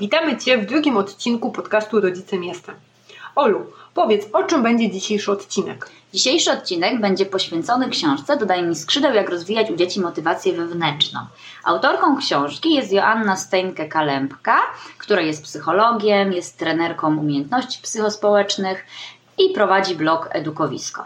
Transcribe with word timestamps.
Witamy 0.00 0.36
Cię 0.36 0.58
w 0.58 0.66
drugim 0.66 0.96
odcinku 0.96 1.52
podcastu 1.52 2.00
Rodzicem 2.00 2.44
Jestem. 2.44 2.74
Olu, 3.36 3.66
powiedz, 3.94 4.26
o 4.32 4.42
czym 4.42 4.62
będzie 4.62 4.90
dzisiejszy 4.90 5.32
odcinek? 5.32 5.90
Dzisiejszy 6.14 6.52
odcinek 6.52 7.00
będzie 7.00 7.26
poświęcony 7.26 7.88
książce 7.88 8.36
Dodaj 8.36 8.62
mi 8.62 8.76
skrzydeł, 8.76 9.14
jak 9.14 9.30
rozwijać 9.30 9.70
u 9.70 9.76
dzieci 9.76 10.00
motywację 10.00 10.52
wewnętrzną. 10.52 11.20
Autorką 11.64 12.16
książki 12.16 12.74
jest 12.74 12.92
Joanna 12.92 13.34
Steinke-Kalempka, 13.34 14.56
która 14.98 15.22
jest 15.22 15.44
psychologiem, 15.44 16.32
jest 16.32 16.58
trenerką 16.58 17.18
umiejętności 17.18 17.82
psychospołecznych 17.82 18.86
i 19.38 19.50
prowadzi 19.50 19.94
blog 19.94 20.28
Edukowisko. 20.32 21.04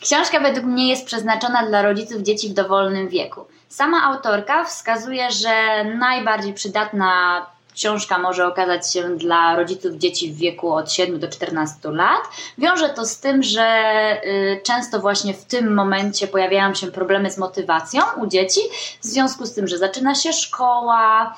Książka 0.00 0.40
według 0.40 0.66
mnie 0.66 0.88
jest 0.88 1.06
przeznaczona 1.06 1.66
dla 1.66 1.82
rodziców 1.82 2.22
dzieci 2.22 2.48
w 2.48 2.54
dowolnym 2.54 3.08
wieku. 3.08 3.44
Sama 3.68 4.02
autorka 4.02 4.64
wskazuje, 4.64 5.30
że 5.30 5.84
najbardziej 5.84 6.54
przydatna 6.54 7.46
książka 7.74 8.18
może 8.18 8.46
okazać 8.46 8.92
się 8.92 9.16
dla 9.16 9.56
rodziców 9.56 9.92
dzieci 9.92 10.32
w 10.32 10.36
wieku 10.36 10.72
od 10.72 10.92
7 10.92 11.18
do 11.18 11.28
14 11.28 11.90
lat. 11.90 12.20
Wiąże 12.58 12.88
to 12.88 13.06
z 13.06 13.20
tym, 13.20 13.42
że 13.42 13.90
y, 14.24 14.60
często 14.64 15.00
właśnie 15.00 15.34
w 15.34 15.44
tym 15.44 15.74
momencie 15.74 16.26
pojawiają 16.26 16.74
się 16.74 16.86
problemy 16.86 17.30
z 17.30 17.38
motywacją 17.38 18.02
u 18.16 18.26
dzieci, 18.26 18.60
w 19.00 19.04
związku 19.04 19.46
z 19.46 19.54
tym, 19.54 19.68
że 19.68 19.78
zaczyna 19.78 20.14
się 20.14 20.32
szkoła. 20.32 21.34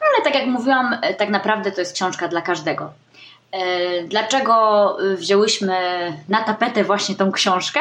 Ale 0.00 0.24
tak 0.24 0.34
jak 0.34 0.46
mówiłam, 0.46 0.92
y, 0.92 1.14
tak 1.14 1.28
naprawdę 1.28 1.72
to 1.72 1.80
jest 1.80 1.94
książka 1.94 2.28
dla 2.28 2.42
każdego. 2.42 2.92
Y, 3.54 4.08
dlaczego 4.08 4.96
wzięłyśmy 5.16 5.76
na 6.28 6.44
tapetę 6.44 6.84
właśnie 6.84 7.14
tą 7.14 7.32
książkę? 7.32 7.80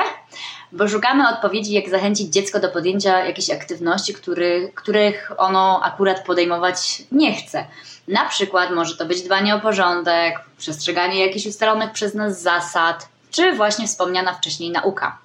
Bo 0.72 0.88
szukamy 0.88 1.30
odpowiedzi, 1.30 1.74
jak 1.74 1.90
zachęcić 1.90 2.34
dziecko 2.34 2.60
do 2.60 2.70
podjęcia 2.70 3.26
jakichś 3.26 3.50
aktywności, 3.50 4.14
który, 4.14 4.72
których 4.76 5.32
ono 5.38 5.82
akurat 5.84 6.26
podejmować 6.26 7.04
nie 7.12 7.36
chce. 7.36 7.66
Na 8.08 8.26
przykład 8.26 8.72
może 8.72 8.98
to 8.98 9.06
być 9.06 9.22
dbanie 9.22 9.56
o 9.56 9.60
porządek, 9.60 10.40
przestrzeganie 10.58 11.26
jakichś 11.26 11.46
ustalonych 11.46 11.92
przez 11.92 12.14
nas 12.14 12.42
zasad, 12.42 13.08
czy 13.32 13.56
właśnie 13.56 13.88
wspomniana 13.88 14.34
wcześniej 14.34 14.72
nauka. 14.72 15.18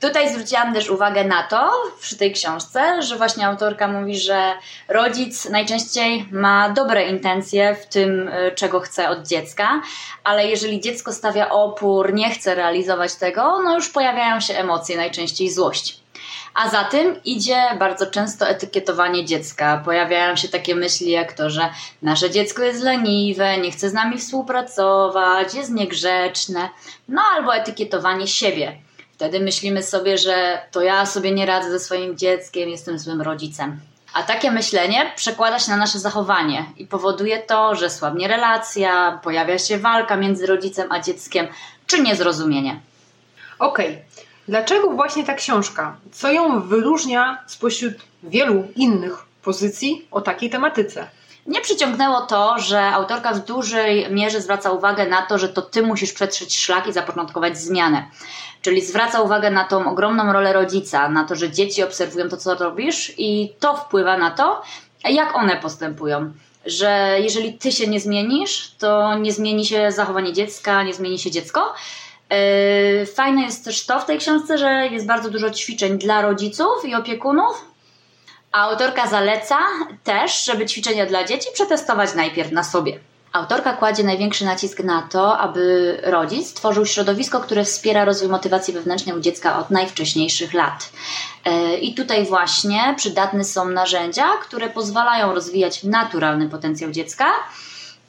Tutaj 0.00 0.32
zwróciłam 0.32 0.74
też 0.74 0.90
uwagę 0.90 1.24
na 1.24 1.42
to 1.42 1.70
przy 2.00 2.16
tej 2.16 2.32
książce, 2.32 3.02
że 3.02 3.16
właśnie 3.16 3.46
autorka 3.46 3.88
mówi, 3.88 4.18
że 4.18 4.52
rodzic 4.88 5.50
najczęściej 5.50 6.28
ma 6.30 6.68
dobre 6.70 7.08
intencje 7.08 7.74
w 7.74 7.86
tym, 7.86 8.28
y, 8.28 8.52
czego 8.54 8.80
chce 8.80 9.08
od 9.08 9.26
dziecka, 9.26 9.82
ale 10.24 10.46
jeżeli 10.46 10.80
dziecko 10.80 11.12
stawia 11.12 11.50
opór, 11.50 12.14
nie 12.14 12.30
chce 12.30 12.54
realizować 12.54 13.14
tego, 13.14 13.62
no 13.62 13.74
już 13.74 13.88
pojawiają 13.88 14.40
się 14.40 14.54
emocje, 14.54 14.96
najczęściej 14.96 15.50
złość. 15.50 16.00
A 16.54 16.68
za 16.68 16.84
tym 16.84 17.22
idzie 17.24 17.62
bardzo 17.78 18.06
często 18.06 18.48
etykietowanie 18.48 19.24
dziecka. 19.24 19.82
Pojawiają 19.84 20.36
się 20.36 20.48
takie 20.48 20.74
myśli 20.74 21.10
jak 21.10 21.32
to, 21.32 21.50
że 21.50 21.70
nasze 22.02 22.30
dziecko 22.30 22.62
jest 22.62 22.82
leniwe, 22.82 23.58
nie 23.58 23.70
chce 23.70 23.90
z 23.90 23.92
nami 23.92 24.18
współpracować, 24.18 25.54
jest 25.54 25.70
niegrzeczne, 25.70 26.68
no 27.08 27.22
albo 27.36 27.54
etykietowanie 27.54 28.26
siebie. 28.26 28.87
Wtedy 29.18 29.40
myślimy 29.40 29.82
sobie, 29.82 30.18
że 30.18 30.58
to 30.70 30.82
ja 30.82 31.06
sobie 31.06 31.32
nie 31.32 31.46
radzę 31.46 31.70
ze 31.70 31.80
swoim 31.80 32.16
dzieckiem, 32.16 32.68
jestem 32.68 32.98
złym 32.98 33.22
rodzicem. 33.22 33.80
A 34.14 34.22
takie 34.22 34.50
myślenie 34.50 35.12
przekłada 35.16 35.58
się 35.58 35.70
na 35.70 35.76
nasze 35.76 35.98
zachowanie 35.98 36.64
i 36.76 36.86
powoduje 36.86 37.38
to, 37.38 37.74
że 37.74 37.90
słabnie 37.90 38.28
relacja, 38.28 39.20
pojawia 39.24 39.58
się 39.58 39.78
walka 39.78 40.16
między 40.16 40.46
rodzicem 40.46 40.92
a 40.92 41.00
dzieckiem, 41.00 41.46
czy 41.86 42.02
niezrozumienie. 42.02 42.80
Okej, 43.58 43.88
okay. 43.88 44.04
Dlaczego 44.48 44.90
właśnie 44.90 45.24
ta 45.24 45.34
książka? 45.34 45.96
Co 46.12 46.32
ją 46.32 46.60
wyróżnia 46.60 47.38
spośród 47.46 47.94
wielu 48.22 48.68
innych 48.76 49.26
pozycji 49.42 50.08
o 50.10 50.20
takiej 50.20 50.50
tematyce? 50.50 51.06
Mnie 51.48 51.60
przyciągnęło 51.60 52.20
to, 52.20 52.58
że 52.58 52.82
autorka 52.82 53.32
w 53.32 53.44
dużej 53.44 54.10
mierze 54.10 54.40
zwraca 54.40 54.70
uwagę 54.70 55.06
na 55.06 55.22
to, 55.22 55.38
że 55.38 55.48
to 55.48 55.62
ty 55.62 55.82
musisz 55.82 56.12
przetrzeć 56.12 56.58
szlak 56.58 56.86
i 56.86 56.92
zapoczątkować 56.92 57.58
zmianę. 57.58 58.04
Czyli 58.62 58.80
zwraca 58.80 59.20
uwagę 59.20 59.50
na 59.50 59.64
tą 59.64 59.90
ogromną 59.90 60.32
rolę 60.32 60.52
rodzica, 60.52 61.08
na 61.08 61.24
to, 61.24 61.34
że 61.34 61.50
dzieci 61.50 61.82
obserwują 61.82 62.28
to, 62.28 62.36
co 62.36 62.54
robisz 62.54 63.12
i 63.18 63.52
to 63.60 63.76
wpływa 63.76 64.16
na 64.16 64.30
to, 64.30 64.62
jak 65.04 65.36
one 65.36 65.56
postępują. 65.56 66.32
Że 66.66 67.16
jeżeli 67.20 67.58
ty 67.58 67.72
się 67.72 67.86
nie 67.86 68.00
zmienisz, 68.00 68.74
to 68.78 69.18
nie 69.18 69.32
zmieni 69.32 69.66
się 69.66 69.92
zachowanie 69.92 70.32
dziecka, 70.32 70.82
nie 70.82 70.94
zmieni 70.94 71.18
się 71.18 71.30
dziecko. 71.30 71.74
Yy, 73.00 73.06
fajne 73.06 73.42
jest 73.42 73.64
też 73.64 73.86
to 73.86 74.00
w 74.00 74.04
tej 74.04 74.18
książce, 74.18 74.58
że 74.58 74.88
jest 74.92 75.06
bardzo 75.06 75.30
dużo 75.30 75.50
ćwiczeń 75.50 75.98
dla 75.98 76.22
rodziców 76.22 76.84
i 76.84 76.94
opiekunów. 76.94 77.67
Autorka 78.52 79.06
zaleca 79.06 79.56
też, 80.04 80.44
żeby 80.44 80.66
ćwiczenia 80.66 81.06
dla 81.06 81.24
dzieci 81.24 81.48
przetestować 81.54 82.14
najpierw 82.14 82.52
na 82.52 82.64
sobie. 82.64 82.98
Autorka 83.32 83.72
kładzie 83.72 84.04
największy 84.04 84.44
nacisk 84.44 84.80
na 84.80 85.02
to, 85.02 85.38
aby 85.38 85.96
rodzic 86.02 86.48
stworzył 86.48 86.86
środowisko, 86.86 87.40
które 87.40 87.64
wspiera 87.64 88.04
rozwój 88.04 88.28
motywacji 88.28 88.74
wewnętrznej 88.74 89.16
u 89.16 89.20
dziecka 89.20 89.58
od 89.58 89.70
najwcześniejszych 89.70 90.54
lat. 90.54 90.92
Yy, 91.46 91.76
I 91.76 91.94
tutaj 91.94 92.26
właśnie 92.26 92.94
przydatne 92.96 93.44
są 93.44 93.68
narzędzia, 93.68 94.28
które 94.42 94.70
pozwalają 94.70 95.34
rozwijać 95.34 95.84
naturalny 95.84 96.48
potencjał 96.48 96.90
dziecka 96.90 97.26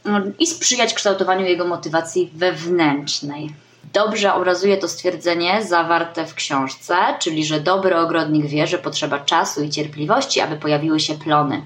yy, 0.05 0.11
i 0.39 0.47
sprzyjać 0.47 0.93
kształtowaniu 0.93 1.45
jego 1.45 1.65
motywacji 1.65 2.31
wewnętrznej. 2.35 3.53
Dobrze 3.93 4.33
obrazuje 4.33 4.77
to 4.77 4.87
stwierdzenie 4.87 5.63
zawarte 5.63 6.25
w 6.25 6.33
książce, 6.33 6.95
czyli 7.19 7.45
że 7.45 7.59
dobry 7.59 7.97
ogrodnik 7.97 8.45
wie, 8.45 8.67
że 8.67 8.77
potrzeba 8.77 9.19
czasu 9.19 9.63
i 9.63 9.69
cierpliwości, 9.69 10.41
aby 10.41 10.55
pojawiły 10.55 10.99
się 10.99 11.15
plony. 11.15 11.61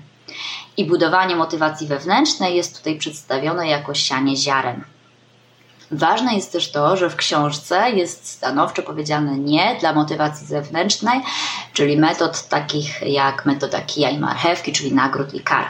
I 0.77 0.85
budowanie 0.85 1.35
motywacji 1.35 1.87
wewnętrznej 1.87 2.55
jest 2.55 2.77
tutaj 2.77 2.97
przedstawione 2.97 3.67
jako 3.67 3.93
sianie 3.93 4.37
ziaren. 4.37 4.83
Ważne 5.91 6.35
jest 6.35 6.51
też 6.51 6.71
to, 6.71 6.97
że 6.97 7.09
w 7.09 7.15
książce 7.15 7.91
jest 7.91 8.27
stanowczo 8.27 8.81
powiedziane 8.83 9.37
nie 9.37 9.77
dla 9.79 9.93
motywacji 9.93 10.47
zewnętrznej, 10.47 11.21
czyli 11.73 11.97
metod 11.97 12.47
takich 12.47 13.01
jak 13.01 13.45
metoda 13.45 13.81
kija 13.81 14.09
i 14.09 14.19
marchewki, 14.19 14.71
czyli 14.71 14.93
nagród 14.93 15.33
i 15.33 15.39
kar. 15.39 15.69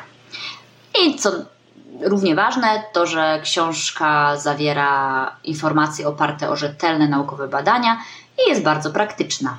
I 1.01 1.15
co 1.15 1.31
Równie 2.05 2.35
ważne 2.35 2.83
to, 2.93 3.05
że 3.05 3.39
książka 3.43 4.37
zawiera 4.37 5.35
informacje 5.43 6.07
oparte 6.07 6.49
o 6.49 6.55
rzetelne 6.55 7.07
naukowe 7.07 7.47
badania 7.47 8.01
i 8.45 8.49
jest 8.49 8.63
bardzo 8.63 8.91
praktyczna. 8.91 9.57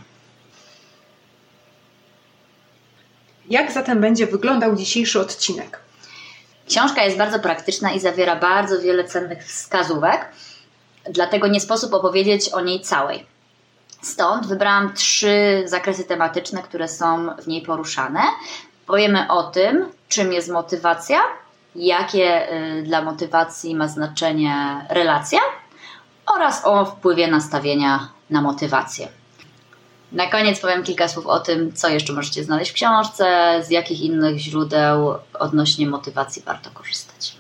Jak 3.51 3.73
zatem 3.73 4.01
będzie 4.01 4.27
wyglądał 4.27 4.77
dzisiejszy 4.77 5.21
odcinek? 5.21 5.81
Książka 6.69 7.03
jest 7.03 7.17
bardzo 7.17 7.39
praktyczna 7.39 7.93
i 7.93 8.01
zawiera 8.01 8.37
bardzo 8.37 8.81
wiele 8.81 9.05
cennych 9.05 9.47
wskazówek, 9.47 10.29
dlatego 11.11 11.47
nie 11.47 11.61
sposób 11.61 11.95
opowiedzieć 11.95 12.49
o 12.49 12.61
niej 12.61 12.81
całej. 12.81 13.27
Stąd 14.03 14.47
wybrałam 14.47 14.95
trzy 14.95 15.63
zakresy 15.67 16.05
tematyczne, 16.05 16.63
które 16.63 16.89
są 16.89 17.37
w 17.37 17.47
niej 17.47 17.63
poruszane. 17.63 18.21
Powiemy 18.87 19.29
o 19.29 19.43
tym, 19.43 19.89
czym 20.09 20.33
jest 20.33 20.49
motywacja, 20.49 21.19
jakie 21.75 22.53
y, 22.53 22.83
dla 22.83 23.03
motywacji 23.03 23.75
ma 23.75 23.89
znaczenie 23.89 24.87
relacja 24.89 25.41
oraz 26.27 26.63
o 26.65 26.85
wpływie 26.85 27.29
nastawienia 27.29 28.09
na 28.31 28.43
motywację. 28.43 29.09
Na 30.13 30.27
koniec 30.27 30.61
powiem 30.61 30.83
kilka 30.83 31.09
słów 31.09 31.27
o 31.27 31.41
tym, 31.41 31.73
co 31.73 31.89
jeszcze 31.89 32.13
możecie 32.13 32.45
znaleźć 32.45 32.71
w 32.71 32.75
książce, 32.75 33.61
z 33.67 33.71
jakich 33.71 34.01
innych 34.01 34.39
źródeł 34.39 35.15
odnośnie 35.39 35.87
motywacji 35.87 36.43
warto 36.43 36.71
korzystać. 36.71 37.37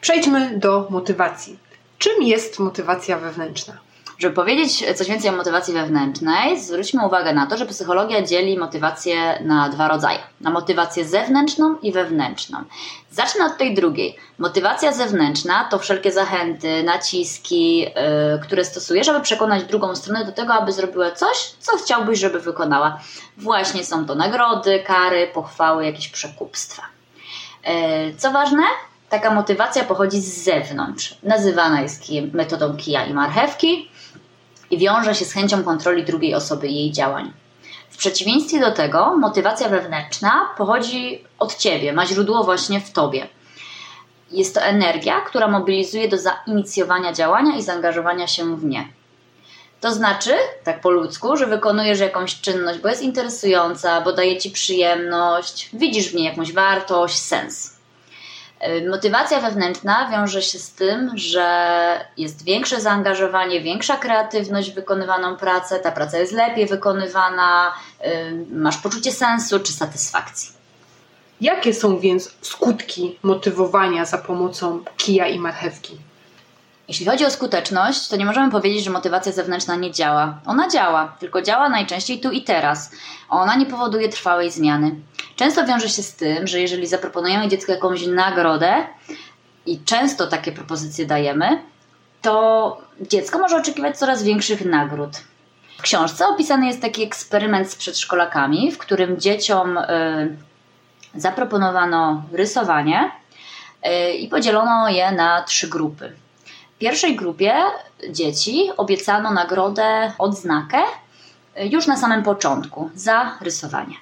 Przejdźmy 0.00 0.58
do 0.58 0.86
motywacji. 0.90 1.58
Czym 1.98 2.22
jest 2.22 2.58
motywacja 2.58 3.18
wewnętrzna? 3.18 3.78
Żeby 4.22 4.34
powiedzieć 4.34 4.84
coś 4.96 5.08
więcej 5.08 5.30
o 5.30 5.36
motywacji 5.36 5.74
wewnętrznej, 5.74 6.60
zwróćmy 6.60 7.06
uwagę 7.06 7.32
na 7.34 7.46
to, 7.46 7.56
że 7.56 7.66
psychologia 7.66 8.22
dzieli 8.22 8.58
motywację 8.58 9.38
na 9.44 9.68
dwa 9.68 9.88
rodzaje: 9.88 10.18
na 10.40 10.50
motywację 10.50 11.04
zewnętrzną 11.04 11.76
i 11.78 11.92
wewnętrzną. 11.92 12.58
Zacznę 13.10 13.44
od 13.44 13.56
tej 13.56 13.74
drugiej. 13.74 14.16
Motywacja 14.38 14.92
zewnętrzna 14.92 15.64
to 15.70 15.78
wszelkie 15.78 16.12
zachęty, 16.12 16.82
naciski, 16.82 17.78
yy, 17.80 17.88
które 18.42 18.64
stosujesz, 18.64 19.08
aby 19.08 19.20
przekonać 19.20 19.64
drugą 19.64 19.96
stronę 19.96 20.24
do 20.24 20.32
tego, 20.32 20.54
aby 20.54 20.72
zrobiła 20.72 21.10
coś, 21.10 21.36
co 21.58 21.76
chciałbyś, 21.76 22.18
żeby 22.18 22.40
wykonała. 22.40 23.00
Właśnie 23.36 23.84
są 23.84 24.06
to 24.06 24.14
nagrody, 24.14 24.82
kary, 24.86 25.30
pochwały, 25.34 25.84
jakieś 25.86 26.08
przekupstwa. 26.08 26.82
Yy, 27.64 27.72
co 28.18 28.30
ważne, 28.30 28.62
taka 29.08 29.34
motywacja 29.34 29.84
pochodzi 29.84 30.20
z 30.20 30.44
zewnątrz. 30.44 31.18
Nazywana 31.22 31.80
jest 31.80 32.02
metodą 32.32 32.76
kija 32.76 33.04
i 33.06 33.14
marchewki 33.14 33.91
i 34.72 34.78
wiąże 34.78 35.14
się 35.14 35.24
z 35.24 35.32
chęcią 35.32 35.64
kontroli 35.64 36.04
drugiej 36.04 36.34
osoby 36.34 36.68
i 36.68 36.74
jej 36.74 36.92
działań. 36.92 37.32
W 37.90 37.96
przeciwieństwie 37.96 38.60
do 38.60 38.72
tego, 38.72 39.16
motywacja 39.16 39.68
wewnętrzna 39.68 40.48
pochodzi 40.56 41.24
od 41.38 41.56
ciebie, 41.56 41.92
ma 41.92 42.06
źródło 42.06 42.44
właśnie 42.44 42.80
w 42.80 42.92
tobie. 42.92 43.28
Jest 44.30 44.54
to 44.54 44.60
energia, 44.60 45.20
która 45.20 45.48
mobilizuje 45.48 46.08
do 46.08 46.16
zainicjowania 46.18 47.12
działania 47.12 47.56
i 47.56 47.62
zaangażowania 47.62 48.26
się 48.26 48.56
w 48.56 48.64
nie. 48.64 48.88
To 49.80 49.92
znaczy, 49.92 50.34
tak 50.64 50.80
po 50.80 50.90
ludzku, 50.90 51.36
że 51.36 51.46
wykonujesz 51.46 52.00
jakąś 52.00 52.40
czynność, 52.40 52.78
bo 52.78 52.88
jest 52.88 53.02
interesująca, 53.02 54.00
bo 54.00 54.12
daje 54.12 54.38
ci 54.38 54.50
przyjemność, 54.50 55.70
widzisz 55.72 56.08
w 56.08 56.14
niej 56.14 56.24
jakąś 56.24 56.52
wartość, 56.52 57.18
sens. 57.18 57.76
Y, 58.68 58.90
motywacja 58.90 59.40
wewnętrzna 59.40 60.10
wiąże 60.10 60.42
się 60.42 60.58
z 60.58 60.72
tym, 60.72 61.10
że 61.14 62.06
jest 62.16 62.44
większe 62.44 62.80
zaangażowanie, 62.80 63.60
większa 63.60 63.96
kreatywność 63.96 64.70
w 64.70 64.74
wykonywaną 64.74 65.36
pracę, 65.36 65.80
ta 65.80 65.92
praca 65.92 66.18
jest 66.18 66.32
lepiej 66.32 66.66
wykonywana, 66.66 67.72
y, 68.06 68.46
masz 68.50 68.78
poczucie 68.78 69.12
sensu 69.12 69.60
czy 69.60 69.72
satysfakcji. 69.72 70.52
Jakie 71.40 71.74
są 71.74 71.98
więc 71.98 72.34
skutki 72.40 73.18
motywowania 73.22 74.04
za 74.04 74.18
pomocą 74.18 74.84
kija 74.96 75.26
i 75.26 75.38
marchewki? 75.38 75.98
Jeśli 76.88 77.06
chodzi 77.06 77.24
o 77.24 77.30
skuteczność, 77.30 78.08
to 78.08 78.16
nie 78.16 78.26
możemy 78.26 78.50
powiedzieć, 78.50 78.84
że 78.84 78.90
motywacja 78.90 79.32
zewnętrzna 79.32 79.76
nie 79.76 79.92
działa. 79.92 80.38
Ona 80.46 80.68
działa, 80.68 81.16
tylko 81.18 81.42
działa 81.42 81.68
najczęściej 81.68 82.20
tu 82.20 82.30
i 82.30 82.42
teraz. 82.42 82.90
Ona 83.28 83.56
nie 83.56 83.66
powoduje 83.66 84.08
trwałej 84.08 84.50
zmiany. 84.50 84.94
Często 85.36 85.66
wiąże 85.66 85.88
się 85.88 86.02
z 86.02 86.14
tym, 86.14 86.46
że 86.46 86.60
jeżeli 86.60 86.86
zaproponujemy 86.86 87.48
dziecku 87.48 87.72
jakąś 87.72 88.06
nagrodę 88.06 88.86
i 89.66 89.80
często 89.84 90.26
takie 90.26 90.52
propozycje 90.52 91.06
dajemy, 91.06 91.62
to 92.22 92.80
dziecko 93.00 93.38
może 93.38 93.56
oczekiwać 93.56 93.98
coraz 93.98 94.22
większych 94.22 94.64
nagród. 94.64 95.10
W 95.78 95.82
książce 95.82 96.28
opisany 96.28 96.66
jest 96.66 96.82
taki 96.82 97.02
eksperyment 97.02 97.70
z 97.70 97.76
przedszkolakami, 97.76 98.72
w 98.72 98.78
którym 98.78 99.20
dzieciom 99.20 99.78
y, 99.78 100.36
zaproponowano 101.14 102.22
rysowanie 102.32 103.10
y, 103.86 104.12
i 104.12 104.28
podzielono 104.28 104.88
je 104.88 105.12
na 105.12 105.42
trzy 105.42 105.68
grupy. 105.68 106.12
W 106.76 106.78
pierwszej 106.78 107.16
grupie 107.16 107.54
dzieci 108.10 108.70
obiecano 108.76 109.30
nagrodę, 109.30 110.12
odznakę 110.18 110.78
y, 111.60 111.66
już 111.66 111.86
na 111.86 111.96
samym 111.96 112.22
początku 112.22 112.90
za 112.94 113.38
rysowanie. 113.40 113.94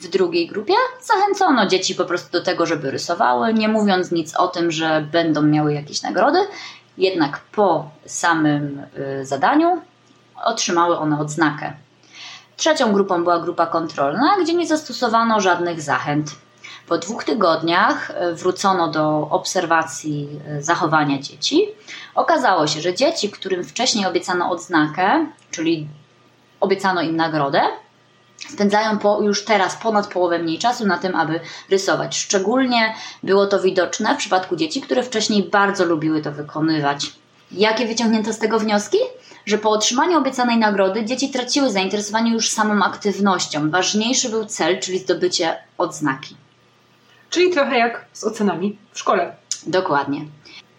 W 0.00 0.08
drugiej 0.08 0.48
grupie 0.48 0.74
zachęcono 1.02 1.66
dzieci 1.66 1.94
po 1.94 2.04
prostu 2.04 2.32
do 2.32 2.44
tego, 2.44 2.66
żeby 2.66 2.90
rysowały, 2.90 3.54
nie 3.54 3.68
mówiąc 3.68 4.10
nic 4.12 4.36
o 4.36 4.48
tym, 4.48 4.70
że 4.70 5.08
będą 5.12 5.42
miały 5.42 5.74
jakieś 5.74 6.02
nagrody. 6.02 6.38
Jednak 6.98 7.40
po 7.40 7.90
samym 8.06 8.82
y, 9.20 9.26
zadaniu 9.26 9.82
otrzymały 10.44 10.98
one 10.98 11.20
odznakę. 11.20 11.72
Trzecią 12.56 12.92
grupą 12.92 13.24
była 13.24 13.40
grupa 13.40 13.66
kontrolna, 13.66 14.36
gdzie 14.42 14.54
nie 14.54 14.66
zastosowano 14.66 15.40
żadnych 15.40 15.80
zachęt. 15.80 16.30
Po 16.88 16.98
dwóch 16.98 17.24
tygodniach 17.24 18.10
y, 18.10 18.34
wrócono 18.34 18.88
do 18.88 19.28
obserwacji 19.30 20.28
y, 20.58 20.62
zachowania 20.62 21.18
dzieci. 21.18 21.68
Okazało 22.14 22.66
się, 22.66 22.80
że 22.80 22.94
dzieci, 22.94 23.30
którym 23.30 23.64
wcześniej 23.64 24.06
obiecano 24.06 24.50
odznakę, 24.50 25.26
czyli 25.50 25.88
obiecano 26.60 27.02
im 27.02 27.16
nagrodę, 27.16 27.62
spędzają 28.38 28.98
po, 28.98 29.22
już 29.22 29.44
teraz 29.44 29.76
ponad 29.76 30.06
połowę 30.06 30.38
mniej 30.38 30.58
czasu 30.58 30.86
na 30.86 30.98
tym, 30.98 31.16
aby 31.16 31.40
rysować. 31.70 32.18
Szczególnie 32.18 32.94
było 33.22 33.46
to 33.46 33.60
widoczne 33.60 34.14
w 34.14 34.18
przypadku 34.18 34.56
dzieci, 34.56 34.80
które 34.80 35.02
wcześniej 35.02 35.42
bardzo 35.42 35.84
lubiły 35.84 36.22
to 36.22 36.32
wykonywać. 36.32 37.12
Jakie 37.52 37.86
wyciągnięto 37.86 38.32
z 38.32 38.38
tego 38.38 38.58
wnioski? 38.58 38.98
Że 39.46 39.58
po 39.58 39.70
otrzymaniu 39.70 40.18
obiecanej 40.18 40.58
nagrody 40.58 41.04
dzieci 41.04 41.30
traciły 41.30 41.70
zainteresowanie 41.70 42.32
już 42.32 42.50
samą 42.50 42.84
aktywnością. 42.84 43.70
Ważniejszy 43.70 44.28
był 44.28 44.44
cel, 44.44 44.80
czyli 44.80 44.98
zdobycie 44.98 45.56
odznaki. 45.78 46.36
Czyli 47.30 47.50
trochę 47.50 47.78
jak 47.78 48.04
z 48.12 48.24
ocenami 48.24 48.78
w 48.92 48.98
szkole. 48.98 49.36
Dokładnie. 49.66 50.24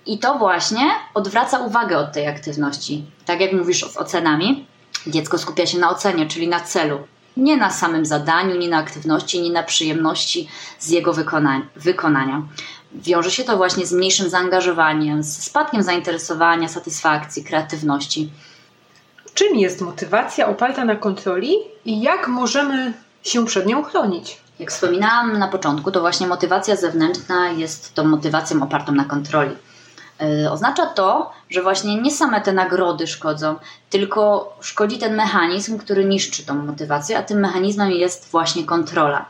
I 0.06 0.20
to 0.20 0.38
właśnie 0.38 0.82
odwraca 1.14 1.60
uwagę 1.60 1.98
od 1.98 2.14
tej 2.14 2.28
aktywności. 2.28 3.06
Tak 3.26 3.42
jak 3.42 3.54
mówisz 3.54 3.92
z 3.92 3.98
ocenami, 3.98 4.66
dziecko 5.08 5.38
skupia 5.38 5.66
się 5.66 5.78
na 5.78 5.90
ocenie, 5.90 6.26
czyli 6.26 6.48
na 6.48 6.60
celu 6.60 7.00
nie 7.38 7.58
na 7.58 7.70
samym 7.70 8.06
zadaniu, 8.06 8.58
nie 8.58 8.70
na 8.70 8.78
aktywności, 8.78 9.42
nie 9.42 9.52
na 9.52 9.64
przyjemności 9.64 10.48
z 10.80 10.90
jego 10.90 11.14
wykonania. 11.76 12.42
Wiąże 12.94 13.32
się 13.32 13.44
to 13.44 13.58
właśnie 13.58 13.86
z 13.86 13.94
mniejszym 13.94 14.30
zaangażowaniem, 14.30 15.24
z 15.24 15.44
spadkiem 15.44 15.84
zainteresowania, 15.84 16.68
satysfakcji, 16.68 17.44
kreatywności. 17.44 18.30
Czym 19.34 19.56
jest 19.56 19.82
motywacja 19.82 20.48
oparta 20.48 20.86
na 20.86 20.96
kontroli 20.96 21.56
i 21.86 22.02
jak 22.02 22.28
możemy 22.28 22.94
się 23.24 23.46
przed 23.46 23.66
nią 23.66 23.84
chronić? 23.84 24.38
Jak 24.60 24.72
wspominałam 24.72 25.38
na 25.38 25.48
początku, 25.48 25.92
to 25.92 26.00
właśnie 26.02 26.28
motywacja 26.28 26.76
zewnętrzna 26.76 27.50
jest 27.50 27.94
tą 27.94 28.04
motywacją 28.04 28.64
opartą 28.64 28.92
na 28.92 29.06
kontroli. 29.06 29.56
E, 30.22 30.52
oznacza 30.52 30.86
to, 30.86 31.32
że 31.50 31.64
właśnie 31.64 32.02
nie 32.02 32.12
same 32.12 32.42
te 32.42 32.54
nagrody 32.54 33.08
szkodzą, 33.08 33.56
tylko 33.90 34.54
szkodzi 34.62 34.98
ten 34.98 35.16
mechanizm, 35.16 35.78
który 35.78 36.06
niszczy 36.06 36.46
tą 36.46 36.56
motywację, 36.56 37.18
a 37.18 37.24
tym 37.24 37.40
mechanizmem 37.40 37.92
jest 37.92 38.32
właśnie 38.32 38.64
kontrola. 38.64 39.26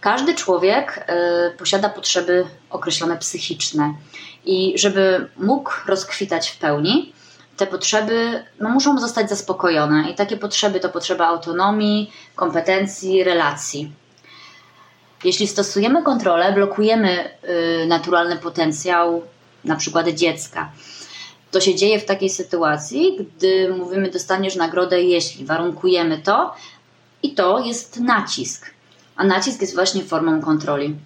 Każdy 0.00 0.34
człowiek 0.34 1.04
e, 1.06 1.50
posiada 1.58 1.88
potrzeby 1.88 2.46
określone 2.70 3.18
psychiczne 3.18 3.94
i 4.44 4.72
żeby 4.76 5.28
mógł 5.36 5.70
rozkwitać 5.86 6.50
w 6.50 6.58
pełni, 6.58 7.12
te 7.56 7.66
potrzeby 7.66 8.44
no, 8.60 8.68
muszą 8.68 8.98
zostać 8.98 9.28
zaspokojone. 9.28 10.10
I 10.10 10.14
takie 10.14 10.36
potrzeby 10.36 10.80
to 10.80 10.88
potrzeba 10.88 11.26
autonomii, 11.26 12.12
kompetencji, 12.36 13.24
relacji. 13.24 13.92
Jeśli 15.24 15.48
stosujemy 15.48 16.02
kontrolę, 16.02 16.52
blokujemy 16.52 17.30
y, 17.82 17.86
naturalny 17.86 18.36
potencjał 18.36 19.22
na 19.64 19.76
przykład 19.76 20.08
dziecka. 20.08 20.70
To 21.50 21.60
się 21.60 21.74
dzieje 21.74 22.00
w 22.00 22.04
takiej 22.04 22.30
sytuacji, 22.30 23.16
gdy 23.20 23.74
mówimy 23.78 24.10
dostaniesz 24.10 24.56
nagrodę, 24.56 25.02
jeśli 25.02 25.44
warunkujemy 25.44 26.18
to 26.18 26.54
i 27.22 27.34
to 27.34 27.58
jest 27.64 28.00
nacisk. 28.00 28.70
A 29.16 29.24
nacisk 29.24 29.60
jest 29.60 29.74
właśnie 29.74 30.04
formą 30.04 30.40
kontroli. 30.40 30.96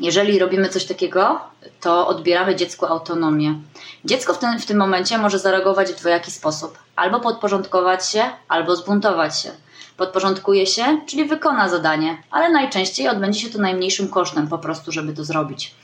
Jeżeli 0.00 0.38
robimy 0.38 0.68
coś 0.68 0.84
takiego, 0.84 1.40
to 1.80 2.06
odbieramy 2.06 2.56
dziecku 2.56 2.86
autonomię. 2.86 3.54
Dziecko 4.04 4.34
w 4.34 4.38
tym, 4.38 4.58
w 4.58 4.66
tym 4.66 4.78
momencie 4.78 5.18
może 5.18 5.38
zareagować 5.38 5.92
w 5.92 5.98
dwojaki 5.98 6.30
sposób: 6.30 6.78
albo 6.96 7.20
podporządkować 7.20 8.08
się, 8.08 8.24
albo 8.48 8.76
zbuntować 8.76 9.40
się. 9.40 9.50
Podporządkuje 9.96 10.66
się, 10.66 11.00
czyli 11.06 11.24
wykona 11.24 11.68
zadanie, 11.68 12.22
ale 12.30 12.50
najczęściej 12.50 13.08
odbędzie 13.08 13.40
się 13.40 13.50
to 13.50 13.58
najmniejszym 13.58 14.08
kosztem, 14.08 14.48
po 14.48 14.58
prostu, 14.58 14.92
żeby 14.92 15.12
to 15.12 15.24
zrobić 15.24 15.74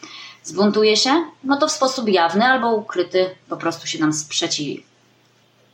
zbuntuje 0.48 0.96
się, 0.96 1.24
no 1.44 1.56
to 1.56 1.68
w 1.68 1.72
sposób 1.72 2.08
jawny 2.08 2.44
albo 2.44 2.74
ukryty 2.74 3.30
po 3.48 3.56
prostu 3.56 3.86
się 3.86 3.98
nam 3.98 4.12
sprzeciwi. 4.12 4.84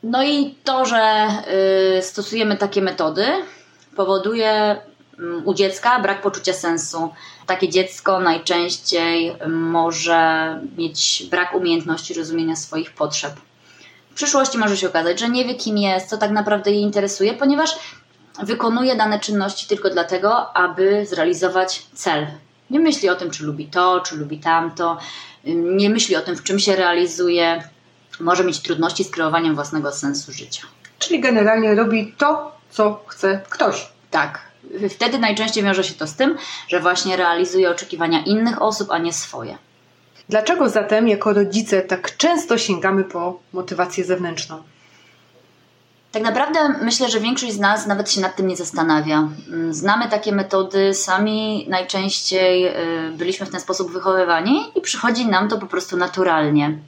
No 0.03 0.25
i 0.25 0.55
to, 0.65 0.85
że 0.85 1.29
y, 1.99 2.03
stosujemy 2.03 2.57
takie 2.57 2.83
metody, 2.83 3.27
powoduje 3.97 4.77
mm, 5.19 5.47
u 5.47 5.55
dziecka 5.55 6.01
brak 6.01 6.23
poczucia 6.23 6.53
sensu. 6.53 7.11
Takie 7.47 7.69
dziecko 7.69 8.21
najczęściej 8.21 9.37
może 9.49 10.61
mieć 10.77 11.27
brak 11.31 11.55
umiejętności 11.55 12.15
rozumienia 12.15 12.57
swoich 12.57 12.91
potrzeb. 12.91 13.33
W 14.11 14.15
przyszłości 14.15 14.59
może 14.59 14.77
się 14.77 14.89
okazać, 14.89 15.21
że 15.21 15.29
nie 15.29 15.45
wie, 15.45 15.55
kim 15.55 15.79
jest, 15.79 16.09
co 16.09 16.19
tak 16.19 16.31
naprawdę 16.31 16.71
jej 16.71 16.83
interesuje, 16.83 17.35
ponieważ 17.35 17.79
wykonuje 18.43 18.97
dane 18.97 19.21
czynności 19.21 19.67
tylko 19.67 19.91
dlatego, 19.91 20.57
aby 20.57 21.07
zrealizować 21.07 21.87
cel, 21.95 22.27
nie 22.75 22.81
myśli 22.81 23.09
o 23.09 23.15
tym, 23.15 23.31
czy 23.31 23.45
lubi 23.45 23.67
to, 23.67 24.01
czy 24.01 24.17
lubi 24.17 24.39
tamto, 24.39 24.99
nie 25.77 25.91
myśli 25.91 26.17
o 26.17 26.21
tym, 26.21 26.37
w 26.37 26.43
czym 26.43 26.59
się 26.59 26.77
realizuje, 26.77 27.69
może 28.21 28.45
mieć 28.45 28.61
trudności 28.61 29.05
z 29.05 29.11
kreowaniem 29.11 29.55
własnego 29.55 29.93
sensu 29.93 30.33
życia. 30.33 30.63
Czyli 30.99 31.21
generalnie 31.21 31.75
robi 31.75 32.15
to, 32.19 32.57
co 32.71 33.05
chce 33.07 33.41
ktoś. 33.49 33.89
Tak. 34.11 34.41
Wtedy 34.91 35.19
najczęściej 35.19 35.65
wiąże 35.65 35.85
się 35.85 35.95
to 35.95 36.07
z 36.07 36.15
tym, 36.15 36.37
że 36.69 36.81
właśnie 36.81 37.17
realizuje 37.17 37.71
oczekiwania 37.71 38.25
innych 38.25 38.63
osób, 38.63 38.91
a 38.91 38.99
nie 38.99 39.13
swoje. 39.13 39.59
Dlaczego 40.29 40.69
zatem 40.69 41.09
jako 41.09 41.33
rodzice 41.33 41.83
tak 41.83 42.17
często 42.17 42.59
sięgamy 42.59 43.05
po 43.05 43.41
motywację 43.53 44.05
zewnętrzną? 44.05 44.63
Tak 46.15 46.23
naprawdę 46.23 46.69
myślę, 46.69 47.09
że 47.09 47.21
większość 47.21 47.53
z 47.53 47.59
nas 47.59 47.87
nawet 47.87 48.11
się 48.11 48.21
nad 48.21 48.37
tym 48.37 48.47
nie 48.47 48.57
zastanawia. 48.57 49.29
Mm, 49.49 49.75
znamy 49.75 50.09
takie 50.09 50.33
metody, 50.33 50.95
sami 50.95 51.67
najczęściej 51.69 52.67
y, 52.67 53.13
byliśmy 53.13 53.47
w 53.47 53.51
ten 53.51 53.61
sposób 53.61 53.93
wychowywani 53.93 54.73
i 54.75 54.81
przychodzi 54.81 55.27
nam 55.27 55.49
to 55.49 55.59
po 55.59 55.67
prostu 55.67 55.97
naturalnie. 55.97 56.79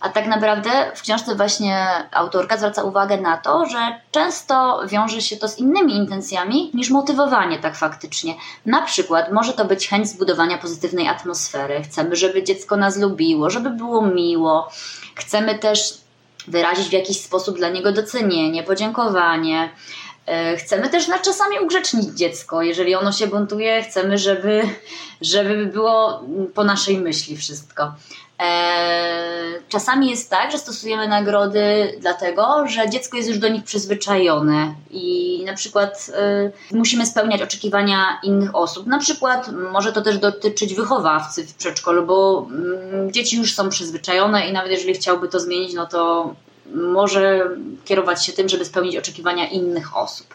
A 0.00 0.08
tak 0.08 0.26
naprawdę 0.26 0.70
w 0.94 1.02
książce 1.02 1.34
właśnie 1.34 1.86
autorka 2.12 2.56
zwraca 2.56 2.82
uwagę 2.82 3.20
na 3.20 3.36
to, 3.36 3.66
że 3.66 3.78
często 4.10 4.80
wiąże 4.86 5.20
się 5.20 5.36
to 5.36 5.48
z 5.48 5.58
innymi 5.58 5.96
intencjami 5.96 6.70
niż 6.74 6.90
motywowanie 6.90 7.58
tak 7.58 7.76
faktycznie. 7.76 8.34
Na 8.66 8.82
przykład 8.82 9.32
może 9.32 9.52
to 9.52 9.64
być 9.64 9.88
chęć 9.88 10.08
zbudowania 10.08 10.58
pozytywnej 10.58 11.08
atmosfery. 11.08 11.82
Chcemy, 11.82 12.16
żeby 12.16 12.42
dziecko 12.42 12.76
nas 12.76 12.96
lubiło, 12.96 13.50
żeby 13.50 13.70
było 13.70 14.06
miło. 14.06 14.70
Chcemy 15.14 15.58
też 15.58 16.07
wyrazić 16.48 16.88
w 16.88 16.92
jakiś 16.92 17.20
sposób 17.20 17.56
dla 17.56 17.68
niego 17.68 17.92
docenienie, 17.92 18.62
podziękowanie. 18.62 19.70
E, 20.28 20.56
chcemy 20.56 20.88
też 20.88 21.08
na 21.08 21.18
czasami 21.18 21.60
ugrzecznić 21.60 22.04
dziecko. 22.04 22.62
Jeżeli 22.62 22.94
ono 22.94 23.12
się 23.12 23.26
buntuje, 23.26 23.82
chcemy, 23.82 24.18
żeby, 24.18 24.62
żeby 25.20 25.66
było 25.66 26.22
po 26.54 26.64
naszej 26.64 26.98
myśli 26.98 27.36
wszystko. 27.36 27.92
E, 28.42 29.28
czasami 29.68 30.10
jest 30.10 30.30
tak, 30.30 30.52
że 30.52 30.58
stosujemy 30.58 31.08
nagrody 31.08 31.94
dlatego, 32.00 32.66
że 32.66 32.90
dziecko 32.90 33.16
jest 33.16 33.28
już 33.28 33.38
do 33.38 33.48
nich 33.48 33.64
przyzwyczajone 33.64 34.74
i 34.90 35.42
na 35.46 35.54
przykład 35.54 36.10
y, 36.72 36.76
musimy 36.76 37.06
spełniać 37.06 37.42
oczekiwania 37.42 38.18
innych 38.22 38.54
osób. 38.54 38.86
Na 38.86 38.98
przykład 38.98 39.50
może 39.72 39.92
to 39.92 40.02
też 40.02 40.18
dotyczyć 40.18 40.74
wychowawcy 40.74 41.46
w 41.46 41.54
przedszkolu, 41.54 42.06
bo 42.06 42.46
y, 43.08 43.12
dzieci 43.12 43.36
już 43.36 43.54
są 43.54 43.68
przyzwyczajone 43.68 44.48
i 44.48 44.52
nawet 44.52 44.70
jeżeli 44.70 44.94
chciałby 44.94 45.28
to 45.28 45.40
zmienić, 45.40 45.74
no 45.74 45.86
to 45.86 46.34
może 46.74 47.50
kierować 47.84 48.26
się 48.26 48.32
tym, 48.32 48.48
żeby 48.48 48.64
spełnić 48.64 48.96
oczekiwania 48.96 49.48
innych 49.48 49.96
osób. 49.96 50.26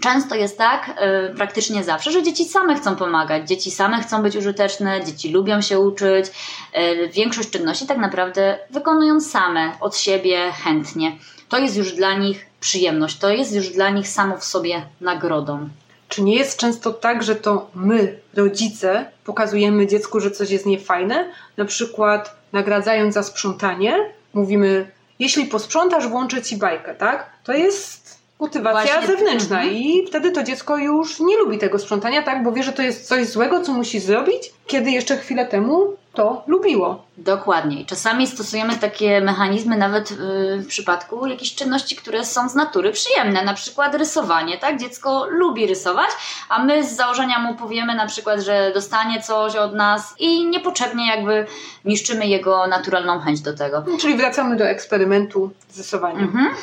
Często 0.00 0.34
jest 0.34 0.58
tak, 0.58 1.00
yy, 1.28 1.34
praktycznie 1.36 1.84
zawsze, 1.84 2.12
że 2.12 2.22
dzieci 2.22 2.44
same 2.44 2.74
chcą 2.76 2.96
pomagać, 2.96 3.48
dzieci 3.48 3.70
same 3.70 4.02
chcą 4.02 4.22
być 4.22 4.36
użyteczne, 4.36 5.04
dzieci 5.04 5.30
lubią 5.30 5.60
się 5.60 5.78
uczyć. 5.78 6.26
Yy, 6.74 7.08
większość 7.08 7.50
czynności 7.50 7.86
tak 7.86 7.98
naprawdę 7.98 8.58
wykonują 8.70 9.20
same, 9.20 9.72
od 9.80 9.96
siebie, 9.96 10.52
chętnie. 10.64 11.12
To 11.48 11.58
jest 11.58 11.76
już 11.76 11.92
dla 11.92 12.14
nich 12.14 12.46
przyjemność, 12.60 13.18
to 13.18 13.30
jest 13.30 13.54
już 13.54 13.68
dla 13.68 13.90
nich 13.90 14.08
samo 14.08 14.36
w 14.36 14.44
sobie 14.44 14.82
nagrodą. 15.00 15.68
Czy 16.08 16.22
nie 16.22 16.36
jest 16.36 16.58
często 16.58 16.92
tak, 16.92 17.22
że 17.22 17.36
to 17.36 17.70
my, 17.74 18.18
rodzice, 18.34 19.10
pokazujemy 19.24 19.86
dziecku, 19.86 20.20
że 20.20 20.30
coś 20.30 20.50
jest 20.50 20.66
niefajne? 20.66 21.32
Na 21.56 21.64
przykład 21.64 22.36
nagradzając 22.52 23.14
za 23.14 23.22
sprzątanie, 23.22 24.10
mówimy, 24.34 24.90
jeśli 25.18 25.44
posprzątasz, 25.44 26.08
włączę 26.08 26.42
ci 26.42 26.56
bajkę, 26.56 26.94
tak? 26.94 27.30
To 27.44 27.52
jest 27.52 28.18
motywacja 28.40 28.94
Właśnie. 28.94 29.16
zewnętrzna 29.16 29.56
mhm. 29.56 29.76
i 29.76 30.06
wtedy 30.06 30.30
to 30.30 30.42
dziecko 30.42 30.76
już 30.76 31.20
nie 31.20 31.36
lubi 31.36 31.58
tego 31.58 31.78
sprzątania, 31.78 32.22
tak, 32.22 32.42
bo 32.42 32.52
wie, 32.52 32.62
że 32.62 32.72
to 32.72 32.82
jest 32.82 33.08
coś 33.08 33.26
złego, 33.26 33.60
co 33.60 33.72
musi 33.72 34.00
zrobić, 34.00 34.52
kiedy 34.66 34.90
jeszcze 34.90 35.16
chwilę 35.16 35.46
temu 35.46 35.96
to 36.16 36.42
lubiło. 36.46 37.04
Dokładnie. 37.18 37.84
Czasami 37.84 38.26
stosujemy 38.26 38.76
takie 38.76 39.20
mechanizmy 39.20 39.76
nawet 39.76 40.10
y, 40.10 40.14
w 40.58 40.66
przypadku 40.66 41.26
jakichś 41.26 41.54
czynności, 41.54 41.96
które 41.96 42.24
są 42.24 42.48
z 42.48 42.54
natury 42.54 42.92
przyjemne, 42.92 43.44
na 43.44 43.54
przykład 43.54 43.94
rysowanie, 43.94 44.58
tak? 44.58 44.80
Dziecko 44.80 45.26
lubi 45.30 45.66
rysować, 45.66 46.10
a 46.48 46.64
my 46.64 46.84
z 46.84 46.96
założenia 46.96 47.38
mu 47.38 47.54
powiemy 47.54 47.94
na 47.94 48.06
przykład, 48.06 48.40
że 48.40 48.70
dostanie 48.74 49.22
coś 49.22 49.56
od 49.56 49.74
nas 49.74 50.14
i 50.18 50.46
niepotrzebnie 50.46 51.06
jakby 51.06 51.46
niszczymy 51.84 52.26
jego 52.26 52.66
naturalną 52.66 53.20
chęć 53.20 53.40
do 53.40 53.56
tego. 53.56 53.84
Czyli 54.00 54.14
wracamy 54.14 54.56
do 54.56 54.64
eksperymentu 54.64 55.50
z 55.70 55.78
rysowaniem. 55.78 56.24
Mhm. 56.24 56.54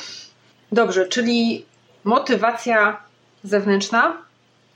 Dobrze, 0.72 1.08
czyli 1.08 1.66
motywacja 2.04 2.98
zewnętrzna 3.44 4.18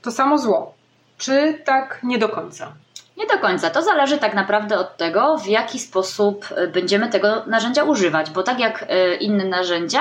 to 0.02 0.10
samo 0.10 0.38
zło. 0.38 0.74
Czy 1.18 1.62
tak 1.64 2.00
nie 2.02 2.18
do 2.18 2.28
końca? 2.28 2.72
Nie 3.18 3.26
do 3.26 3.38
końca. 3.38 3.70
To 3.70 3.82
zależy 3.82 4.18
tak 4.18 4.34
naprawdę 4.34 4.78
od 4.78 4.96
tego, 4.96 5.38
w 5.38 5.46
jaki 5.46 5.78
sposób 5.78 6.46
e, 6.50 6.66
będziemy 6.66 7.08
tego 7.08 7.42
narzędzia 7.46 7.84
używać, 7.84 8.30
bo 8.30 8.42
tak 8.42 8.60
jak 8.60 8.84
e, 8.88 9.14
inne 9.14 9.44
narzędzia, 9.44 10.00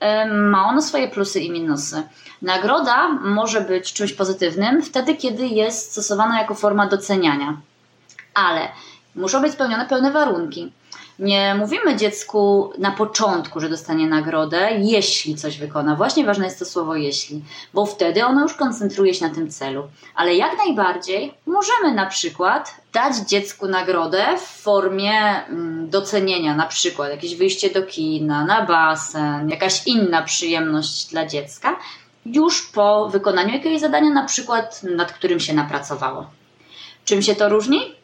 e, 0.00 0.26
ma 0.26 0.64
ono 0.66 0.82
swoje 0.82 1.08
plusy 1.08 1.40
i 1.40 1.50
minusy. 1.50 2.02
Nagroda 2.42 3.08
może 3.08 3.60
być 3.60 3.92
czymś 3.92 4.12
pozytywnym 4.12 4.82
wtedy, 4.82 5.14
kiedy 5.14 5.46
jest 5.46 5.92
stosowana 5.92 6.38
jako 6.38 6.54
forma 6.54 6.86
doceniania, 6.86 7.56
ale 8.34 8.68
muszą 9.14 9.42
być 9.42 9.52
spełnione 9.52 9.86
pewne 9.86 10.10
warunki. 10.10 10.72
Nie 11.18 11.54
mówimy 11.54 11.96
dziecku 11.96 12.72
na 12.78 12.90
początku, 12.90 13.60
że 13.60 13.68
dostanie 13.68 14.06
nagrodę, 14.06 14.70
jeśli 14.78 15.36
coś 15.36 15.58
wykona. 15.58 15.96
Właśnie 15.96 16.24
ważne 16.24 16.44
jest 16.44 16.58
to 16.58 16.64
słowo 16.64 16.96
jeśli, 16.96 17.42
bo 17.74 17.86
wtedy 17.86 18.26
ono 18.26 18.42
już 18.42 18.54
koncentruje 18.54 19.14
się 19.14 19.28
na 19.28 19.34
tym 19.34 19.50
celu. 19.50 19.88
Ale 20.14 20.34
jak 20.34 20.58
najbardziej 20.58 21.34
możemy 21.46 21.94
na 21.94 22.06
przykład 22.06 22.74
dać 22.92 23.16
dziecku 23.16 23.68
nagrodę 23.68 24.24
w 24.38 24.62
formie 24.62 25.12
mm, 25.46 25.90
docenienia, 25.90 26.54
na 26.54 26.66
przykład 26.66 27.10
jakieś 27.10 27.36
wyjście 27.36 27.70
do 27.70 27.82
kina, 27.82 28.44
na 28.44 28.66
basen, 28.66 29.50
jakaś 29.50 29.86
inna 29.86 30.22
przyjemność 30.22 31.06
dla 31.06 31.26
dziecka, 31.26 31.76
już 32.26 32.62
po 32.62 33.08
wykonaniu 33.08 33.54
jakiegoś 33.54 33.80
zadania, 33.80 34.10
na 34.10 34.24
przykład 34.24 34.82
nad 34.82 35.12
którym 35.12 35.40
się 35.40 35.54
napracowało. 35.54 36.26
Czym 37.04 37.22
się 37.22 37.34
to 37.34 37.48
różni? 37.48 38.01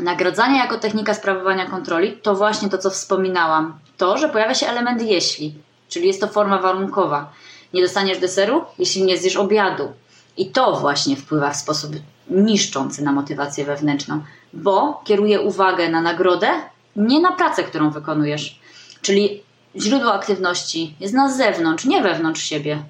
Nagradzanie 0.00 0.58
jako 0.58 0.78
technika 0.78 1.14
sprawowania 1.14 1.66
kontroli 1.66 2.12
to 2.22 2.34
właśnie 2.34 2.68
to, 2.68 2.78
co 2.78 2.90
wspominałam. 2.90 3.78
To, 3.96 4.18
że 4.18 4.28
pojawia 4.28 4.54
się 4.54 4.66
element 4.66 5.02
jeśli, 5.02 5.54
czyli 5.88 6.06
jest 6.06 6.20
to 6.20 6.28
forma 6.28 6.58
warunkowa. 6.58 7.32
Nie 7.74 7.82
dostaniesz 7.82 8.18
deseru, 8.18 8.64
jeśli 8.78 9.04
nie 9.04 9.18
zjesz 9.18 9.36
obiadu. 9.36 9.92
I 10.36 10.50
to 10.50 10.76
właśnie 10.76 11.16
wpływa 11.16 11.50
w 11.50 11.56
sposób 11.56 11.92
niszczący 12.30 13.04
na 13.04 13.12
motywację 13.12 13.64
wewnętrzną, 13.64 14.20
bo 14.52 15.02
kieruje 15.04 15.40
uwagę 15.40 15.88
na 15.88 16.00
nagrodę, 16.00 16.48
nie 16.96 17.20
na 17.20 17.32
pracę, 17.32 17.64
którą 17.64 17.90
wykonujesz. 17.90 18.60
Czyli 19.02 19.42
źródło 19.76 20.12
aktywności 20.12 20.94
jest 21.00 21.14
na 21.14 21.30
zewnątrz, 21.30 21.84
nie 21.84 22.02
wewnątrz 22.02 22.42
siebie. 22.42 22.82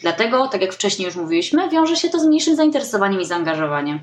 Dlatego, 0.00 0.48
tak 0.48 0.60
jak 0.60 0.72
wcześniej 0.72 1.06
już 1.06 1.16
mówiliśmy, 1.16 1.68
wiąże 1.68 1.96
się 1.96 2.08
to 2.08 2.20
z 2.20 2.26
mniejszym 2.26 2.56
zainteresowaniem 2.56 3.20
i 3.20 3.24
zaangażowaniem. 3.24 4.00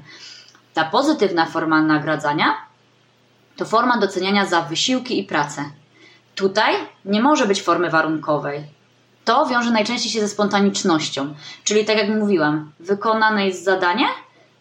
Ta 0.78 0.86
pozytywna 0.86 1.46
forma 1.46 1.82
nagradzania 1.82 2.56
to 3.56 3.66
forma 3.66 3.98
doceniania 3.98 4.46
za 4.46 4.62
wysiłki 4.62 5.20
i 5.20 5.24
pracę. 5.24 5.66
Tutaj 6.36 6.76
nie 7.06 7.22
może 7.22 7.48
być 7.48 7.62
formy 7.62 7.90
warunkowej. 7.90 8.64
To 9.26 9.46
wiąże 9.46 9.72
najczęściej 9.72 10.12
się 10.12 10.20
ze 10.20 10.28
spontanicznością. 10.28 11.34
Czyli 11.64 11.86
tak 11.86 11.98
jak 11.98 12.10
mówiłam, 12.10 12.72
wykonane 12.80 13.48
jest 13.48 13.64
zadanie, 13.64 14.06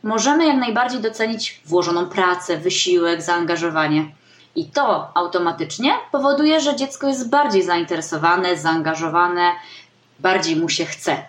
możemy 0.03 0.47
jak 0.47 0.57
najbardziej 0.57 1.01
docenić 1.01 1.61
włożoną 1.67 2.07
pracę, 2.07 2.57
wysiłek, 2.57 3.23
zaangażowanie. 3.23 4.15
I 4.55 4.67
to 4.67 5.17
automatycznie 5.17 5.93
powoduje, 6.13 6.61
że 6.61 6.77
dziecko 6.77 7.09
jest 7.09 7.31
bardziej 7.31 7.63
zainteresowane, 7.63 8.57
zaangażowane, 8.57 9.53
bardziej 10.19 10.57
mu 10.57 10.69
się 10.69 10.85
chce. 10.85 11.23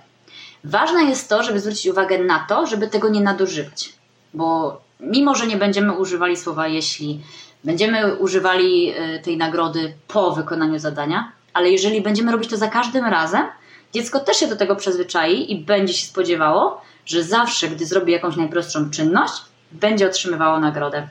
Ważne 0.63 1.03
jest 1.03 1.29
to, 1.29 1.44
żeby 1.44 1.60
zwrócić 1.60 1.88
uwagę 1.88 2.20
na 2.20 2.46
to, 2.50 2.67
żeby 2.67 2.88
tego 2.88 3.10
nie 3.10 3.22
nadużywać 3.22 3.97
bo 4.38 4.82
mimo, 5.00 5.36
że 5.36 5.48
nie 5.48 5.58
będziemy 5.58 5.94
używali 5.94 6.38
słowa 6.38 6.67
jeśli, 6.67 7.20
będziemy 7.63 8.15
używali 8.15 8.89
e, 8.89 9.20
tej 9.20 9.38
nagrody 9.38 9.94
po 10.08 10.32
wykonaniu 10.32 10.79
zadania, 10.79 11.32
ale 11.53 11.70
jeżeli 11.70 12.01
będziemy 12.01 12.32
robić 12.32 12.50
to 12.50 12.58
za 12.58 12.67
każdym 12.67 13.06
razem, 13.06 13.46
dziecko 13.94 14.20
też 14.20 14.38
się 14.38 14.48
do 14.48 14.56
tego 14.56 14.75
przyzwyczai 14.75 15.51
i 15.51 15.56
będzie 15.56 15.94
się 15.94 16.08
spodziewało, 16.08 16.82
że 17.06 17.24
zawsze, 17.24 17.67
gdy 17.67 17.86
zrobi 17.86 18.13
jakąś 18.13 18.36
najprostszą 18.36 18.89
czynność, 18.89 19.41
będzie 19.72 20.08
otrzymywało 20.08 20.60
nagrodę. 20.60 21.08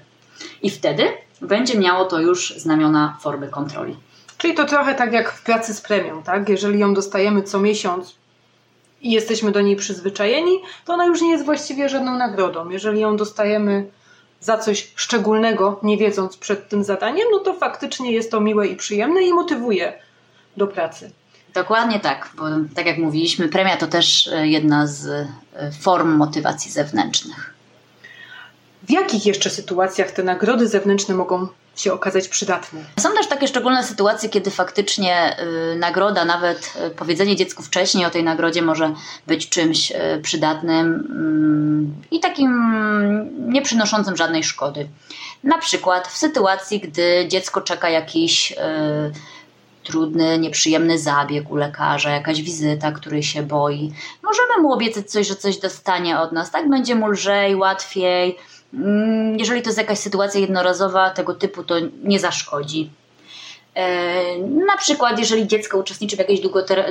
I 0.63 0.71
wtedy 0.71 1.09
będzie 1.41 1.79
miało 1.79 2.05
to 2.05 2.21
już 2.21 2.55
znamiona 2.57 3.17
formy 3.21 3.49
kontroli. 3.49 3.97
Czyli 4.39 4.55
to 4.55 4.65
trochę 4.65 4.95
tak 4.95 5.13
jak 5.13 5.33
w 5.33 5.43
pracy 5.43 5.75
z 5.75 5.81
premią, 5.81 6.23
tak? 6.23 6.49
Jeżeli 6.49 6.79
ją 6.79 6.95
dostajemy 6.95 7.43
co 7.43 7.61
miesiąc 7.61 8.15
i 9.07 9.11
jesteśmy 9.11 9.53
do 9.53 9.61
niej 9.61 9.77
przyzwyczajeni, 9.77 10.61
to 10.85 10.95
ona 10.95 11.07
już 11.07 11.23
nie 11.23 11.31
jest 11.31 11.45
właściwie 11.45 11.89
żadną 11.89 12.19
nagrodą. 12.19 12.71
Jeżeli 12.71 13.01
ją 13.01 13.17
dostajemy 13.17 13.87
za 14.41 14.59
coś 14.59 14.93
szczególnego, 14.97 15.81
nie 15.83 15.97
wiedząc 15.97 16.37
przed 16.37 16.69
tym 16.69 16.85
zadaniem, 16.85 17.27
no 17.33 17.39
to 17.39 17.55
faktycznie 17.55 18.13
jest 18.13 18.31
to 18.31 18.41
miłe 18.41 18.67
i 18.67 18.77
przyjemne 18.77 19.23
i 19.23 19.33
motywuje 19.33 19.93
do 20.57 20.67
pracy. 20.67 21.11
Dokładnie 21.55 22.01
tak, 22.01 22.31
bo 22.37 22.45
tak 22.75 22.87
jak 22.87 22.99
mówiliśmy, 22.99 23.49
premia 23.49 23.77
to 23.77 23.87
też 23.87 24.29
e, 24.29 24.47
jedna 24.47 24.87
z 24.87 25.07
e, 25.07 25.27
form 25.81 26.17
motywacji 26.17 26.71
zewnętrznych. 26.71 27.55
W 28.83 28.91
jakich 28.91 29.27
jeszcze 29.27 29.51
sytuacjach 29.51 30.11
te 30.11 30.23
nagrody 30.23 30.69
zewnętrzne 30.69 31.15
mogą 31.15 31.49
się 31.77 31.93
okazać 31.93 32.29
przydatne. 32.29 32.81
Są 33.01 33.13
też 33.13 33.27
takie 33.27 33.49
szczególne 33.49 33.85
sytuacje, 33.85 34.29
kiedy 34.29 34.51
faktycznie 34.51 35.37
y, 35.73 35.77
nagroda, 35.77 36.25
nawet 36.25 36.73
y, 36.87 36.91
powiedzenie 36.91 37.37
dziecku 37.37 37.63
wcześniej 37.63 38.05
o 38.05 38.11
tej 38.11 38.25
nagrodzie 38.25 38.63
może 38.63 38.95
być 39.27 39.49
czymś 39.49 39.91
y, 39.91 39.95
przydatnym 40.23 41.97
y, 42.11 42.15
i 42.15 42.21
takim 42.21 42.53
nie 43.53 43.63
przynoszącym 43.63 44.17
żadnej 44.17 44.45
szkody. 44.45 44.89
Na 45.45 45.59
przykład 45.59 46.09
w 46.09 46.17
sytuacji, 46.17 46.81
gdy 46.81 47.27
dziecko 47.29 47.61
czeka 47.61 47.89
jakiś 47.89 48.53
y, 48.53 48.57
trudny, 49.87 50.39
nieprzyjemny 50.39 50.99
zabieg 50.99 51.51
u 51.51 51.57
lekarza, 51.57 52.11
jakaś 52.11 52.43
wizyta, 52.43 52.93
której 52.93 53.23
się 53.23 53.43
boi. 53.43 53.93
Możemy 54.23 54.63
mu 54.63 54.73
obiecać 54.73 55.11
coś, 55.11 55.27
że 55.27 55.37
coś 55.37 55.57
dostanie 55.57 56.19
od 56.19 56.33
nas, 56.33 56.51
tak 56.51 56.71
będzie 56.71 56.95
mu 56.95 57.09
lżej, 57.09 57.57
łatwiej. 57.57 58.37
Mm, 58.77 59.39
jeżeli 59.39 59.63
to 59.63 59.69
jest 59.69 59.79
jakaś 59.79 59.99
sytuacja 59.99 60.41
jednorazowa 60.41 61.11
tego 61.11 61.35
typu, 61.35 61.65
to 61.65 61.75
nie 62.03 62.21
zaszkodzi. 62.21 62.91
E, 63.75 64.39
na 64.39 64.77
przykład, 64.77 65.19
jeżeli 65.19 65.47
dziecko 65.47 65.79
uczestniczy 65.79 66.17
w 66.17 66.19
jakiejś 66.19 66.41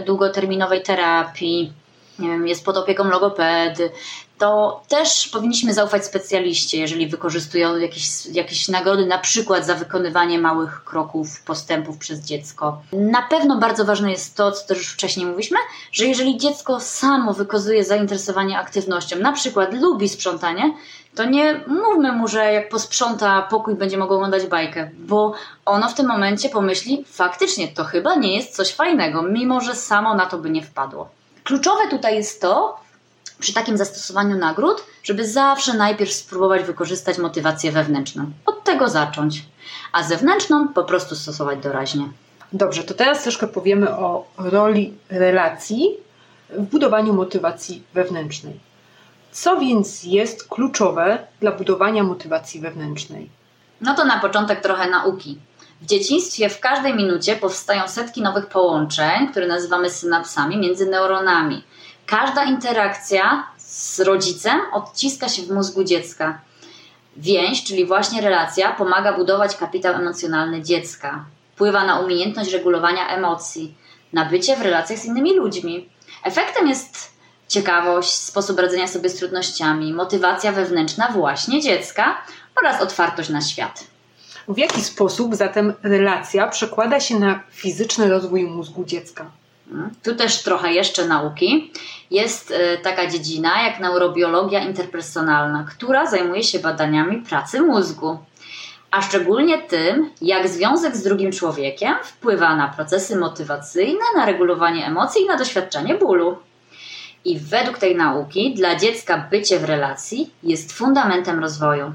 długoterminowej 0.06 0.82
terapii, 0.82 1.74
wiem, 2.20 2.48
jest 2.48 2.66
pod 2.66 2.78
opieką 2.78 3.04
logopedy, 3.04 3.92
to 4.38 4.82
też 4.88 5.28
powinniśmy 5.28 5.74
zaufać 5.74 6.06
specjaliście, 6.06 6.80
jeżeli 6.80 7.08
wykorzystują 7.08 7.78
jakieś, 7.78 8.26
jakieś 8.26 8.68
nagrody, 8.68 9.06
na 9.06 9.18
przykład 9.18 9.66
za 9.66 9.76
wykonywanie 9.76 10.40
małych 10.40 10.84
kroków, 10.84 11.42
postępów 11.42 11.98
przez 11.98 12.20
dziecko. 12.20 12.82
Na 12.94 13.22
pewno 13.22 13.58
bardzo 13.58 13.86
ważne 13.86 14.12
jest 14.12 14.36
to, 14.36 14.52
co 14.52 14.68
też 14.68 14.78
już 14.78 14.94
wcześniej 14.94 15.26
mówiliśmy, 15.26 15.58
że 15.92 16.06
jeżeli 16.06 16.38
dziecko 16.38 16.80
samo 16.80 17.34
wykazuje 17.34 17.84
zainteresowanie 17.84 18.60
aktywnością, 18.60 19.20
na 19.20 19.32
przykład 19.32 19.74
lubi 19.74 20.10
sprzątanie, 20.10 20.74
to 21.16 21.26
nie 21.26 21.62
mówmy 21.68 22.12
mu, 22.12 22.28
że 22.28 22.54
jak 22.54 22.70
posprząta 22.70 23.42
pokój, 23.42 23.76
będzie 23.76 23.98
mogło 23.98 24.16
oglądać 24.16 24.46
bajkę, 24.46 24.90
bo 24.98 25.34
ono 25.66 25.90
w 25.90 25.94
tym 25.94 26.08
momencie 26.08 26.50
pomyśli, 26.50 27.06
faktycznie 27.08 27.68
to 27.68 27.84
chyba 27.84 28.16
nie 28.16 28.36
jest 28.36 28.56
coś 28.56 28.74
fajnego, 28.74 29.22
mimo 29.22 29.62
że 29.62 29.76
samo 29.76 30.16
na 30.16 30.26
to 30.26 30.38
by 30.38 30.50
nie 30.50 30.64
wpadło. 30.64 31.10
Kluczowe 31.44 31.88
tutaj 31.90 32.16
jest 32.16 32.42
to, 32.42 32.80
przy 33.40 33.54
takim 33.54 33.78
zastosowaniu 33.78 34.38
nagród, 34.38 34.84
żeby 35.04 35.28
zawsze 35.28 35.74
najpierw 35.74 36.14
spróbować 36.14 36.64
wykorzystać 36.64 37.18
motywację 37.18 37.72
wewnętrzną. 37.72 38.32
Od 38.46 38.64
tego 38.64 38.90
zacząć, 38.90 39.46
a 39.92 40.04
zewnętrzną 40.04 40.68
po 40.68 40.84
prostu 40.84 41.16
stosować 41.16 41.60
doraźnie. 41.60 42.10
Dobrze, 42.54 42.84
to 42.84 42.94
teraz 42.94 43.24
troszkę 43.24 43.48
powiemy 43.48 43.90
o 43.90 44.26
roli 44.38 44.94
relacji 45.10 45.98
w 46.50 46.62
budowaniu 46.62 47.14
motywacji 47.14 47.84
wewnętrznej. 47.94 48.60
Co 49.36 49.58
więc 49.58 50.04
jest 50.04 50.50
kluczowe 50.50 51.28
dla 51.40 51.52
budowania 51.52 52.04
motywacji 52.04 52.62
wewnętrznej? 52.62 53.30
No 53.82 53.96
to 53.96 54.06
na 54.06 54.20
początek 54.20 54.62
trochę 54.62 54.90
nauki. 54.90 55.40
W 55.82 55.86
dzieciństwie 55.86 56.50
w 56.50 56.60
każdej 56.60 56.94
minucie 56.94 57.36
powstają 57.36 57.88
setki 57.88 58.22
nowych 58.22 58.48
połączeń, 58.48 59.28
które 59.28 59.48
nazywamy 59.48 59.90
synapsami 59.90 60.58
między 60.58 60.86
neuronami. 60.86 61.64
Każda 62.06 62.44
interakcja 62.44 63.48
z 63.58 64.00
rodzicem 64.00 64.62
odciska 64.74 65.30
się 65.30 65.42
w 65.42 65.52
mózgu 65.52 65.84
dziecka. 65.84 66.42
Więź, 67.18 67.64
czyli 67.64 67.86
właśnie 67.86 68.22
relacja, 68.22 68.74
pomaga 68.74 69.14
budować 69.14 69.56
kapitał 69.56 69.94
emocjonalny 69.94 70.62
dziecka. 70.62 71.26
Wpływa 71.54 71.86
na 71.86 72.00
umiejętność 72.00 72.54
regulowania 72.54 73.08
emocji, 73.08 73.76
na 74.14 74.26
bycie 74.26 74.56
w 74.56 74.62
relacjach 74.62 75.00
z 75.00 75.06
innymi 75.06 75.34
ludźmi. 75.34 75.90
Efektem 76.24 76.68
jest 76.68 77.15
ciekawość, 77.48 78.14
sposób 78.14 78.60
radzenia 78.60 78.88
sobie 78.88 79.10
z 79.10 79.16
trudnościami, 79.16 79.94
motywacja 79.94 80.52
wewnętrzna 80.52 81.08
właśnie 81.12 81.62
dziecka 81.62 82.18
oraz 82.62 82.82
otwartość 82.82 83.30
na 83.30 83.42
świat. 83.42 83.84
W 84.48 84.58
jaki 84.58 84.82
sposób 84.82 85.36
zatem 85.36 85.74
relacja 85.84 86.48
przekłada 86.48 87.00
się 87.00 87.20
na 87.20 87.40
fizyczny 87.52 88.10
rozwój 88.10 88.44
mózgu 88.44 88.86
dziecka? 88.86 89.26
Tu 90.04 90.16
też 90.16 90.44
trochę 90.44 90.74
jeszcze 90.74 91.06
nauki. 91.06 91.72
Jest 92.12 92.52
e, 92.52 92.78
taka 92.78 93.08
dziedzina 93.08 93.64
jak 93.64 93.80
neurobiologia 93.80 94.60
interpersonalna, 94.60 95.66
która 95.70 96.06
zajmuje 96.06 96.44
się 96.44 96.60
badaniami 96.60 97.18
pracy 97.18 97.62
mózgu, 97.62 98.18
a 98.92 99.02
szczególnie 99.02 99.58
tym, 99.58 100.10
jak 100.22 100.48
związek 100.48 100.96
z 100.96 101.04
drugim 101.04 101.32
człowiekiem 101.32 101.96
wpływa 102.04 102.56
na 102.56 102.68
procesy 102.68 103.16
motywacyjne, 103.16 104.06
na 104.16 104.26
regulowanie 104.26 104.86
emocji 104.86 105.22
i 105.22 105.28
na 105.28 105.38
doświadczenie 105.38 105.96
bólu. 105.96 106.38
I 107.26 107.40
według 107.40 107.78
tej 107.78 107.96
nauki 107.96 108.54
dla 108.54 108.76
dziecka 108.76 109.28
bycie 109.32 109.60
w 109.60 109.64
relacji 109.64 110.34
jest 110.44 110.74
fundamentem 110.74 111.40
rozwoju. 111.40 111.94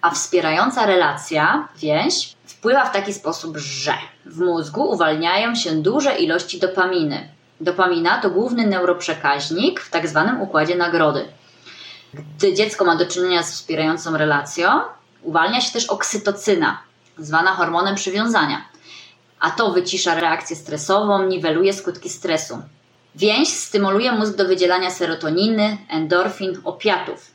A 0.00 0.10
wspierająca 0.10 0.86
relacja, 0.86 1.68
więź, 1.76 2.34
wpływa 2.46 2.84
w 2.84 2.92
taki 2.92 3.12
sposób, 3.12 3.56
że 3.56 3.94
w 4.26 4.40
mózgu 4.40 4.90
uwalniają 4.90 5.54
się 5.54 5.82
duże 5.82 6.16
ilości 6.18 6.60
dopaminy. 6.60 7.28
Dopamina 7.60 8.20
to 8.20 8.30
główny 8.30 8.66
neuroprzekaźnik 8.66 9.80
w 9.80 9.90
tak 9.90 10.08
zwanym 10.08 10.40
układzie 10.40 10.76
nagrody. 10.76 11.28
Gdy 12.14 12.54
dziecko 12.54 12.84
ma 12.84 12.96
do 12.96 13.06
czynienia 13.06 13.42
z 13.42 13.52
wspierającą 13.52 14.16
relacją, 14.16 14.68
uwalnia 15.22 15.60
się 15.60 15.72
też 15.72 15.86
oksytocyna, 15.86 16.78
zwana 17.18 17.54
hormonem 17.54 17.94
przywiązania. 17.94 18.64
A 19.40 19.50
to 19.50 19.72
wycisza 19.72 20.14
reakcję 20.14 20.56
stresową, 20.56 21.26
niweluje 21.26 21.72
skutki 21.72 22.08
stresu. 22.10 22.62
Więź 23.16 23.48
stymuluje 23.48 24.12
mózg 24.12 24.36
do 24.36 24.44
wydzielania 24.44 24.90
serotoniny, 24.90 25.78
endorfin, 25.88 26.60
opiatów, 26.64 27.30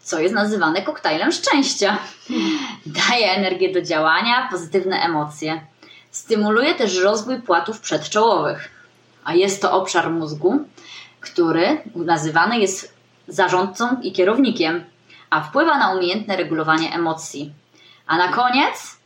co 0.00 0.20
jest 0.20 0.34
nazywane 0.34 0.82
koktajlem 0.82 1.32
szczęścia. 1.32 1.98
Daje 3.08 3.30
energię 3.30 3.72
do 3.72 3.82
działania, 3.82 4.48
pozytywne 4.50 5.02
emocje. 5.02 5.60
Stymuluje 6.10 6.74
też 6.74 6.98
rozwój 6.98 7.42
płatów 7.42 7.80
przedczołowych, 7.80 8.70
a 9.24 9.34
jest 9.34 9.62
to 9.62 9.72
obszar 9.72 10.10
mózgu, 10.10 10.64
który 11.20 11.82
nazywany 11.94 12.58
jest 12.58 12.94
zarządcą 13.28 14.00
i 14.02 14.12
kierownikiem, 14.12 14.84
a 15.30 15.40
wpływa 15.40 15.78
na 15.78 15.94
umiejętne 15.94 16.36
regulowanie 16.36 16.94
emocji. 16.94 17.52
A 18.06 18.18
na 18.18 18.28
koniec 18.28 18.96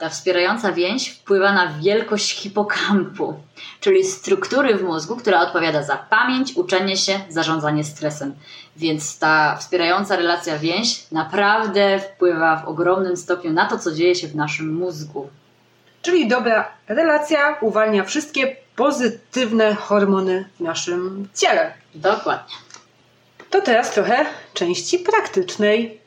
ta 0.00 0.08
wspierająca 0.08 0.72
więź 0.72 1.08
wpływa 1.08 1.52
na 1.52 1.72
wielkość 1.72 2.34
hipokampu, 2.34 3.34
czyli 3.80 4.04
struktury 4.04 4.76
w 4.76 4.82
mózgu, 4.82 5.16
która 5.16 5.40
odpowiada 5.40 5.82
za 5.82 5.96
pamięć, 5.96 6.52
uczenie 6.56 6.96
się, 6.96 7.20
zarządzanie 7.28 7.84
stresem. 7.84 8.34
Więc 8.76 9.18
ta 9.18 9.56
wspierająca 9.56 10.16
relacja 10.16 10.58
więź 10.58 11.10
naprawdę 11.12 11.98
wpływa 11.98 12.56
w 12.56 12.68
ogromnym 12.68 13.16
stopniu 13.16 13.52
na 13.52 13.66
to, 13.66 13.78
co 13.78 13.92
dzieje 13.92 14.14
się 14.14 14.28
w 14.28 14.36
naszym 14.36 14.74
mózgu. 14.74 15.28
Czyli 16.02 16.28
dobra 16.28 16.68
relacja 16.88 17.56
uwalnia 17.60 18.04
wszystkie 18.04 18.56
pozytywne 18.76 19.74
hormony 19.74 20.48
w 20.56 20.60
naszym 20.60 21.28
ciele. 21.34 21.74
Dokładnie. 21.94 22.54
To 23.50 23.60
teraz 23.60 23.90
trochę 23.90 24.26
części 24.54 24.98
praktycznej. 24.98 25.99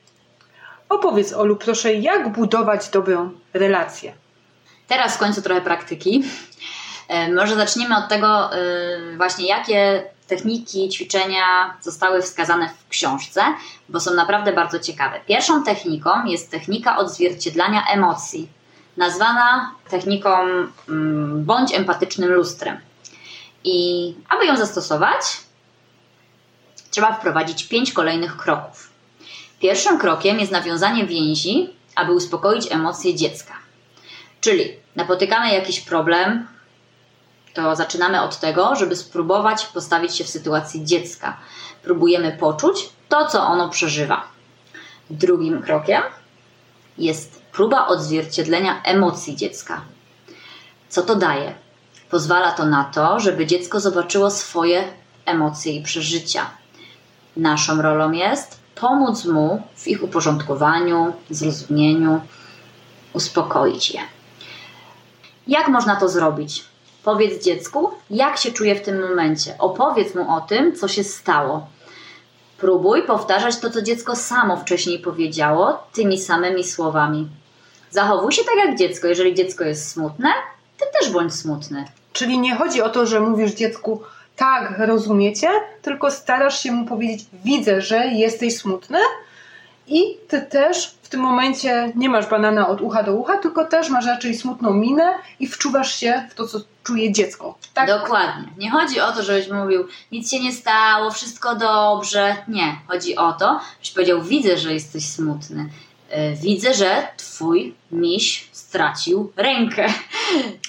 Opowiedz, 0.94 1.34
Olu, 1.34 1.56
proszę, 1.56 1.94
jak 1.94 2.32
budować 2.32 2.90
dobrą 2.90 3.32
relację? 3.54 4.14
Teraz 4.88 5.16
w 5.16 5.20
końcu 5.20 5.42
trochę 5.42 5.62
praktyki. 5.62 6.24
E, 7.08 7.34
może 7.34 7.56
zaczniemy 7.56 7.98
od 7.98 8.10
tego, 8.10 8.56
e, 8.56 8.58
właśnie 9.18 9.48
jakie 9.48 10.04
techniki, 10.28 10.90
ćwiczenia 10.90 11.78
zostały 11.82 12.22
wskazane 12.22 12.70
w 12.70 12.90
książce, 12.90 13.42
bo 13.90 14.00
są 14.00 14.14
naprawdę 14.14 14.54
bardzo 14.54 14.80
ciekawe. 14.80 15.20
Pierwszą 15.28 15.64
techniką 15.64 16.26
jest 16.26 16.52
technika 16.52 16.98
odzwierciedlania 16.98 17.84
emocji, 17.94 18.50
nazwana 18.98 19.72
techniką 19.90 20.38
mm, 20.90 21.46
bądź 21.46 21.74
empatycznym 21.74 22.32
lustrem. 22.32 22.80
I 23.64 24.16
aby 24.30 24.46
ją 24.46 24.58
zastosować, 24.58 25.22
trzeba 26.92 27.14
wprowadzić 27.14 27.68
pięć 27.68 27.94
kolejnych 27.94 28.38
kroków. 28.38 28.93
Pierwszym 29.63 29.99
krokiem 29.99 30.39
jest 30.39 30.52
nawiązanie 30.52 31.06
więzi, 31.06 31.69
aby 31.95 32.12
uspokoić 32.12 32.71
emocje 32.71 33.15
dziecka. 33.15 33.54
Czyli 34.41 34.73
napotykamy 34.95 35.54
jakiś 35.54 35.80
problem, 35.80 36.47
to 37.54 37.76
zaczynamy 37.76 38.21
od 38.21 38.39
tego, 38.39 38.76
żeby 38.76 38.95
spróbować 38.95 39.65
postawić 39.65 40.15
się 40.15 40.23
w 40.23 40.30
sytuacji 40.30 40.86
dziecka. 40.86 41.38
Próbujemy 41.84 42.38
poczuć 42.39 42.89
to, 43.10 43.28
co 43.28 43.43
ono 43.43 43.69
przeżywa. 43.69 44.23
Drugim 45.10 45.62
krokiem 45.62 46.02
jest 46.97 47.41
próba 47.52 47.88
odzwierciedlenia 47.88 48.84
emocji 48.84 49.36
dziecka. 49.36 49.82
Co 50.89 51.02
to 51.02 51.15
daje? 51.15 51.54
Pozwala 52.10 52.52
to 52.52 52.65
na 52.65 52.84
to, 52.84 53.19
żeby 53.19 53.45
dziecko 53.45 53.80
zobaczyło 53.80 54.32
swoje 54.32 54.93
emocje 55.26 55.73
i 55.73 55.84
przeżycia. 55.84 56.49
Naszą 57.38 57.82
rolą 57.82 58.12
jest 58.12 58.62
pomóc 58.84 59.26
mu 59.26 59.62
w 59.76 59.88
ich 59.88 60.04
uporządkowaniu, 60.04 61.13
zrozumieniu, 61.30 62.22
uspokoić 63.13 63.91
je. 63.91 64.00
Jak 65.48 65.67
można 65.67 65.96
to 65.96 66.10
zrobić? 66.10 66.65
Powiedz 67.04 67.43
dziecku, 67.43 67.91
jak 68.10 68.38
się 68.38 68.52
czuje 68.52 68.76
w 68.76 68.82
tym 68.82 69.02
momencie. 69.10 69.56
Opowiedz 69.60 70.15
mu 70.15 70.36
o 70.36 70.41
tym, 70.41 70.76
co 70.76 70.88
się 70.88 71.04
stało. 71.04 71.67
Próbuj 72.58 73.04
powtarzać 73.04 73.60
to, 73.60 73.69
co 73.69 73.82
dziecko 73.82 74.15
samo 74.15 74.58
wcześniej 74.58 75.00
powiedziało, 75.00 75.84
tymi 75.93 76.19
samymi 76.19 76.63
słowami. 76.63 77.28
Zachowuj 77.91 78.32
się 78.32 78.43
tak 78.43 78.56
jak 78.67 78.78
dziecko. 78.78 79.08
Jeżeli 79.08 79.36
dziecko 79.36 79.63
jest 79.63 79.91
smutne, 79.91 80.30
ty 80.78 80.86
też 81.00 81.12
bądź 81.12 81.34
smutny. 81.34 81.86
Czyli 82.13 82.39
nie 82.39 82.56
chodzi 82.56 82.82
o 82.82 82.89
to, 82.89 83.06
że 83.06 83.19
mówisz 83.19 83.52
dziecku, 83.52 84.02
tak, 84.36 84.74
rozumiecie, 84.78 85.50
tylko 85.82 86.12
starasz 86.12 86.63
się 86.63 86.72
mu 86.72 86.86
powiedzieć, 86.86 87.26
widzę, 87.46 87.82
że 87.82 88.08
jesteś 88.08 88.58
smutny 88.58 89.00
I 89.88 90.17
ty 90.28 90.41
też 90.41 90.96
w 91.02 91.10
tym 91.10 91.22
momencie 91.22 91.91
nie 91.96 92.10
masz 92.10 92.28
banana 92.28 92.67
od 92.67 92.82
ucha 92.82 93.04
do 93.04 93.13
ucha, 93.13 93.38
tylko 93.38 93.65
też 93.65 93.89
masz 93.89 94.06
raczej 94.06 94.36
smutną 94.36 94.74
minę 94.74 95.13
i 95.39 95.48
wczuwasz 95.48 95.96
się 95.96 96.28
w 96.32 96.36
to, 96.36 96.48
co 96.48 96.60
czuje 96.84 97.12
dziecko. 97.12 97.58
Tak? 97.74 97.88
Dokładnie. 97.88 98.48
Nie 98.58 98.72
chodzi 98.72 99.00
o 99.00 99.12
to, 99.12 99.24
żebyś 99.24 99.50
mówił, 99.50 99.88
nic 100.12 100.32
się 100.32 100.39
nie 100.39 100.52
stało, 100.52 101.12
wszystko 101.12 101.56
dobrze. 101.56 102.36
Nie. 102.48 102.76
Chodzi 102.88 103.15
o 103.15 103.34
to, 103.34 103.60
żebyś 103.82 103.91
powiedział, 103.91 104.22
widzę, 104.22 104.58
że 104.58 104.74
jesteś 104.74 105.06
smutny. 105.06 105.69
E, 106.10 106.36
widzę, 106.36 106.74
że 106.74 107.08
twój 107.17 107.76
miś 107.91 108.50
stracił 108.52 109.32
rękę. 109.36 109.86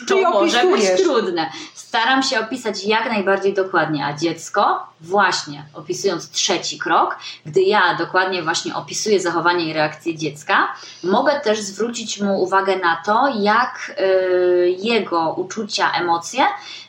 To 0.09 0.31
może 0.31 0.67
być 0.67 1.03
trudne. 1.03 1.51
Staram 1.95 2.23
się 2.23 2.41
opisać 2.41 2.85
jak 2.85 3.09
najbardziej 3.09 3.55
dokładnie, 3.55 4.07
a 4.07 4.13
dziecko, 4.13 4.87
właśnie 5.01 5.65
opisując 5.75 6.31
trzeci 6.31 6.79
krok, 6.79 7.19
gdy 7.47 7.63
ja 7.63 7.95
dokładnie 7.99 8.43
właśnie 8.43 8.75
opisuję 8.75 9.21
zachowanie 9.21 9.65
i 9.65 9.73
reakcję 9.73 10.17
dziecka, 10.17 10.75
mogę 11.05 11.41
też 11.41 11.61
zwrócić 11.61 12.21
mu 12.21 12.43
uwagę 12.43 12.77
na 12.77 13.03
to, 13.07 13.33
jak 13.41 13.93
y, 13.99 14.77
jego 14.79 15.33
uczucia, 15.33 15.93
emocje 15.93 16.45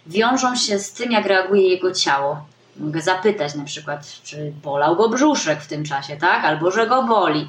wiązą 0.07 0.55
się 0.55 0.79
z 0.79 0.93
tym, 0.93 1.11
jak 1.11 1.25
reaguje 1.25 1.69
jego 1.69 1.91
ciało. 1.91 2.45
Mogę 2.77 3.01
zapytać 3.01 3.55
na 3.55 3.63
przykład, 3.63 4.07
czy 4.23 4.53
bolał 4.63 4.95
go 4.95 5.09
brzuszek 5.09 5.61
w 5.61 5.67
tym 5.67 5.83
czasie, 5.83 6.17
tak? 6.17 6.45
Albo 6.45 6.71
że 6.71 6.87
go 6.87 7.03
boli 7.03 7.47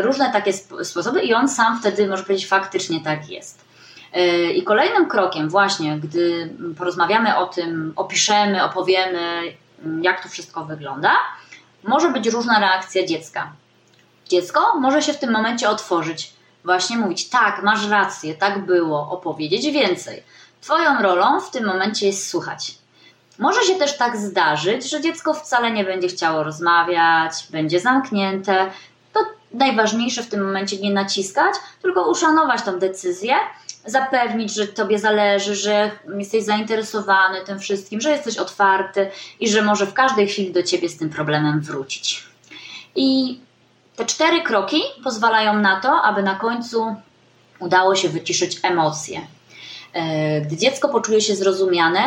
różne 0.00 0.32
takie 0.32 0.52
sposoby 0.84 1.20
i 1.20 1.34
on 1.34 1.48
sam 1.48 1.80
wtedy 1.80 2.08
może 2.08 2.22
powiedzieć 2.22 2.48
faktycznie 2.48 3.00
tak 3.00 3.30
jest. 3.30 3.65
E, 4.12 4.52
I 4.52 4.62
kolejnym 4.62 5.08
krokiem 5.08 5.48
właśnie, 5.48 5.98
gdy 5.98 6.54
porozmawiamy 6.78 7.36
o 7.36 7.46
tym, 7.46 7.92
opiszemy, 7.96 8.64
opowiemy, 8.64 9.42
jak 10.02 10.22
to 10.22 10.28
wszystko 10.28 10.64
wygląda, 10.64 11.12
może 11.84 12.10
być 12.10 12.28
różna 12.28 12.60
reakcja 12.60 13.06
dziecka. 13.06 13.52
Dziecko 14.28 14.80
może 14.80 15.02
się 15.02 15.12
w 15.12 15.18
tym 15.18 15.32
momencie 15.32 15.70
otworzyć, 15.70 16.32
właśnie 16.64 16.96
mówić: 16.96 17.28
Tak, 17.28 17.62
masz 17.62 17.88
rację, 17.88 18.34
tak 18.34 18.66
było, 18.66 19.10
opowiedzieć 19.10 19.66
więcej. 19.66 20.22
Twoją 20.60 21.02
rolą 21.02 21.40
w 21.40 21.50
tym 21.50 21.66
momencie 21.66 22.06
jest 22.06 22.30
słuchać. 22.30 22.74
Może 23.38 23.62
się 23.62 23.74
też 23.74 23.96
tak 23.96 24.16
zdarzyć, 24.16 24.90
że 24.90 25.00
dziecko 25.00 25.34
wcale 25.34 25.70
nie 25.70 25.84
będzie 25.84 26.08
chciało 26.08 26.42
rozmawiać, 26.42 27.32
będzie 27.50 27.80
zamknięte, 27.80 28.70
najważniejsze 29.56 30.22
w 30.22 30.28
tym 30.28 30.44
momencie 30.46 30.76
nie 30.76 30.92
naciskać, 30.92 31.54
tylko 31.82 32.10
uszanować 32.10 32.62
tą 32.62 32.78
decyzję, 32.78 33.34
zapewnić, 33.86 34.54
że 34.54 34.66
Tobie 34.66 34.98
zależy, 34.98 35.54
że 35.54 35.90
jesteś 36.18 36.44
zainteresowany 36.44 37.44
tym 37.46 37.58
wszystkim, 37.58 38.00
że 38.00 38.10
jesteś 38.10 38.36
otwarty 38.36 39.10
i 39.40 39.48
że 39.48 39.62
może 39.62 39.86
w 39.86 39.94
każdej 39.94 40.28
chwili 40.28 40.52
do 40.52 40.62
Ciebie 40.62 40.88
z 40.88 40.96
tym 40.96 41.10
problemem 41.10 41.60
wrócić. 41.60 42.24
I 42.96 43.38
te 43.96 44.04
cztery 44.04 44.42
kroki 44.42 44.82
pozwalają 45.04 45.60
na 45.60 45.80
to, 45.80 46.02
aby 46.02 46.22
na 46.22 46.34
końcu 46.34 46.96
udało 47.58 47.94
się 47.94 48.08
wyciszyć 48.08 48.58
emocje. 48.62 49.20
E, 49.92 50.40
gdy 50.40 50.56
dziecko 50.56 50.88
poczuje 50.88 51.20
się 51.20 51.36
zrozumiane, 51.36 52.00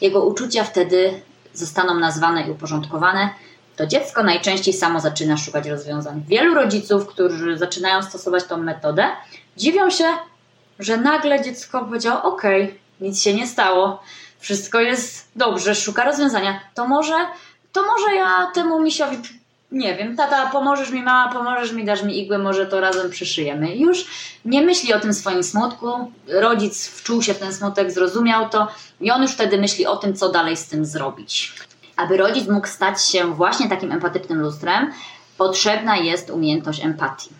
jego 0.00 0.24
uczucia 0.24 0.64
wtedy 0.64 1.20
zostaną 1.54 1.94
nazwane 1.94 2.48
i 2.48 2.50
uporządkowane 2.50 3.30
to 3.76 3.86
dziecko 3.86 4.22
najczęściej 4.22 4.74
samo 4.74 5.00
zaczyna 5.00 5.36
szukać 5.36 5.66
rozwiązań. 5.66 6.24
Wielu 6.28 6.54
rodziców, 6.54 7.06
którzy 7.06 7.58
zaczynają 7.58 8.02
stosować 8.02 8.44
tą 8.44 8.56
metodę, 8.56 9.06
dziwią 9.56 9.90
się, 9.90 10.04
że 10.78 10.96
nagle 10.96 11.42
dziecko 11.42 11.84
powiedziało: 11.84 12.22
OK, 12.22 12.42
nic 13.00 13.22
się 13.22 13.34
nie 13.34 13.46
stało, 13.46 14.02
wszystko 14.38 14.80
jest 14.80 15.28
dobrze, 15.36 15.74
szuka 15.74 16.04
rozwiązania. 16.04 16.60
To 16.74 16.88
może, 16.88 17.14
to 17.72 17.82
może 17.86 18.14
ja 18.14 18.50
temu 18.54 18.82
misiowi, 18.82 19.16
nie 19.72 19.94
wiem, 19.94 20.16
tata, 20.16 20.46
pomożesz 20.46 20.90
mi, 20.90 21.02
mama, 21.02 21.32
pomożesz 21.32 21.72
mi, 21.72 21.84
dasz 21.84 22.02
mi 22.02 22.18
igłę, 22.18 22.38
może 22.38 22.66
to 22.66 22.80
razem 22.80 23.10
przyszyjemy. 23.10 23.76
Już 23.76 24.06
nie 24.44 24.62
myśli 24.62 24.94
o 24.94 25.00
tym 25.00 25.14
swoim 25.14 25.42
smutku, 25.42 26.12
rodzic 26.28 26.88
wczuł 26.88 27.22
się 27.22 27.34
w 27.34 27.38
ten 27.38 27.54
smutek, 27.54 27.90
zrozumiał 27.90 28.48
to 28.48 28.68
i 29.00 29.10
on 29.10 29.22
już 29.22 29.32
wtedy 29.32 29.58
myśli 29.58 29.86
o 29.86 29.96
tym, 29.96 30.14
co 30.14 30.28
dalej 30.28 30.56
z 30.56 30.68
tym 30.68 30.84
zrobić. 30.84 31.52
Aby 31.96 32.16
rodzic 32.16 32.48
mógł 32.48 32.66
stać 32.66 33.04
się 33.04 33.34
właśnie 33.34 33.68
takim 33.68 33.92
empatycznym 33.92 34.40
lustrem, 34.40 34.92
potrzebna 35.38 35.96
jest 35.96 36.30
umiejętność 36.30 36.84
empatii. 36.84 37.30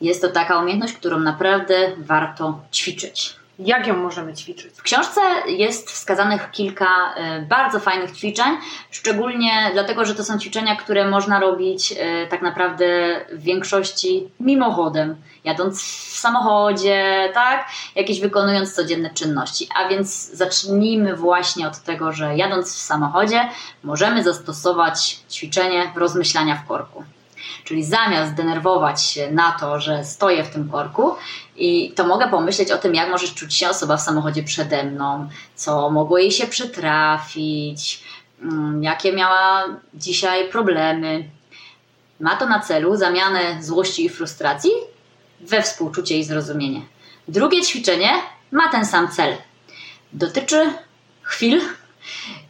Jest 0.00 0.22
to 0.22 0.28
taka 0.28 0.58
umiejętność, 0.58 0.94
którą 0.94 1.18
naprawdę 1.18 1.92
warto 1.98 2.60
ćwiczyć. 2.72 3.40
Jak 3.64 3.86
ją 3.86 3.96
możemy 3.96 4.34
ćwiczyć? 4.34 4.72
W 4.74 4.82
książce 4.82 5.20
jest 5.46 5.90
wskazanych 5.90 6.50
kilka 6.50 6.86
y, 6.86 7.46
bardzo 7.46 7.80
fajnych 7.80 8.12
ćwiczeń, 8.12 8.56
szczególnie 8.90 9.70
dlatego, 9.72 10.04
że 10.04 10.14
to 10.14 10.24
są 10.24 10.38
ćwiczenia, 10.38 10.76
które 10.76 11.08
można 11.08 11.40
robić 11.40 11.92
y, 11.92 11.96
tak 12.30 12.42
naprawdę 12.42 12.84
w 13.32 13.42
większości 13.42 14.28
mimochodem, 14.40 15.16
jadąc 15.44 15.82
w 15.82 16.18
samochodzie, 16.18 17.30
tak? 17.34 17.68
Jakieś 17.94 18.20
wykonując 18.20 18.74
codzienne 18.74 19.10
czynności. 19.10 19.68
A 19.76 19.88
więc 19.88 20.30
zacznijmy 20.32 21.16
właśnie 21.16 21.66
od 21.68 21.78
tego, 21.78 22.12
że 22.12 22.36
jadąc 22.36 22.74
w 22.74 22.78
samochodzie 22.78 23.48
możemy 23.82 24.22
zastosować 24.22 25.20
ćwiczenie 25.30 25.92
rozmyślania 25.96 26.56
w 26.56 26.68
korku. 26.68 27.04
Czyli 27.64 27.84
zamiast 27.84 28.34
denerwować 28.34 29.02
się 29.02 29.30
na 29.30 29.52
to, 29.52 29.80
że 29.80 30.04
stoję 30.04 30.44
w 30.44 30.50
tym 30.50 30.70
korku, 30.70 31.14
i 31.56 31.92
to 31.96 32.06
mogę 32.06 32.28
pomyśleć 32.28 32.70
o 32.70 32.78
tym, 32.78 32.94
jak 32.94 33.10
może 33.10 33.28
czuć 33.28 33.54
się 33.54 33.68
osoba 33.68 33.96
w 33.96 34.00
samochodzie 34.00 34.42
przede 34.42 34.84
mną, 34.84 35.28
co 35.54 35.90
mogło 35.90 36.18
jej 36.18 36.32
się 36.32 36.46
przytrafić, 36.46 38.02
mm, 38.42 38.82
jakie 38.82 39.12
miała 39.12 39.64
dzisiaj 39.94 40.48
problemy. 40.48 41.24
Ma 42.20 42.36
to 42.36 42.46
na 42.46 42.60
celu 42.60 42.96
zamianę 42.96 43.62
złości 43.62 44.04
i 44.04 44.08
frustracji 44.08 44.70
we 45.40 45.62
współczucie 45.62 46.18
i 46.18 46.24
zrozumienie. 46.24 46.82
Drugie 47.28 47.62
ćwiczenie 47.62 48.10
ma 48.52 48.68
ten 48.68 48.86
sam 48.86 49.08
cel. 49.08 49.36
Dotyczy 50.12 50.72
chwil, 51.22 51.60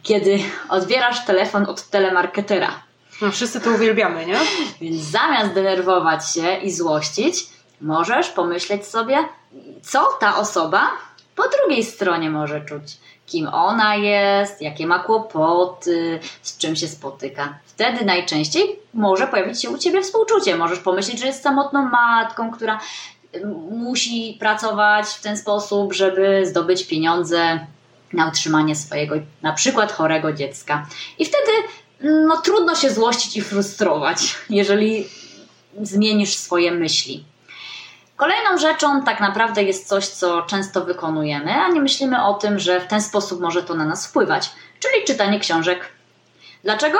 kiedy 0.03 0.39
odbierasz 0.69 1.25
telefon 1.25 1.65
od 1.65 1.89
telemarketera 1.89 2.90
no, 3.21 3.31
wszyscy 3.31 3.61
to 3.61 3.69
uwielbiamy, 3.69 4.25
nie? 4.25 4.39
Więc 4.81 5.01
zamiast 5.01 5.53
denerwować 5.53 6.33
się 6.33 6.55
i 6.55 6.71
złościć, 6.71 7.47
możesz 7.81 8.29
pomyśleć 8.29 8.85
sobie, 8.85 9.17
co 9.83 10.09
ta 10.19 10.37
osoba 10.37 10.91
po 11.35 11.43
drugiej 11.49 11.83
stronie 11.83 12.29
może 12.29 12.61
czuć. 12.61 12.97
Kim 13.25 13.47
ona 13.47 13.95
jest, 13.95 14.61
jakie 14.61 14.87
ma 14.87 14.99
kłopoty, 14.99 16.19
z 16.41 16.57
czym 16.57 16.75
się 16.75 16.87
spotyka. 16.87 17.59
Wtedy 17.65 18.05
najczęściej 18.05 18.79
może 18.93 19.27
pojawić 19.27 19.61
się 19.61 19.69
u 19.69 19.77
ciebie 19.77 20.01
współczucie. 20.01 20.57
Możesz 20.57 20.79
pomyśleć, 20.79 21.19
że 21.19 21.27
jest 21.27 21.43
samotną 21.43 21.89
matką, 21.89 22.51
która 22.51 22.79
musi 23.71 24.37
pracować 24.39 25.05
w 25.05 25.21
ten 25.21 25.37
sposób, 25.37 25.93
żeby 25.93 26.45
zdobyć 26.45 26.87
pieniądze 26.87 27.59
na 28.13 28.27
utrzymanie 28.27 28.75
swojego 28.75 29.15
na 29.41 29.53
przykład 29.53 29.91
chorego 29.91 30.33
dziecka. 30.33 30.85
I 31.19 31.25
wtedy 31.25 31.51
no 32.03 32.37
trudno 32.37 32.75
się 32.75 32.89
złościć 32.89 33.37
i 33.37 33.41
frustrować, 33.41 34.35
jeżeli 34.49 35.09
zmienisz 35.81 36.35
swoje 36.35 36.71
myśli. 36.71 37.25
Kolejną 38.15 38.57
rzeczą 38.57 39.03
tak 39.03 39.19
naprawdę 39.19 39.63
jest 39.63 39.87
coś, 39.87 40.07
co 40.07 40.41
często 40.41 40.85
wykonujemy, 40.85 41.53
a 41.53 41.69
nie 41.69 41.81
myślimy 41.81 42.23
o 42.25 42.33
tym, 42.33 42.59
że 42.59 42.81
w 42.81 42.87
ten 42.87 43.01
sposób 43.01 43.41
może 43.41 43.63
to 43.63 43.73
na 43.73 43.85
nas 43.85 44.07
wpływać, 44.07 44.49
czyli 44.79 45.05
czytanie 45.05 45.39
książek. 45.39 45.89
Dlaczego? 46.63 46.99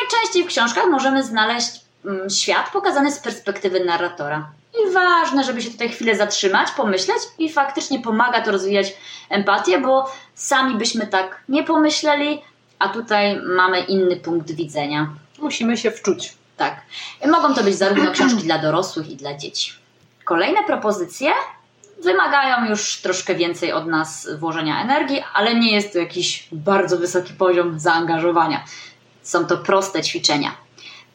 Najczęściej 0.00 0.44
w 0.44 0.46
książkach 0.46 0.84
możemy 0.90 1.24
znaleźć 1.24 1.80
mm, 2.04 2.30
świat 2.30 2.70
pokazany 2.72 3.12
z 3.12 3.18
perspektywy 3.18 3.84
narratora. 3.84 4.48
I 4.82 4.92
ważne, 4.92 5.44
żeby 5.44 5.62
się 5.62 5.70
tutaj 5.70 5.88
chwilę 5.88 6.16
zatrzymać, 6.16 6.70
pomyśleć 6.70 7.18
i 7.38 7.52
faktycznie 7.52 8.00
pomaga 8.00 8.40
to 8.40 8.52
rozwijać 8.52 8.94
empatię, 9.30 9.78
bo 9.78 10.12
sami 10.34 10.74
byśmy 10.74 11.06
tak 11.06 11.40
nie 11.48 11.64
pomyśleli, 11.64 12.42
a 12.82 12.88
tutaj 12.88 13.40
mamy 13.56 13.80
inny 13.80 14.16
punkt 14.16 14.50
widzenia. 14.50 15.08
Musimy 15.38 15.76
się 15.76 15.90
wczuć. 15.90 16.34
Tak. 16.56 16.80
Mogą 17.26 17.54
to 17.54 17.64
być 17.64 17.74
zarówno 17.74 18.10
książki 18.14 18.42
dla 18.42 18.58
dorosłych 18.58 19.10
i 19.10 19.16
dla 19.16 19.36
dzieci. 19.38 19.72
Kolejne 20.24 20.64
propozycje 20.64 21.30
wymagają 22.04 22.70
już 22.70 23.00
troszkę 23.00 23.34
więcej 23.34 23.72
od 23.72 23.86
nas 23.86 24.28
włożenia 24.38 24.82
energii, 24.82 25.24
ale 25.34 25.54
nie 25.54 25.72
jest 25.72 25.92
to 25.92 25.98
jakiś 25.98 26.48
bardzo 26.52 26.98
wysoki 26.98 27.32
poziom 27.32 27.80
zaangażowania. 27.80 28.64
Są 29.22 29.46
to 29.46 29.56
proste 29.56 30.02
ćwiczenia. 30.02 30.50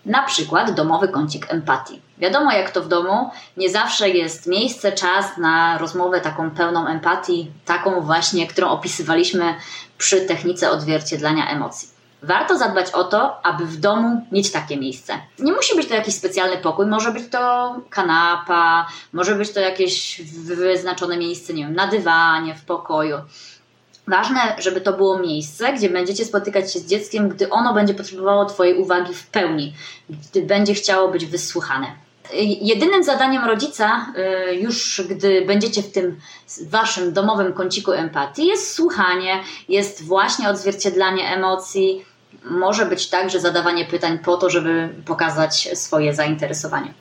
Na 0.06 0.24
przykład 0.24 0.74
domowy 0.74 1.08
kącik 1.08 1.54
empatii. 1.54 2.02
Wiadomo, 2.18 2.52
jak 2.52 2.72
to 2.72 2.82
w 2.82 2.88
domu, 2.88 3.32
nie 3.58 3.70
zawsze 3.70 4.10
jest 4.10 4.48
miejsce, 4.48 4.92
czas 4.92 5.38
na 5.38 5.78
rozmowę 5.78 6.22
taką 6.22 6.52
pełną 6.52 6.88
empatii, 6.88 7.52
taką 7.66 8.02
właśnie, 8.02 8.48
którą 8.48 8.70
opisywaliśmy 8.70 9.56
przy 9.98 10.22
technice 10.22 10.72
odzwierciedlania 10.72 11.50
emocji. 11.50 11.98
Warto 12.24 12.58
zadbać 12.58 12.92
o 12.92 13.04
to, 13.04 13.46
aby 13.46 13.66
w 13.66 13.78
domu 13.78 14.26
mieć 14.32 14.52
takie 14.52 14.78
miejsce. 14.78 15.14
Nie 15.40 15.52
musi 15.52 15.76
być 15.76 15.88
to 15.88 15.94
jakiś 15.94 16.16
specjalny 16.16 16.58
pokój, 16.58 16.86
może 16.86 17.12
być 17.12 17.24
to 17.32 17.76
kanapa, 17.90 18.88
może 19.14 19.36
być 19.36 19.54
to 19.54 19.60
jakieś 19.60 20.22
wyznaczone 20.22 21.18
miejsce, 21.18 21.54
nie 21.54 21.64
wiem, 21.64 21.76
na 21.76 21.88
dywanie, 21.88 22.56
w 22.56 22.66
pokoju. 22.66 23.18
Ważne, 24.08 24.56
żeby 24.58 24.82
to 24.82 24.94
było 24.94 25.20
miejsce, 25.20 25.74
gdzie 25.74 25.90
będziecie 25.90 26.26
spotykać 26.26 26.74
się 26.74 26.80
z 26.80 26.86
dzieckiem, 26.86 27.30
gdy 27.30 27.50
ono 27.50 27.74
będzie 27.74 27.94
potrzebowało 27.94 28.46
Twojej 28.46 28.78
uwagi 28.78 29.14
w 29.14 29.28
pełni, 29.28 29.74
gdy 30.10 30.42
będzie 30.42 30.74
chciało 30.74 31.08
być 31.08 31.26
wysłuchane. 31.26 32.07
Jedynym 32.62 33.04
zadaniem 33.04 33.46
rodzica, 33.46 34.14
y, 34.50 34.56
już 34.56 35.02
gdy 35.10 35.46
będziecie 35.46 35.84
w 35.84 35.92
tym 35.92 36.20
waszym 36.70 37.14
domowym 37.14 37.54
kąciku 37.54 37.92
empatii, 37.92 38.48
jest 38.48 38.74
słuchanie, 38.74 39.44
jest 39.70 40.04
właśnie 40.04 40.50
odzwierciedlanie 40.50 41.30
emocji. 41.30 42.06
Może 42.44 42.86
być 42.86 43.10
także 43.10 43.40
zadawanie 43.40 43.86
pytań 43.86 44.20
po 44.20 44.38
to, 44.38 44.50
żeby 44.50 44.90
pokazać 45.06 45.70
swoje 45.74 46.14
zainteresowanie. 46.14 46.94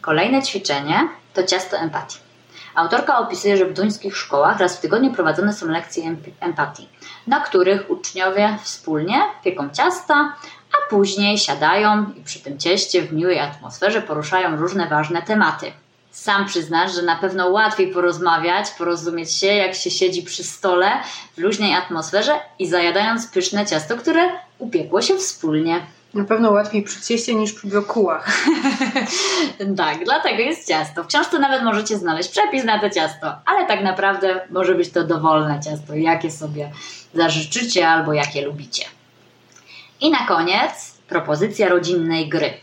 Kolejne 0.00 0.42
ćwiczenie 0.42 1.08
to 1.34 1.42
ciasto 1.42 1.76
empatii. 1.76 2.18
Autorka 2.74 3.18
opisuje, 3.18 3.56
że 3.56 3.66
w 3.66 3.72
duńskich 3.72 4.16
szkołach 4.16 4.58
raz 4.58 4.76
w 4.76 4.80
tygodniu 4.80 5.12
prowadzone 5.12 5.52
są 5.52 5.66
lekcje 5.66 6.16
empatii, 6.40 6.88
na 7.26 7.40
których 7.40 7.90
uczniowie 7.90 8.58
wspólnie 8.62 9.22
pieką 9.44 9.70
ciasta, 9.70 10.36
a 10.72 10.90
później 10.90 11.38
siadają 11.38 12.06
i 12.16 12.24
przy 12.24 12.40
tym 12.40 12.58
cieście 12.58 13.02
w 13.02 13.12
miłej 13.12 13.38
atmosferze 13.38 14.02
poruszają 14.02 14.56
różne 14.56 14.88
ważne 14.88 15.22
tematy. 15.22 15.72
Sam 16.12 16.46
przyznasz, 16.46 16.94
że 16.94 17.02
na 17.02 17.16
pewno 17.16 17.48
łatwiej 17.48 17.92
porozmawiać, 17.92 18.70
porozumieć 18.70 19.32
się, 19.32 19.46
jak 19.46 19.74
się 19.74 19.90
siedzi 19.90 20.22
przy 20.22 20.44
stole 20.44 20.90
w 21.36 21.38
luźnej 21.38 21.74
atmosferze 21.74 22.40
i 22.58 22.68
zajadając 22.68 23.26
pyszne 23.26 23.66
ciasto, 23.66 23.96
które 23.96 24.30
upiekło 24.58 25.02
się 25.02 25.16
wspólnie. 25.16 25.80
Na 26.14 26.24
pewno 26.24 26.50
łatwiej 26.50 26.82
przy 26.82 27.02
cieście 27.02 27.34
niż 27.34 27.52
przy 27.52 27.66
brokułach. 27.66 28.44
tak, 29.76 30.04
dlatego 30.04 30.42
jest 30.42 30.68
ciasto. 30.68 31.04
W 31.04 31.06
książce 31.06 31.38
nawet 31.38 31.62
możecie 31.62 31.98
znaleźć 31.98 32.28
przepis 32.28 32.64
na 32.64 32.78
to 32.78 32.90
ciasto, 32.90 33.34
ale 33.46 33.66
tak 33.66 33.82
naprawdę 33.82 34.40
może 34.50 34.74
być 34.74 34.90
to 34.90 35.04
dowolne 35.04 35.60
ciasto, 35.60 35.94
jakie 35.94 36.30
sobie 36.30 36.70
zażyczycie 37.14 37.88
albo 37.88 38.12
jakie 38.12 38.46
lubicie. 38.46 38.84
I 40.02 40.10
na 40.10 40.26
koniec 40.26 40.94
propozycja 41.08 41.68
rodzinnej 41.68 42.28
gry. 42.28 42.54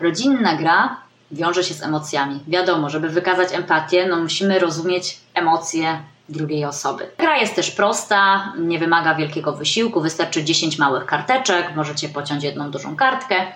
Rodzinna 0.00 0.56
gra 0.56 0.96
wiąże 1.30 1.64
się 1.64 1.74
z 1.74 1.82
emocjami. 1.82 2.40
Wiadomo, 2.48 2.90
żeby 2.90 3.08
wykazać 3.08 3.52
empatię, 3.52 4.06
no 4.06 4.16
musimy 4.16 4.58
rozumieć 4.58 5.20
emocje 5.34 6.02
drugiej 6.28 6.64
osoby. 6.64 7.10
Gra 7.18 7.36
jest 7.36 7.54
też 7.54 7.70
prosta, 7.70 8.52
nie 8.58 8.78
wymaga 8.78 9.14
wielkiego 9.14 9.52
wysiłku, 9.52 10.00
wystarczy 10.00 10.44
10 10.44 10.78
małych 10.78 11.06
karteczek, 11.06 11.76
możecie 11.76 12.08
pociąć 12.08 12.44
jedną 12.44 12.70
dużą 12.70 12.96
kartkę. 12.96 13.46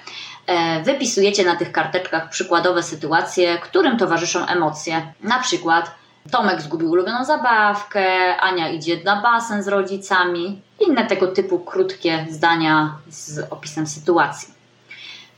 E, 0.47 0.83
wypisujecie 0.83 1.45
na 1.45 1.57
tych 1.57 1.73
karteczkach 1.73 2.29
przykładowe 2.29 2.83
sytuacje, 2.83 3.59
którym 3.59 3.97
towarzyszą 3.97 4.47
emocje. 4.47 5.13
Na 5.23 5.39
przykład 5.39 6.02
Tomek 6.31 6.63
zgubił 6.63 6.91
ulubioną 6.91 7.25
zabawkę, 7.25 8.37
Ania 8.37 8.69
idzie 8.69 9.05
na 9.05 9.23
basen 9.23 9.63
z 9.63 9.69
rodzicami. 9.69 10.63
Inne 10.81 11.07
tego 11.07 11.29
typu 11.29 11.59
krótkie 11.59 12.27
zdania 12.31 12.97
z 13.09 13.53
opisem 13.53 13.87
sytuacji. 13.87 14.55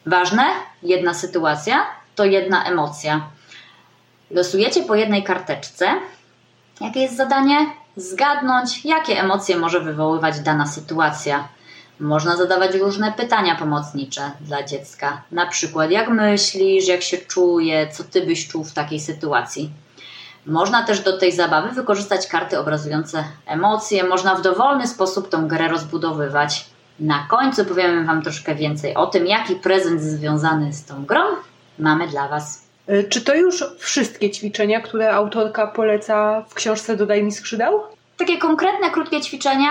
Ważne, 0.07 0.44
jedna 0.83 1.14
sytuacja 1.14 1.87
to 2.14 2.25
jedna 2.25 2.64
emocja. 2.64 3.20
Losujecie 4.31 4.83
po 4.83 4.94
jednej 4.94 5.23
karteczce. 5.23 5.87
Jakie 6.81 7.01
jest 7.01 7.16
zadanie? 7.16 7.66
Zgadnąć, 7.97 8.85
jakie 8.85 9.20
emocje 9.20 9.57
może 9.57 9.81
wywoływać 9.81 10.40
dana 10.40 10.66
sytuacja. 10.66 11.49
Można 12.01 12.37
zadawać 12.37 12.75
różne 12.75 13.12
pytania 13.12 13.55
pomocnicze 13.55 14.31
dla 14.40 14.62
dziecka. 14.62 15.23
Na 15.31 15.47
przykład, 15.47 15.90
jak 15.90 16.09
myślisz, 16.09 16.88
jak 16.88 17.03
się 17.03 17.18
czuje, 17.18 17.88
co 17.88 18.05
ty 18.05 18.27
byś 18.27 18.49
czuł 18.49 18.64
w 18.64 18.73
takiej 18.73 19.01
sytuacji. 19.01 19.70
Można 20.47 20.83
też 20.83 21.01
do 21.01 21.19
tej 21.19 21.33
zabawy 21.33 21.75
wykorzystać 21.75 22.27
karty 22.27 22.59
obrazujące 22.59 23.25
emocje, 23.47 24.05
można 24.05 24.35
w 24.35 24.43
dowolny 24.43 24.87
sposób 24.87 25.29
tą 25.29 25.49
grę 25.49 25.69
rozbudowywać. 25.69 26.67
Na 27.01 27.27
końcu 27.31 27.65
powiemy 27.65 28.05
Wam 28.05 28.23
troszkę 28.23 28.55
więcej 28.55 28.95
o 28.95 29.07
tym, 29.07 29.27
jaki 29.27 29.57
prezent 29.57 30.01
związany 30.01 30.73
z 30.73 30.85
tą 30.85 31.05
grą 31.05 31.21
mamy 31.79 32.09
dla 32.09 32.29
Was. 32.29 32.65
E, 32.87 33.05
czy 33.05 33.21
to 33.21 33.35
już 33.35 33.65
wszystkie 33.79 34.31
ćwiczenia, 34.31 34.81
które 34.81 35.13
autorka 35.15 35.67
poleca 35.67 36.45
w 36.49 36.55
książce 36.55 36.97
Dodaj 36.97 37.23
mi 37.25 37.33
skrzydeł? 37.33 37.83
Takie 38.17 38.39
konkretne, 38.39 38.91
krótkie 38.91 39.21
ćwiczenia 39.21 39.71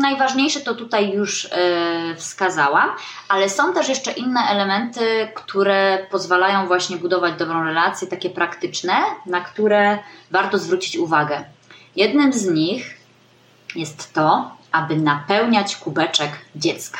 najważniejsze 0.00 0.60
to 0.60 0.74
tutaj 0.74 1.12
już 1.12 1.48
e, 1.52 2.14
wskazałam, 2.16 2.90
ale 3.28 3.48
są 3.48 3.74
też 3.74 3.88
jeszcze 3.88 4.12
inne 4.12 4.40
elementy, 4.40 5.28
które 5.34 6.06
pozwalają 6.10 6.66
właśnie 6.66 6.96
budować 6.96 7.34
dobrą 7.34 7.64
relację, 7.64 8.08
takie 8.08 8.30
praktyczne, 8.30 8.94
na 9.26 9.40
które 9.40 9.98
warto 10.30 10.58
zwrócić 10.58 10.96
uwagę. 10.96 11.44
Jednym 11.96 12.32
z 12.32 12.46
nich 12.46 12.96
jest 13.74 14.12
to, 14.12 14.50
aby 14.72 14.96
napełniać 14.96 15.76
kubeczek 15.76 16.30
dziecka. 16.56 16.98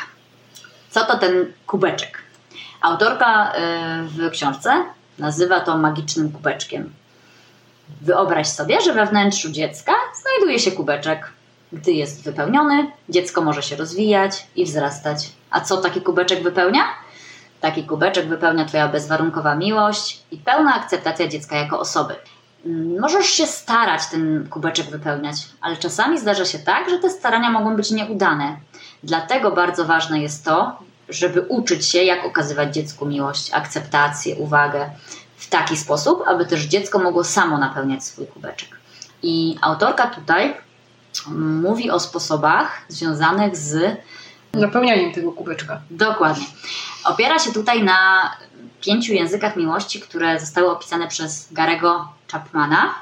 Co 0.89 1.05
to 1.05 1.17
ten 1.17 1.53
kubeczek? 1.67 2.23
Autorka 2.81 3.53
e, 3.53 4.03
w 4.03 4.29
książce 4.31 4.83
nazywa 5.19 5.59
to 5.59 5.77
magicznym 5.77 6.31
kubeczkiem. 6.31 6.93
Wyobraź 8.01 8.47
sobie, 8.47 8.81
że 8.81 8.93
we 8.93 9.05
wnętrzu 9.05 9.51
dziecka 9.51 9.91
znajduje 10.21 10.59
się 10.59 10.71
kubeczek 10.71 11.32
gdy 11.73 11.91
jest 11.91 12.23
wypełniony, 12.23 12.91
dziecko 13.09 13.41
może 13.41 13.63
się 13.63 13.75
rozwijać 13.75 14.47
i 14.55 14.65
wzrastać. 14.65 15.31
A 15.49 15.61
co 15.61 15.77
taki 15.77 16.01
kubeczek 16.01 16.43
wypełnia? 16.43 16.83
Taki 17.61 17.83
kubeczek 17.83 18.27
wypełnia 18.27 18.65
Twoja 18.65 18.87
bezwarunkowa 18.87 19.55
miłość 19.55 20.23
i 20.31 20.37
pełna 20.37 20.75
akceptacja 20.75 21.27
dziecka 21.27 21.55
jako 21.55 21.79
osoby. 21.79 22.15
Mm, 22.65 22.99
możesz 22.99 23.25
się 23.25 23.47
starać 23.47 24.07
ten 24.07 24.47
kubeczek 24.49 24.89
wypełniać, 24.89 25.35
ale 25.61 25.77
czasami 25.77 26.19
zdarza 26.19 26.45
się 26.45 26.59
tak, 26.59 26.89
że 26.89 26.99
te 26.99 27.09
starania 27.09 27.51
mogą 27.51 27.75
być 27.75 27.91
nieudane. 27.91 28.57
Dlatego 29.03 29.51
bardzo 29.51 29.85
ważne 29.85 30.19
jest 30.19 30.45
to, 30.45 30.79
żeby 31.09 31.41
uczyć 31.41 31.85
się, 31.85 32.03
jak 32.03 32.25
okazywać 32.25 32.73
dziecku 32.73 33.05
miłość, 33.05 33.53
akceptację, 33.53 34.35
uwagę 34.35 34.89
w 35.37 35.49
taki 35.49 35.77
sposób, 35.77 36.23
aby 36.27 36.45
też 36.45 36.63
dziecko 36.63 36.99
mogło 36.99 37.23
samo 37.23 37.57
napełniać 37.57 38.03
swój 38.03 38.27
kubeczek. 38.27 38.69
I 39.23 39.57
autorka 39.61 40.07
tutaj 40.07 40.55
mówi 41.35 41.91
o 41.91 41.99
sposobach 41.99 42.81
związanych 42.87 43.57
z 43.57 43.97
napełnianiem 44.53 45.11
tego 45.11 45.31
kubeczka. 45.31 45.81
Dokładnie. 45.89 46.45
Opiera 47.05 47.39
się 47.39 47.53
tutaj 47.53 47.83
na 47.83 48.31
pięciu 48.81 49.13
językach 49.13 49.55
miłości, 49.55 49.99
które 49.99 50.39
zostały 50.39 50.71
opisane 50.71 51.07
przez 51.07 51.47
Garego 51.51 52.07
Chapmana. 52.31 52.95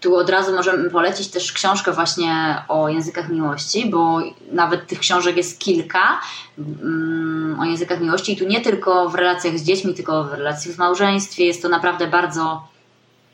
Tu 0.00 0.16
od 0.16 0.30
razu 0.30 0.52
możemy 0.52 0.90
polecić 0.90 1.28
też 1.28 1.52
książkę 1.52 1.92
właśnie 1.92 2.62
o 2.68 2.88
językach 2.88 3.28
miłości, 3.28 3.90
bo 3.90 4.20
nawet 4.52 4.86
tych 4.86 4.98
książek 4.98 5.36
jest 5.36 5.58
kilka 5.58 6.20
mm, 6.58 7.60
o 7.60 7.64
językach 7.64 8.00
miłości 8.00 8.32
i 8.32 8.36
tu 8.36 8.44
nie 8.44 8.60
tylko 8.60 9.08
w 9.08 9.14
relacjach 9.14 9.58
z 9.58 9.62
dziećmi, 9.62 9.94
tylko 9.94 10.24
w 10.24 10.34
relacji 10.34 10.72
w 10.72 10.78
małżeństwie. 10.78 11.44
Jest 11.44 11.62
to 11.62 11.68
naprawdę 11.68 12.06
bardzo 12.06 12.68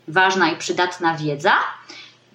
ważna 0.09 0.51
i 0.51 0.57
przydatna 0.57 1.16
wiedza. 1.16 1.53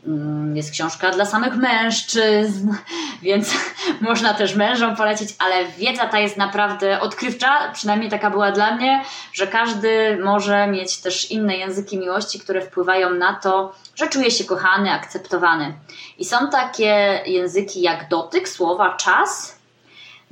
Mm, 0.07 0.57
jest 0.57 0.71
książka 0.71 1.11
dla 1.11 1.25
samych 1.25 1.55
mężczyzn, 1.55 2.73
więc 3.21 3.53
można 4.01 4.33
też 4.33 4.55
mężom 4.55 4.95
polecić, 4.95 5.29
ale 5.39 5.65
wiedza 5.65 6.07
ta 6.07 6.19
jest 6.19 6.37
naprawdę 6.37 6.99
odkrywcza, 7.01 7.71
przynajmniej 7.73 8.09
taka 8.09 8.29
była 8.29 8.51
dla 8.51 8.75
mnie, 8.75 9.03
że 9.33 9.47
każdy 9.47 10.17
może 10.23 10.67
mieć 10.67 10.97
też 10.97 11.31
inne 11.31 11.57
języki 11.57 11.97
miłości, 11.97 12.39
które 12.39 12.61
wpływają 12.61 13.09
na 13.09 13.33
to, 13.33 13.75
że 13.95 14.07
czuje 14.07 14.31
się 14.31 14.43
kochany, 14.43 14.91
akceptowany. 14.91 15.73
I 16.17 16.25
są 16.25 16.49
takie 16.49 17.21
języki 17.25 17.81
jak 17.81 18.09
dotyk, 18.09 18.49
słowa, 18.49 18.95
czas, 18.97 19.59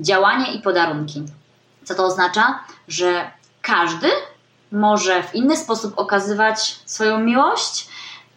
działanie 0.00 0.52
i 0.52 0.62
podarunki. 0.62 1.22
Co 1.84 1.94
to 1.94 2.04
oznacza? 2.04 2.60
Że 2.88 3.30
każdy 3.62 4.08
może 4.72 5.22
w 5.22 5.34
inny 5.34 5.56
sposób 5.56 5.98
okazywać 5.98 6.78
swoją 6.86 7.20
miłość, 7.20 7.88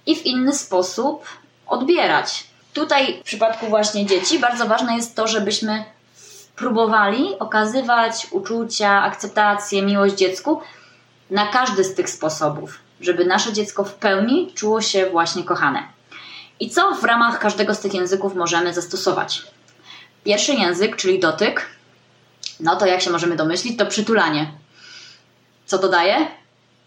i 0.05 0.15
w 0.15 0.25
inny 0.25 0.53
sposób 0.53 1.25
odbierać. 1.67 2.43
Tutaj 2.73 3.19
w 3.19 3.23
przypadku 3.23 3.67
właśnie 3.67 4.05
dzieci 4.05 4.39
bardzo 4.39 4.67
ważne 4.67 4.95
jest 4.95 5.15
to, 5.15 5.27
żebyśmy 5.27 5.85
próbowali 6.55 7.39
okazywać 7.39 8.27
uczucia, 8.31 9.03
akceptację, 9.03 9.81
miłość 9.81 10.15
dziecku 10.15 10.61
na 11.29 11.47
każdy 11.47 11.83
z 11.83 11.95
tych 11.95 12.09
sposobów, 12.09 12.77
żeby 13.01 13.25
nasze 13.25 13.53
dziecko 13.53 13.83
w 13.83 13.93
pełni 13.93 14.53
czuło 14.53 14.81
się 14.81 15.09
właśnie 15.09 15.43
kochane. 15.43 15.83
I 16.59 16.69
co 16.69 16.95
w 16.95 17.03
ramach 17.03 17.39
każdego 17.39 17.75
z 17.75 17.79
tych 17.79 17.93
języków 17.93 18.35
możemy 18.35 18.73
zastosować? 18.73 19.43
Pierwszy 20.23 20.53
język, 20.53 20.95
czyli 20.95 21.19
dotyk, 21.19 21.65
no 22.59 22.75
to 22.75 22.85
jak 22.85 23.01
się 23.01 23.09
możemy 23.09 23.35
domyślić, 23.35 23.77
to 23.77 23.85
przytulanie. 23.85 24.51
Co 25.65 25.77
to 25.77 25.89
daje? 25.89 26.27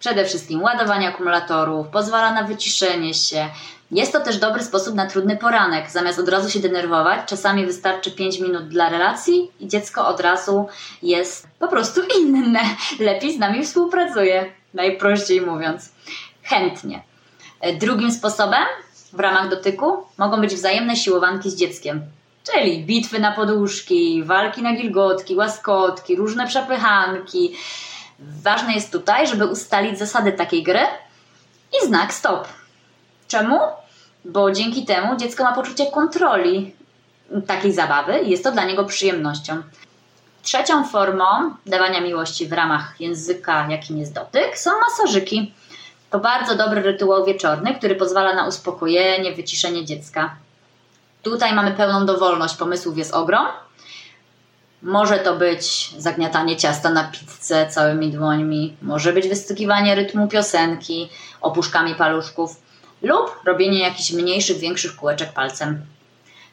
Przede 0.05 0.25
wszystkim 0.25 0.63
ładowanie 0.63 1.09
akumulatorów, 1.09 1.89
pozwala 1.89 2.33
na 2.33 2.43
wyciszenie 2.43 3.15
się. 3.15 3.49
Jest 3.91 4.13
to 4.13 4.21
też 4.21 4.39
dobry 4.39 4.63
sposób 4.63 4.95
na 4.95 5.07
trudny 5.07 5.37
poranek. 5.37 5.91
Zamiast 5.91 6.19
od 6.19 6.29
razu 6.29 6.51
się 6.51 6.61
denerwować, 6.61 7.21
czasami 7.27 7.67
wystarczy 7.67 8.11
5 8.11 8.41
minut 8.41 8.69
dla 8.69 8.89
relacji 8.89 9.51
i 9.61 9.69
dziecko 9.69 10.09
od 10.09 10.21
razu 10.21 10.67
jest 11.03 11.49
po 11.59 11.69
prostu 11.69 12.01
inne. 12.19 12.61
Lepiej 13.01 13.37
z 13.37 13.39
nami 13.39 13.65
współpracuje, 13.65 14.53
najprościej 14.75 15.41
mówiąc. 15.41 15.93
Chętnie. 16.43 17.03
Drugim 17.81 18.13
sposobem 18.13 18.65
w 19.13 19.21
ramach 19.21 19.49
dotyku 19.49 19.97
mogą 20.19 20.41
być 20.41 20.55
wzajemne 20.55 20.97
siłowanki 20.97 21.51
z 21.51 21.57
dzieckiem. 21.57 22.03
Czyli 22.53 22.85
bitwy 22.85 23.21
na 23.21 23.33
poduszki, 23.33 24.23
walki 24.25 24.63
na 24.63 24.73
gilgotki, 24.73 25.37
łaskotki, 25.37 26.17
różne 26.17 26.47
przepychanki. 26.47 27.55
Ważne 28.43 28.75
jest 28.75 28.93
tutaj, 28.93 29.27
żeby 29.27 29.47
ustalić 29.47 29.99
zasady 29.99 30.33
takiej 30.33 30.63
gry 30.63 30.81
i 31.73 31.87
znak 31.87 32.15
stop. 32.15 32.49
Czemu? 33.29 33.59
Bo 34.25 34.51
dzięki 34.53 34.85
temu 34.85 35.17
dziecko 35.17 35.45
ma 35.45 35.55
poczucie 35.55 35.91
kontroli 35.91 36.75
takiej 37.47 37.73
zabawy 37.73 38.19
i 38.19 38.31
jest 38.31 38.45
to 38.45 38.53
dla 38.53 38.65
niego 38.65 38.85
przyjemnością. 38.85 39.63
Trzecią 40.43 40.85
formą 40.85 41.25
dawania 41.67 42.01
miłości 42.01 42.47
w 42.47 42.53
ramach 42.53 43.01
języka, 43.01 43.67
jakim 43.71 43.99
jest 43.99 44.13
dotyk, 44.13 44.59
są 44.59 44.71
masażyki. 44.81 45.55
To 46.11 46.19
bardzo 46.19 46.55
dobry 46.55 46.83
rytuał 46.83 47.25
wieczorny, 47.25 47.75
który 47.75 47.95
pozwala 47.95 48.35
na 48.35 48.47
uspokojenie, 48.47 49.33
wyciszenie 49.33 49.85
dziecka. 49.85 50.37
Tutaj 51.23 51.55
mamy 51.55 51.71
pełną 51.71 52.07
dowolność, 52.07 52.57
pomysłów 52.57 52.99
jest 52.99 53.15
ogrom. 53.15 53.47
Może 54.85 55.19
to 55.19 55.37
być 55.37 55.95
zagniatanie 55.99 56.57
ciasta 56.57 56.91
na 56.91 57.05
pizzę 57.05 57.67
całymi 57.71 58.13
dłońmi, 58.13 58.77
może 58.83 59.13
być 59.13 59.29
wystukiwanie 59.29 59.95
rytmu 59.95 60.29
piosenki 60.29 61.09
opuszkami 61.41 61.95
paluszków 61.95 62.63
lub 63.03 63.41
robienie 63.45 63.79
jakichś 63.79 64.13
mniejszych, 64.13 64.59
większych 64.59 64.97
kółeczek 64.97 65.33
palcem. 65.33 65.87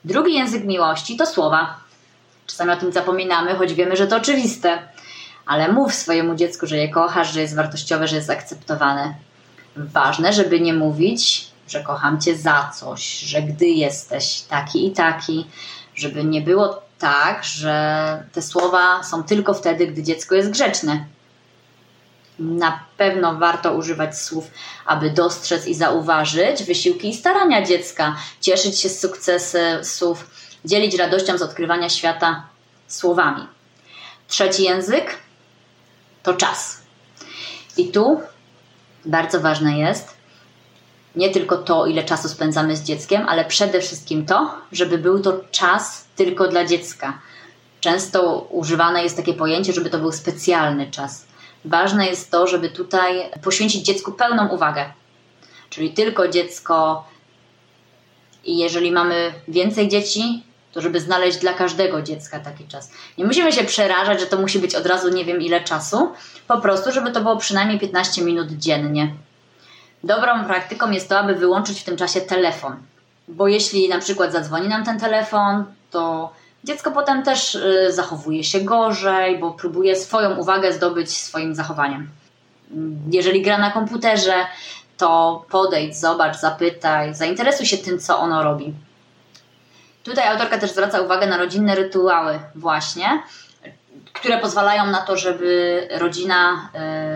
Drugi 0.06 0.34
język 0.34 0.64
miłości 0.64 1.18
to 1.18 1.26
słowa. 1.26 1.78
Czasami 2.48 2.72
o 2.72 2.76
tym 2.76 2.92
zapominamy, 2.92 3.56
choć 3.56 3.74
wiemy, 3.74 3.96
że 3.96 4.08
to 4.08 4.18
oczywiste. 4.18 4.80
Ale 5.46 5.72
mów 5.72 5.94
swojemu 5.94 6.36
dziecku, 6.36 6.68
że 6.68 6.78
je 6.78 6.90
kochasz, 6.90 7.34
że 7.34 7.42
jest 7.42 7.56
wartościowe, 7.56 8.08
że 8.08 8.16
jest 8.16 8.30
akceptowane. 8.30 9.16
Ważne, 9.76 10.34
żeby 10.34 10.60
nie 10.60 10.74
mówić, 10.74 11.48
że 11.68 11.84
kocham 11.84 12.22
cię 12.22 12.36
za 12.36 12.72
coś, 12.80 13.20
że 13.20 13.42
gdy 13.42 13.66
jesteś 13.66 14.42
taki 14.42 14.88
i 14.88 14.92
taki, 14.92 15.46
żeby 15.96 16.24
nie 16.24 16.42
było 16.42 16.91
tak, 17.02 17.44
że 17.44 18.24
te 18.32 18.42
słowa 18.42 19.04
są 19.04 19.24
tylko 19.24 19.54
wtedy, 19.54 19.88
gdy 19.88 20.04
dziecko 20.04 20.36
jest 20.36 20.50
grzeczne. 20.50 21.06
Na 22.40 22.80
pewno 22.98 23.36
warto 23.36 23.74
używać 23.74 24.20
słów, 24.20 24.52
aby 24.86 25.10
dostrzec 25.10 25.68
i 25.68 25.76
zauważyć 25.76 26.64
wysiłki 26.64 27.10
i 27.10 27.16
starania 27.16 27.66
dziecka, 27.66 28.16
cieszyć 28.42 28.80
się 28.80 28.90
z 28.90 29.00
sukcesów, 29.00 30.30
dzielić 30.66 30.96
radością 30.96 31.38
z 31.38 31.42
odkrywania 31.42 31.90
świata 31.90 32.44
słowami. 32.88 33.48
Trzeci 34.28 34.64
język 34.64 35.18
to 36.24 36.34
czas. 36.34 36.82
I 37.78 37.92
tu 37.92 38.22
bardzo 39.06 39.40
ważne 39.40 39.78
jest 39.78 40.21
nie 41.16 41.30
tylko 41.30 41.58
to, 41.58 41.86
ile 41.86 42.04
czasu 42.04 42.30
spędzamy 42.30 42.76
z 42.76 42.84
dzieckiem, 42.84 43.26
ale 43.28 43.46
przede 43.46 43.82
wszystkim 43.82 44.26
to, 44.26 44.52
żeby 44.72 44.98
był 44.98 45.20
to 45.20 45.42
czas 45.52 46.06
tylko 46.16 46.48
dla 46.48 46.66
dziecka. 46.66 47.20
Często 47.80 48.48
używane 48.50 49.04
jest 49.04 49.18
takie 49.18 49.34
pojęcie, 49.34 49.74
żeby 49.74 49.90
to 49.90 50.00
był 50.00 50.12
specjalny 50.12 50.92
czas. 50.92 51.26
Ważne 51.66 52.08
jest 52.08 52.32
to, 52.32 52.48
żeby 52.48 52.70
tutaj 52.70 53.30
poświęcić 53.44 53.86
dziecku 53.86 54.12
pełną 54.12 54.48
uwagę. 54.48 54.86
Czyli 55.70 55.94
tylko 55.94 56.28
dziecko, 56.28 57.06
i 58.44 58.58
jeżeli 58.58 58.92
mamy 58.92 59.34
więcej 59.48 59.88
dzieci, 59.88 60.44
to 60.74 60.82
żeby 60.82 61.00
znaleźć 61.00 61.38
dla 61.38 61.54
każdego 61.54 62.02
dziecka 62.02 62.40
taki 62.40 62.68
czas. 62.68 62.92
Nie 63.18 63.26
musimy 63.26 63.52
się 63.52 63.64
przerażać, 63.64 64.20
że 64.20 64.26
to 64.26 64.38
musi 64.38 64.60
być 64.60 64.76
od 64.76 64.86
razu 64.86 65.10
nie 65.10 65.26
wiem 65.26 65.42
ile 65.42 65.62
czasu, 65.62 66.12
po 66.48 66.58
prostu, 66.58 66.92
żeby 66.92 67.12
to 67.12 67.22
było 67.22 67.38
przynajmniej 67.38 67.80
15 67.80 68.22
minut 68.22 68.52
dziennie. 68.52 69.16
Dobrą 70.04 70.46
praktyką 70.46 70.92
jest 70.92 71.10
to, 71.10 71.20
aby 71.20 71.36
wyłączyć 71.36 71.82
w 71.82 71.84
tym 71.84 71.98
czasie 71.98 72.22
telefon, 72.22 72.76
bo 73.28 73.48
jeśli 73.48 73.90
na 73.90 74.00
przykład 74.00 74.32
zadzwoni 74.32 74.68
nam 74.68 74.86
ten 74.86 75.00
telefon, 75.00 75.66
to 75.92 76.34
dziecko 76.64 76.92
potem 76.92 77.24
też 77.24 77.56
y, 77.56 77.92
zachowuje 77.92 78.44
się 78.44 78.62
gorzej, 78.62 79.40
bo 79.40 79.52
próbuje 79.52 79.96
swoją 79.96 80.36
uwagę 80.36 80.74
zdobyć 80.74 81.18
swoim 81.18 81.56
zachowaniem. 81.56 82.10
Jeżeli 83.12 83.42
gra 83.42 83.58
na 83.58 83.72
komputerze, 83.72 84.34
to 84.98 85.46
podejdź, 85.50 86.00
zobacz, 86.00 86.38
zapytaj, 86.38 87.16
zainteresuj 87.16 87.66
się 87.66 87.78
tym, 87.78 88.00
co 88.00 88.20
ono 88.20 88.44
robi. 88.44 88.74
Tutaj 90.04 90.28
autorka 90.28 90.58
też 90.58 90.72
zwraca 90.72 91.02
uwagę 91.02 91.28
na 91.28 91.38
rodzinne 91.38 91.76
rytuały, 91.76 92.40
właśnie, 92.56 93.24
które 94.14 94.38
pozwalają 94.38 94.86
na 94.86 95.02
to, 95.02 95.18
żeby 95.18 95.88
rodzina 95.92 96.70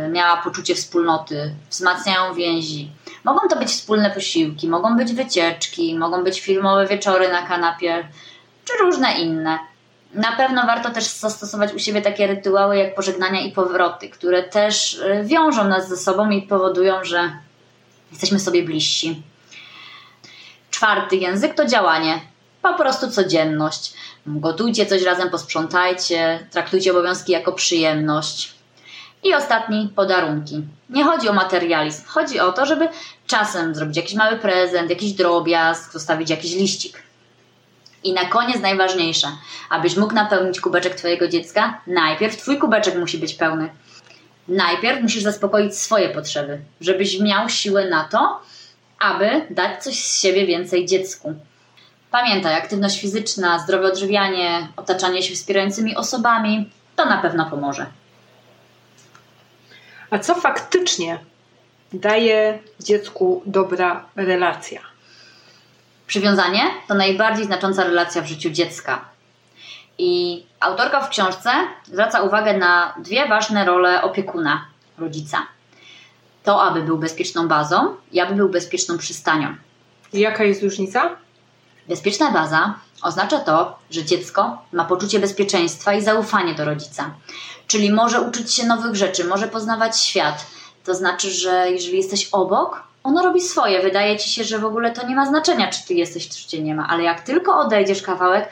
y, 0.05 0.09
miała 0.09 0.37
poczucie 0.37 0.75
wspólnoty, 0.75 1.55
wzmacniają 1.69 2.33
więzi. 2.33 2.91
Mogą 3.23 3.47
to 3.47 3.59
być 3.59 3.69
wspólne 3.69 4.11
posiłki, 4.11 4.67
mogą 4.67 4.97
być 4.97 5.13
wycieczki, 5.13 5.95
mogą 5.97 6.23
być 6.23 6.41
filmowe 6.41 6.87
wieczory 6.87 7.31
na 7.31 7.41
kanapie, 7.41 8.07
czy 8.65 8.73
różne 8.83 9.13
inne. 9.13 9.59
Na 10.13 10.31
pewno 10.31 10.65
warto 10.65 10.89
też 10.89 11.03
zastosować 11.03 11.73
u 11.73 11.79
siebie 11.79 12.01
takie 12.01 12.27
rytuały 12.27 12.77
jak 12.77 12.95
pożegnania 12.95 13.41
i 13.41 13.51
powroty, 13.51 14.09
które 14.09 14.43
też 14.43 14.93
y, 14.93 15.23
wiążą 15.23 15.63
nas 15.63 15.89
ze 15.89 15.97
sobą 15.97 16.29
i 16.29 16.41
powodują, 16.41 17.03
że 17.03 17.31
jesteśmy 18.11 18.39
sobie 18.39 18.63
bliżsi. 18.63 19.23
Czwarty 20.71 21.15
język 21.15 21.53
to 21.53 21.65
działanie 21.65 22.34
po 22.65 22.73
prostu 22.73 23.11
codzienność. 23.11 23.93
Gotujcie 24.25 24.85
coś 24.85 25.01
razem, 25.01 25.29
posprzątajcie, 25.29 26.47
traktujcie 26.51 26.91
obowiązki 26.91 27.31
jako 27.31 27.51
przyjemność. 27.51 28.55
I 29.23 29.33
ostatni, 29.33 29.91
podarunki. 29.95 30.61
Nie 30.89 31.03
chodzi 31.03 31.29
o 31.29 31.33
materializm, 31.33 32.05
chodzi 32.05 32.39
o 32.39 32.51
to, 32.51 32.65
żeby 32.65 32.87
czasem 33.27 33.75
zrobić 33.75 33.97
jakiś 33.97 34.13
mały 34.13 34.37
prezent, 34.37 34.89
jakiś 34.89 35.11
drobiazg, 35.11 35.93
zostawić 35.93 36.29
jakiś 36.29 36.55
liścik. 36.55 37.03
I 38.03 38.13
na 38.13 38.25
koniec 38.25 38.61
najważniejsze, 38.61 39.27
abyś 39.69 39.97
mógł 39.97 40.13
napełnić 40.13 40.59
kubeczek 40.59 40.95
Twojego 40.95 41.27
dziecka, 41.27 41.81
najpierw 41.87 42.37
Twój 42.37 42.57
kubeczek 42.57 42.95
musi 42.95 43.17
być 43.17 43.33
pełny. 43.33 43.69
Najpierw 44.47 45.01
musisz 45.01 45.23
zaspokoić 45.23 45.77
swoje 45.77 46.09
potrzeby, 46.09 46.59
żebyś 46.81 47.19
miał 47.19 47.49
siłę 47.49 47.89
na 47.89 48.03
to, 48.03 48.39
aby 48.99 49.41
dać 49.49 49.83
coś 49.83 50.03
z 50.03 50.21
siebie 50.21 50.45
więcej 50.45 50.85
dziecku. 50.85 51.35
Pamiętaj, 52.21 52.55
aktywność 52.55 53.01
fizyczna, 53.01 53.59
zdrowe 53.59 53.87
odżywianie, 53.87 54.67
otaczanie 54.75 55.23
się 55.23 55.35
wspierającymi 55.35 55.95
osobami 55.95 56.69
to 56.95 57.05
na 57.05 57.17
pewno 57.17 57.45
pomoże. 57.45 57.85
A 60.09 60.19
co 60.19 60.35
faktycznie 60.35 61.19
daje 61.93 62.59
dziecku 62.79 63.43
dobra 63.45 64.05
relacja? 64.15 64.81
Przywiązanie 66.07 66.61
to 66.87 66.93
najbardziej 66.93 67.45
znacząca 67.45 67.83
relacja 67.83 68.21
w 68.21 68.27
życiu 68.27 68.49
dziecka. 68.49 69.05
I 69.97 70.43
autorka 70.59 71.01
w 71.01 71.09
książce 71.09 71.51
zwraca 71.83 72.21
uwagę 72.21 72.57
na 72.57 72.93
dwie 72.97 73.27
ważne 73.27 73.65
role 73.65 74.01
opiekuna, 74.01 74.65
rodzica. 74.97 75.47
To, 76.43 76.63
aby 76.63 76.81
był 76.81 76.97
bezpieczną 76.97 77.47
bazą 77.47 77.95
i 78.11 78.19
aby 78.19 78.35
był 78.35 78.49
bezpieczną 78.49 78.97
przystanią. 78.97 79.55
I 80.13 80.19
jaka 80.19 80.43
jest 80.43 80.63
różnica? 80.63 81.24
Bezpieczna 81.87 82.31
baza 82.31 82.73
oznacza 83.01 83.39
to, 83.39 83.79
że 83.91 84.05
dziecko 84.05 84.57
ma 84.71 84.85
poczucie 84.85 85.19
bezpieczeństwa 85.19 85.93
i 85.93 86.01
zaufanie 86.01 86.53
do 86.55 86.65
rodzica. 86.65 87.11
Czyli 87.67 87.93
może 87.93 88.21
uczyć 88.21 88.53
się 88.53 88.65
nowych 88.65 88.95
rzeczy, 88.95 89.23
może 89.23 89.47
poznawać 89.47 89.99
świat. 89.99 90.45
To 90.83 90.95
znaczy, 90.95 91.31
że 91.31 91.71
jeżeli 91.71 91.97
jesteś 91.97 92.29
obok, 92.31 92.83
ono 93.03 93.23
robi 93.23 93.41
swoje. 93.41 93.81
Wydaje 93.81 94.17
ci 94.17 94.29
się, 94.29 94.43
że 94.43 94.59
w 94.59 94.65
ogóle 94.65 94.91
to 94.91 95.07
nie 95.07 95.15
ma 95.15 95.25
znaczenia, 95.25 95.69
czy 95.69 95.87
ty 95.87 95.93
jesteś, 95.93 96.29
czy 96.29 96.47
cię 96.47 96.61
nie 96.61 96.75
ma. 96.75 96.87
Ale 96.87 97.03
jak 97.03 97.21
tylko 97.21 97.57
odejdziesz 97.59 98.01
kawałek, 98.01 98.51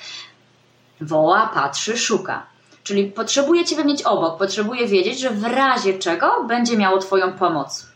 woła, 1.02 1.52
patrzy, 1.54 1.98
szuka. 1.98 2.46
Czyli 2.84 3.06
potrzebuje 3.06 3.66
ciebie 3.66 3.84
mieć 3.84 4.02
obok, 4.02 4.38
potrzebuje 4.38 4.88
wiedzieć, 4.88 5.20
że 5.20 5.30
w 5.30 5.44
razie 5.44 6.00
czego 6.00 6.44
będzie 6.44 6.78
miało 6.78 6.98
twoją 6.98 7.34
pomoc. 7.34 7.93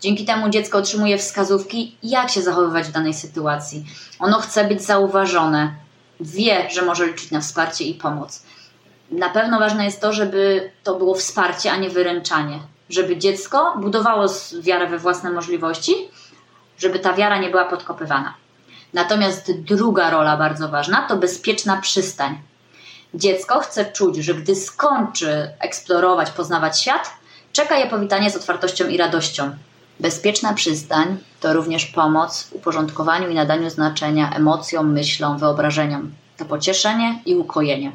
Dzięki 0.00 0.24
temu 0.24 0.48
dziecko 0.48 0.78
otrzymuje 0.78 1.18
wskazówki, 1.18 1.96
jak 2.02 2.30
się 2.30 2.42
zachowywać 2.42 2.86
w 2.86 2.92
danej 2.92 3.14
sytuacji. 3.14 3.86
Ono 4.18 4.40
chce 4.40 4.64
być 4.64 4.82
zauważone, 4.82 5.74
wie, 6.20 6.70
że 6.70 6.82
może 6.82 7.06
liczyć 7.06 7.30
na 7.30 7.40
wsparcie 7.40 7.84
i 7.84 7.94
pomoc. 7.94 8.42
Na 9.10 9.28
pewno 9.28 9.58
ważne 9.58 9.84
jest 9.84 10.00
to, 10.00 10.12
żeby 10.12 10.70
to 10.84 10.94
było 10.94 11.14
wsparcie, 11.14 11.72
a 11.72 11.76
nie 11.76 11.90
wyręczanie. 11.90 12.60
Żeby 12.90 13.16
dziecko 13.16 13.74
budowało 13.80 14.26
wiarę 14.60 14.86
we 14.86 14.98
własne 14.98 15.30
możliwości, 15.30 15.94
żeby 16.78 16.98
ta 16.98 17.12
wiara 17.12 17.38
nie 17.38 17.50
była 17.50 17.64
podkopywana. 17.64 18.34
Natomiast 18.94 19.52
druga 19.52 20.10
rola 20.10 20.36
bardzo 20.36 20.68
ważna 20.68 21.06
to 21.08 21.16
bezpieczna 21.16 21.80
przystań. 21.80 22.38
Dziecko 23.14 23.60
chce 23.60 23.92
czuć, 23.92 24.16
że 24.16 24.34
gdy 24.34 24.54
skończy 24.54 25.50
eksplorować, 25.60 26.30
poznawać 26.30 26.80
świat, 26.80 27.10
czeka 27.52 27.76
je 27.76 27.86
powitanie 27.86 28.30
z 28.30 28.36
otwartością 28.36 28.88
i 28.88 28.96
radością. 28.96 29.56
Bezpieczna 30.00 30.54
przystań 30.54 31.16
to 31.40 31.52
również 31.52 31.86
pomoc 31.86 32.42
w 32.42 32.52
uporządkowaniu 32.52 33.28
i 33.28 33.34
nadaniu 33.34 33.70
znaczenia 33.70 34.30
emocjom, 34.30 34.92
myślom, 34.92 35.38
wyobrażeniom. 35.38 36.12
To 36.36 36.44
pocieszenie 36.44 37.22
i 37.26 37.36
ukojenie. 37.36 37.92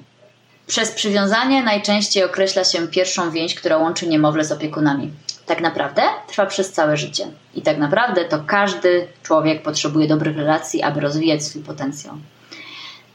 Przez 0.68 0.92
przywiązanie 0.92 1.64
najczęściej 1.64 2.24
określa 2.24 2.64
się 2.64 2.88
pierwszą 2.88 3.32
więź, 3.32 3.56
która 3.56 3.78
łączy 3.78 4.08
niemowlę 4.08 4.46
z 4.46 4.52
opiekunami. 4.52 5.12
tak 5.46 5.62
naprawdę 5.62 6.02
trwa 6.28 6.46
przez 6.46 6.72
całe 6.72 6.98
życie. 6.98 7.28
I 7.56 7.62
tak 7.62 7.78
naprawdę 7.78 8.26
to 8.26 8.40
każdy 8.48 9.08
człowiek 9.24 9.64
potrzebuje 9.64 10.08
dobrych 10.08 10.38
relacji, 10.38 10.82
aby 10.82 11.00
rozwijać 11.00 11.44
swój 11.44 11.62
potencjał. 11.62 12.16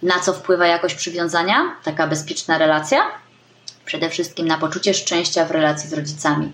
Na 0.02 0.20
co 0.20 0.32
wpływa 0.32 0.66
jakość 0.66 0.94
przywiązania, 0.94 1.76
taka 1.84 2.06
bezpieczna 2.06 2.58
relacja? 2.58 2.98
Przede 3.84 4.10
wszystkim 4.10 4.48
na 4.48 4.58
poczucie 4.58 4.94
szczęścia 4.94 5.44
w 5.44 5.50
relacji 5.50 5.90
z 5.90 5.92
rodzicami, 5.92 6.52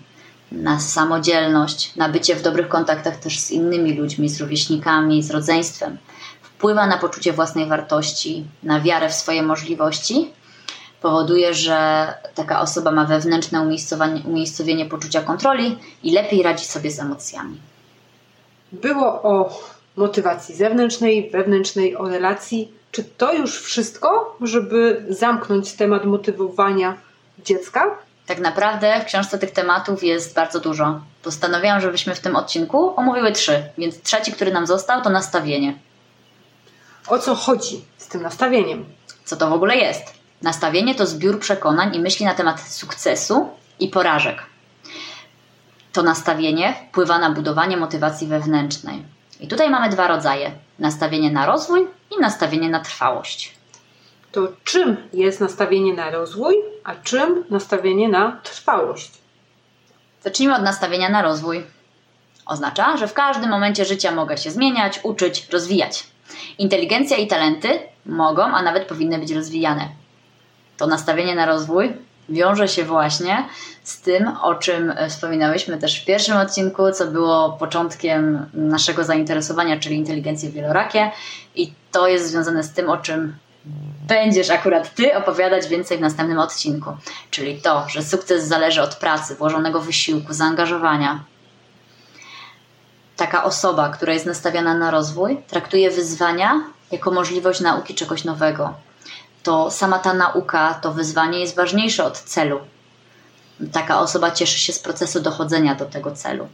na 0.51 0.79
samodzielność, 0.79 1.95
na 1.95 2.09
bycie 2.09 2.35
w 2.35 2.41
dobrych 2.41 2.67
kontaktach 2.67 3.17
też 3.17 3.39
z 3.39 3.51
innymi 3.51 3.93
ludźmi, 3.93 4.29
z 4.29 4.41
rówieśnikami, 4.41 5.23
z 5.23 5.31
rodzeństwem. 5.31 5.97
Wpływa 6.41 6.87
na 6.87 6.97
poczucie 6.97 7.33
własnej 7.33 7.65
wartości, 7.65 8.45
na 8.63 8.81
wiarę 8.81 9.09
w 9.09 9.13
swoje 9.13 9.43
możliwości 9.43 10.31
powoduje, 11.01 11.53
że 11.53 12.07
taka 12.35 12.61
osoba 12.61 12.91
ma 12.91 13.05
wewnętrzne 13.05 13.61
umiejscowienie 14.25 14.85
poczucia 14.85 15.21
kontroli 15.21 15.77
i 16.03 16.11
lepiej 16.11 16.43
radzi 16.43 16.65
sobie 16.65 16.91
z 16.91 16.99
emocjami. 16.99 17.59
Było 18.71 19.23
o 19.23 19.59
motywacji 19.95 20.55
zewnętrznej, 20.55 21.29
wewnętrznej, 21.29 21.95
o 21.95 22.09
relacji. 22.09 22.71
Czy 22.91 23.03
to 23.03 23.33
już 23.33 23.61
wszystko, 23.61 24.37
żeby 24.41 25.05
zamknąć 25.09 25.73
temat 25.73 26.05
motywowania 26.05 26.97
dziecka? 27.45 27.97
Tak 28.25 28.39
naprawdę 28.39 29.01
w 29.01 29.05
książce 29.05 29.37
tych 29.37 29.51
tematów 29.51 30.03
jest 30.03 30.35
bardzo 30.35 30.59
dużo. 30.59 31.01
Postanowiłam, 31.23 31.81
żebyśmy 31.81 32.15
w 32.15 32.19
tym 32.19 32.35
odcinku 32.35 32.99
omówiły 32.99 33.31
trzy, 33.31 33.63
więc 33.77 34.01
trzeci, 34.01 34.31
który 34.31 34.51
nam 34.51 34.67
został, 34.67 35.01
to 35.01 35.09
nastawienie. 35.09 35.73
O 37.07 37.19
co 37.19 37.35
chodzi 37.35 37.85
z 37.97 38.07
tym 38.07 38.21
nastawieniem? 38.21 38.85
Co 39.25 39.35
to 39.37 39.49
w 39.49 39.53
ogóle 39.53 39.75
jest? 39.75 40.13
Nastawienie 40.41 40.95
to 40.95 41.05
zbiór 41.05 41.39
przekonań 41.39 41.95
i 41.95 41.99
myśli 41.99 42.25
na 42.25 42.33
temat 42.33 42.61
sukcesu 42.61 43.49
i 43.79 43.87
porażek. 43.87 44.43
To 45.93 46.03
nastawienie 46.03 46.75
wpływa 46.89 47.19
na 47.19 47.29
budowanie 47.29 47.77
motywacji 47.77 48.27
wewnętrznej. 48.27 49.03
I 49.39 49.47
tutaj 49.47 49.69
mamy 49.69 49.89
dwa 49.89 50.07
rodzaje: 50.07 50.51
nastawienie 50.79 51.31
na 51.31 51.45
rozwój 51.45 51.87
i 52.17 52.21
nastawienie 52.21 52.69
na 52.69 52.79
trwałość. 52.79 53.55
To 54.35 54.47
czym 54.63 54.97
jest 55.13 55.41
nastawienie 55.41 55.93
na 55.93 56.09
rozwój, 56.09 56.55
a 56.83 56.95
czym 56.95 57.43
nastawienie 57.49 58.09
na 58.09 58.39
trwałość? 58.43 59.11
Zacznijmy 60.23 60.55
od 60.55 60.61
nastawienia 60.61 61.09
na 61.09 61.21
rozwój. 61.21 61.63
Oznacza, 62.45 62.97
że 62.97 63.07
w 63.07 63.13
każdym 63.13 63.49
momencie 63.49 63.85
życia 63.85 64.11
mogę 64.11 64.37
się 64.37 64.51
zmieniać, 64.51 64.99
uczyć, 65.03 65.49
rozwijać. 65.49 66.03
Inteligencja 66.57 67.17
i 67.17 67.27
talenty 67.27 67.79
mogą, 68.05 68.43
a 68.43 68.61
nawet 68.61 68.87
powinny 68.87 69.19
być 69.19 69.31
rozwijane 69.31 69.89
to 70.77 70.87
nastawienie 70.87 71.35
na 71.35 71.45
rozwój 71.45 71.93
wiąże 72.29 72.67
się 72.67 72.83
właśnie 72.83 73.45
z 73.83 74.01
tym, 74.01 74.27
o 74.41 74.55
czym 74.55 74.93
wspominałyśmy 75.09 75.77
też 75.77 76.01
w 76.01 76.05
pierwszym 76.05 76.37
odcinku, 76.37 76.91
co 76.91 77.07
było 77.07 77.57
początkiem 77.59 78.45
naszego 78.53 79.03
zainteresowania, 79.03 79.79
czyli 79.79 79.95
inteligencję 79.95 80.49
wielorakie. 80.49 81.11
I 81.55 81.73
to 81.91 82.07
jest 82.07 82.27
związane 82.27 82.63
z 82.63 82.71
tym, 82.71 82.89
o 82.89 82.97
czym 82.97 83.35
będziesz 84.07 84.49
akurat 84.49 84.95
ty 84.95 85.15
opowiadać 85.17 85.67
więcej 85.67 85.97
w 85.97 86.01
następnym 86.01 86.39
odcinku. 86.39 86.97
Czyli 87.31 87.61
to, 87.61 87.85
że 87.89 88.03
sukces 88.03 88.47
zależy 88.47 88.81
od 88.81 88.95
pracy, 88.95 89.35
włożonego 89.35 89.81
wysiłku, 89.81 90.33
zaangażowania. 90.33 91.23
Taka 93.15 93.43
osoba, 93.43 93.89
która 93.89 94.13
jest 94.13 94.25
nastawiona 94.25 94.73
na 94.73 94.91
rozwój, 94.91 95.37
traktuje 95.47 95.91
wyzwania 95.91 96.63
jako 96.91 97.11
możliwość 97.11 97.59
nauki 97.59 97.95
czegoś 97.95 98.23
nowego, 98.23 98.73
to 99.43 99.71
sama 99.71 99.99
ta 99.99 100.13
nauka, 100.13 100.73
to 100.73 100.91
wyzwanie 100.91 101.39
jest 101.39 101.55
ważniejsze 101.55 102.03
od 102.05 102.19
celu. 102.19 102.59
Taka 103.71 103.99
osoba 103.99 104.31
cieszy 104.31 104.59
się 104.59 104.73
z 104.73 104.79
procesu 104.79 105.21
dochodzenia 105.21 105.75
do 105.75 105.85
tego 105.85 106.11
celu. 106.11 106.47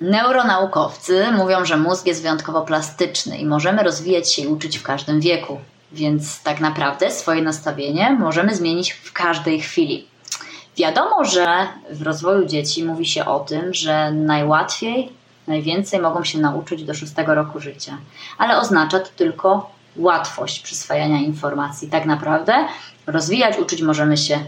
Neuronaukowcy 0.00 1.26
mówią, 1.32 1.64
że 1.64 1.76
mózg 1.76 2.06
jest 2.06 2.22
wyjątkowo 2.22 2.62
plastyczny 2.62 3.38
i 3.38 3.46
możemy 3.46 3.82
rozwijać 3.82 4.32
się 4.32 4.42
i 4.42 4.46
uczyć 4.46 4.78
w 4.78 4.82
każdym 4.82 5.20
wieku, 5.20 5.60
więc 5.96 6.42
tak 6.42 6.60
naprawdę 6.60 7.10
swoje 7.10 7.42
nastawienie 7.42 8.10
możemy 8.10 8.54
zmienić 8.54 8.92
w 8.92 9.12
każdej 9.12 9.60
chwili. 9.60 10.06
Wiadomo, 10.76 11.24
że 11.24 11.46
w 11.90 12.02
rozwoju 12.02 12.46
dzieci 12.46 12.84
mówi 12.84 13.06
się 13.06 13.24
o 13.24 13.40
tym, 13.40 13.74
że 13.74 14.12
najłatwiej, 14.12 15.12
najwięcej 15.46 16.00
mogą 16.00 16.24
się 16.24 16.38
nauczyć 16.38 16.84
do 16.84 16.94
szóstego 16.94 17.34
roku 17.34 17.60
życia, 17.60 17.98
ale 18.38 18.58
oznacza 18.58 19.00
to 19.00 19.08
tylko 19.16 19.70
łatwość 19.96 20.60
przyswajania 20.60 21.20
informacji. 21.20 21.88
Tak 21.88 22.04
naprawdę 22.04 22.68
rozwijać, 23.06 23.58
uczyć 23.58 23.82
możemy 23.82 24.16
się, 24.16 24.38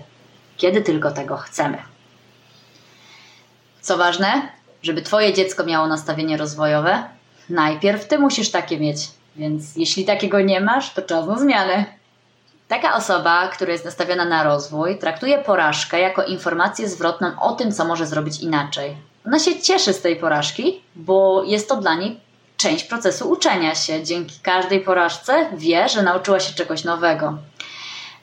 kiedy 0.56 0.82
tylko 0.82 1.10
tego 1.10 1.36
chcemy. 1.36 1.78
Co 3.80 3.96
ważne, 3.96 4.42
żeby 4.82 5.02
Twoje 5.02 5.34
dziecko 5.34 5.64
miało 5.64 5.86
nastawienie 5.86 6.36
rozwojowe, 6.36 7.04
najpierw 7.50 8.08
Ty 8.08 8.18
musisz 8.18 8.50
takie 8.50 8.80
mieć. 8.80 9.17
Więc 9.38 9.76
jeśli 9.76 10.04
takiego 10.04 10.40
nie 10.40 10.60
masz, 10.60 10.94
to 10.94 11.02
czas 11.02 11.26
na 11.26 11.38
zmianę. 11.38 11.84
Taka 12.68 12.96
osoba, 12.96 13.48
która 13.48 13.72
jest 13.72 13.84
nastawiona 13.84 14.24
na 14.24 14.42
rozwój, 14.44 14.98
traktuje 14.98 15.38
porażkę 15.38 16.00
jako 16.00 16.24
informację 16.24 16.88
zwrotną 16.88 17.40
o 17.40 17.52
tym, 17.52 17.72
co 17.72 17.84
może 17.84 18.06
zrobić 18.06 18.40
inaczej. 18.40 18.96
Ona 19.26 19.38
się 19.38 19.60
cieszy 19.60 19.92
z 19.92 20.00
tej 20.00 20.16
porażki, 20.16 20.80
bo 20.96 21.44
jest 21.44 21.68
to 21.68 21.76
dla 21.76 21.94
niej 21.94 22.20
część 22.56 22.84
procesu 22.84 23.30
uczenia 23.30 23.74
się. 23.74 24.04
Dzięki 24.04 24.34
każdej 24.42 24.80
porażce 24.80 25.50
wie, 25.56 25.88
że 25.88 26.02
nauczyła 26.02 26.40
się 26.40 26.54
czegoś 26.54 26.84
nowego. 26.84 27.38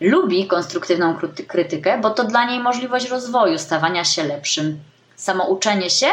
Lubi 0.02 0.48
konstruktywną 0.48 1.16
krytykę, 1.48 1.98
bo 2.02 2.10
to 2.10 2.24
dla 2.24 2.46
niej 2.46 2.60
możliwość 2.60 3.10
rozwoju, 3.10 3.60
stawania 3.60 4.04
się 4.04 4.24
lepszym. 4.24 4.80
Samo 5.16 5.44
uczenie 5.44 5.90
się 5.90 6.08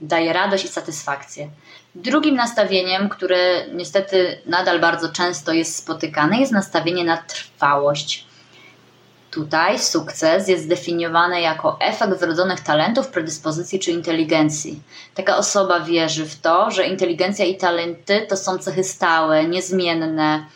daje 0.00 0.32
radość 0.32 0.64
i 0.64 0.68
satysfakcję. 0.68 1.48
Drugim 1.96 2.36
nastawieniem, 2.36 3.08
które 3.08 3.66
niestety 3.72 4.38
nadal 4.46 4.80
bardzo 4.80 5.08
często 5.08 5.52
jest 5.52 5.76
spotykane, 5.76 6.40
jest 6.40 6.52
nastawienie 6.52 7.04
na 7.04 7.16
trwałość. 7.16 8.26
Tutaj 9.30 9.78
sukces 9.78 10.48
jest 10.48 10.64
zdefiniowany 10.64 11.40
jako 11.40 11.76
efekt 11.80 12.20
wrodzonych 12.20 12.60
talentów, 12.60 13.08
predyspozycji 13.08 13.78
czy 13.78 13.90
inteligencji. 13.90 14.82
Taka 15.14 15.36
osoba 15.36 15.80
wierzy 15.80 16.26
w 16.26 16.40
to, 16.40 16.70
że 16.70 16.86
inteligencja 16.86 17.44
i 17.44 17.56
talenty 17.56 18.26
to 18.28 18.36
są 18.36 18.58
cechy 18.58 18.84
stałe, 18.84 19.44
niezmienne. 19.44 20.46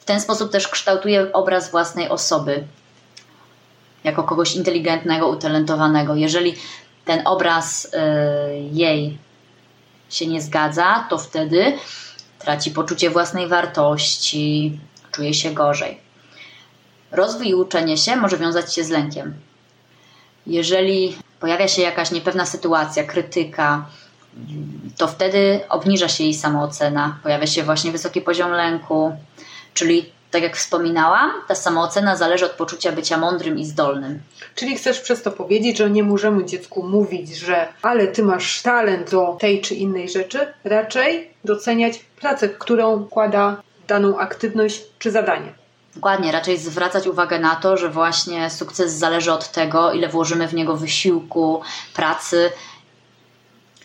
W 0.00 0.04
ten 0.04 0.20
sposób 0.20 0.52
też 0.52 0.68
kształtuje 0.68 1.32
obraz 1.32 1.70
własnej 1.70 2.08
osoby 2.08 2.64
jako 4.04 4.22
kogoś 4.22 4.54
inteligentnego, 4.54 5.28
utalentowanego. 5.28 6.14
Jeżeli 6.14 6.54
ten 7.04 7.26
obraz 7.26 7.84
y, 7.84 7.88
jej 8.72 9.18
się 10.16 10.26
nie 10.26 10.42
zgadza, 10.42 11.06
to 11.10 11.18
wtedy 11.18 11.78
traci 12.38 12.70
poczucie 12.70 13.10
własnej 13.10 13.48
wartości, 13.48 14.78
czuje 15.12 15.34
się 15.34 15.50
gorzej. 15.50 15.98
Rozwój 17.10 17.48
i 17.48 17.54
uczenie 17.54 17.96
się 17.96 18.16
może 18.16 18.38
wiązać 18.38 18.74
się 18.74 18.84
z 18.84 18.90
lękiem. 18.90 19.34
Jeżeli 20.46 21.16
pojawia 21.40 21.68
się 21.68 21.82
jakaś 21.82 22.10
niepewna 22.10 22.46
sytuacja, 22.46 23.04
krytyka, 23.04 23.86
to 24.96 25.08
wtedy 25.08 25.60
obniża 25.68 26.08
się 26.08 26.24
jej 26.24 26.34
samoocena, 26.34 27.18
pojawia 27.22 27.46
się 27.46 27.62
właśnie 27.62 27.92
wysoki 27.92 28.20
poziom 28.20 28.50
lęku, 28.50 29.16
czyli 29.74 30.12
tak 30.32 30.42
jak 30.42 30.56
wspominałam, 30.56 31.30
ta 31.48 31.54
samoocena 31.54 32.16
zależy 32.16 32.46
od 32.46 32.52
poczucia 32.52 32.92
bycia 32.92 33.16
mądrym 33.16 33.58
i 33.58 33.64
zdolnym. 33.64 34.20
Czyli 34.54 34.76
chcesz 34.76 35.00
przez 35.00 35.22
to 35.22 35.30
powiedzieć, 35.30 35.78
że 35.78 35.90
nie 35.90 36.02
możemy 36.02 36.44
dziecku 36.44 36.82
mówić, 36.82 37.36
że 37.36 37.68
ale 37.82 38.06
ty 38.06 38.22
masz 38.22 38.62
talent 38.62 39.10
do 39.10 39.36
tej 39.40 39.60
czy 39.60 39.74
innej 39.74 40.08
rzeczy, 40.08 40.52
raczej 40.64 41.30
doceniać 41.44 41.98
pracę, 41.98 42.48
którą 42.48 43.04
kłada 43.04 43.62
daną 43.88 44.18
aktywność 44.18 44.82
czy 44.98 45.10
zadanie. 45.10 45.52
Dokładnie, 45.94 46.32
raczej 46.32 46.58
zwracać 46.58 47.06
uwagę 47.06 47.38
na 47.38 47.56
to, 47.56 47.76
że 47.76 47.88
właśnie 47.88 48.50
sukces 48.50 48.92
zależy 48.92 49.32
od 49.32 49.52
tego, 49.52 49.92
ile 49.92 50.08
włożymy 50.08 50.48
w 50.48 50.54
niego 50.54 50.76
wysiłku, 50.76 51.62
pracy, 51.94 52.50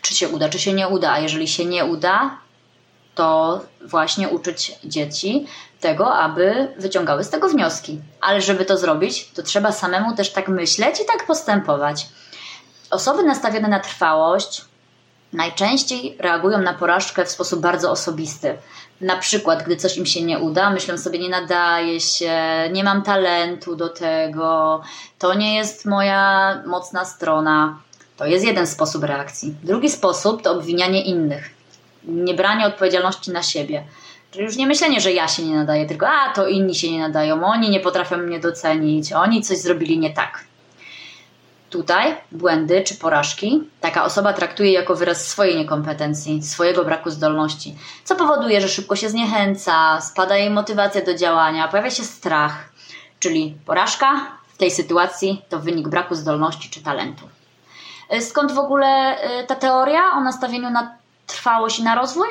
czy 0.02 0.14
się 0.14 0.28
uda, 0.28 0.48
czy 0.48 0.58
się 0.58 0.72
nie 0.72 0.88
uda. 0.88 1.12
A 1.12 1.18
jeżeli 1.18 1.48
się 1.48 1.64
nie 1.64 1.84
uda, 1.84 2.38
to 3.14 3.60
właśnie 3.86 4.28
uczyć 4.28 4.72
dzieci 4.84 5.46
tego, 5.80 6.14
aby 6.14 6.68
wyciągały 6.78 7.24
z 7.24 7.30
tego 7.30 7.48
wnioski. 7.48 8.00
Ale 8.20 8.40
żeby 8.40 8.64
to 8.64 8.78
zrobić, 8.78 9.30
to 9.34 9.42
trzeba 9.42 9.72
samemu 9.72 10.16
też 10.16 10.32
tak 10.32 10.48
myśleć 10.48 11.00
i 11.00 11.04
tak 11.04 11.26
postępować. 11.26 12.08
Osoby 12.90 13.22
nastawione 13.22 13.68
na 13.68 13.80
trwałość 13.80 14.64
najczęściej 15.32 16.16
reagują 16.18 16.58
na 16.58 16.74
porażkę 16.74 17.24
w 17.24 17.30
sposób 17.30 17.60
bardzo 17.60 17.90
osobisty 17.90 18.58
na 19.00 19.16
przykład, 19.16 19.62
gdy 19.62 19.76
coś 19.76 19.96
im 19.96 20.06
się 20.06 20.22
nie 20.22 20.38
uda, 20.38 20.70
myślą 20.70 20.98
sobie, 20.98 21.18
nie 21.18 21.28
nadaje 21.28 22.00
się, 22.00 22.34
nie 22.72 22.84
mam 22.84 23.02
talentu 23.02 23.76
do 23.76 23.88
tego, 23.88 24.82
to 25.18 25.34
nie 25.34 25.56
jest 25.56 25.86
moja 25.86 26.54
mocna 26.66 27.04
strona. 27.04 27.78
To 28.16 28.26
jest 28.26 28.44
jeden 28.44 28.66
sposób 28.66 29.04
reakcji. 29.04 29.54
Drugi 29.62 29.90
sposób 29.90 30.42
to 30.42 30.52
obwinianie 30.52 31.04
innych, 31.04 31.50
nie 32.04 32.34
branie 32.34 32.66
odpowiedzialności 32.66 33.30
na 33.30 33.42
siebie. 33.42 33.84
Już 34.34 34.56
nie 34.56 34.66
myślenie, 34.66 35.00
że 35.00 35.12
ja 35.12 35.28
się 35.28 35.42
nie 35.42 35.56
nadaję, 35.56 35.86
tylko 35.86 36.08
a 36.08 36.32
to 36.32 36.48
inni 36.48 36.74
się 36.74 36.92
nie 36.92 37.00
nadają, 37.00 37.44
oni 37.44 37.70
nie 37.70 37.80
potrafią 37.80 38.16
mnie 38.16 38.40
docenić, 38.40 39.12
oni 39.12 39.42
coś 39.42 39.58
zrobili 39.58 39.98
nie 39.98 40.10
tak. 40.10 40.44
Tutaj 41.70 42.16
błędy 42.32 42.82
czy 42.82 42.94
porażki 42.94 43.62
taka 43.80 44.04
osoba 44.04 44.32
traktuje 44.32 44.72
jako 44.72 44.94
wyraz 44.94 45.28
swojej 45.28 45.56
niekompetencji, 45.56 46.42
swojego 46.42 46.84
braku 46.84 47.10
zdolności, 47.10 47.74
co 48.04 48.16
powoduje, 48.16 48.60
że 48.60 48.68
szybko 48.68 48.96
się 48.96 49.08
zniechęca, 49.08 50.00
spada 50.00 50.36
jej 50.36 50.50
motywacja 50.50 51.04
do 51.04 51.14
działania, 51.14 51.68
pojawia 51.68 51.90
się 51.90 52.04
strach, 52.04 52.72
czyli 53.20 53.56
porażka 53.66 54.26
w 54.48 54.58
tej 54.58 54.70
sytuacji 54.70 55.42
to 55.48 55.58
wynik 55.58 55.88
braku 55.88 56.14
zdolności 56.14 56.70
czy 56.70 56.82
talentu. 56.82 57.28
Skąd 58.20 58.52
w 58.52 58.58
ogóle 58.58 59.16
y, 59.42 59.46
ta 59.46 59.54
teoria 59.54 60.10
o 60.12 60.20
nastawieniu 60.20 60.70
na 60.70 60.96
trwałość 61.26 61.78
i 61.78 61.82
na 61.82 61.94
rozwój? 61.94 62.28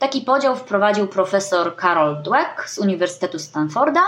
Taki 0.00 0.20
podział 0.20 0.56
wprowadził 0.56 1.06
profesor 1.06 1.76
Carol 1.80 2.22
Dweck 2.22 2.68
z 2.68 2.78
Uniwersytetu 2.78 3.38
Stanforda. 3.38 4.00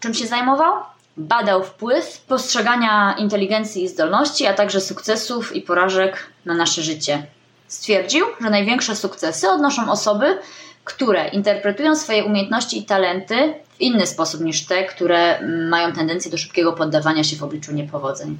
Czym 0.00 0.14
się 0.14 0.26
zajmował? 0.26 0.74
Badał 1.16 1.64
wpływ 1.64 2.20
postrzegania 2.20 3.14
inteligencji 3.18 3.84
i 3.84 3.88
zdolności, 3.88 4.46
a 4.46 4.54
także 4.54 4.80
sukcesów 4.80 5.56
i 5.56 5.62
porażek 5.62 6.26
na 6.44 6.54
nasze 6.54 6.82
życie. 6.82 7.26
Stwierdził, 7.68 8.26
że 8.40 8.50
największe 8.50 8.96
sukcesy 8.96 9.48
odnoszą 9.48 9.90
osoby, 9.90 10.38
które 10.84 11.28
interpretują 11.28 11.96
swoje 11.96 12.24
umiejętności 12.24 12.78
i 12.78 12.84
talenty 12.84 13.54
w 13.78 13.80
inny 13.80 14.06
sposób 14.06 14.40
niż 14.40 14.66
te, 14.66 14.84
które 14.84 15.40
mają 15.70 15.92
tendencję 15.92 16.30
do 16.30 16.38
szybkiego 16.38 16.72
poddawania 16.72 17.24
się 17.24 17.36
w 17.36 17.42
obliczu 17.42 17.72
niepowodzeń. 17.72 18.38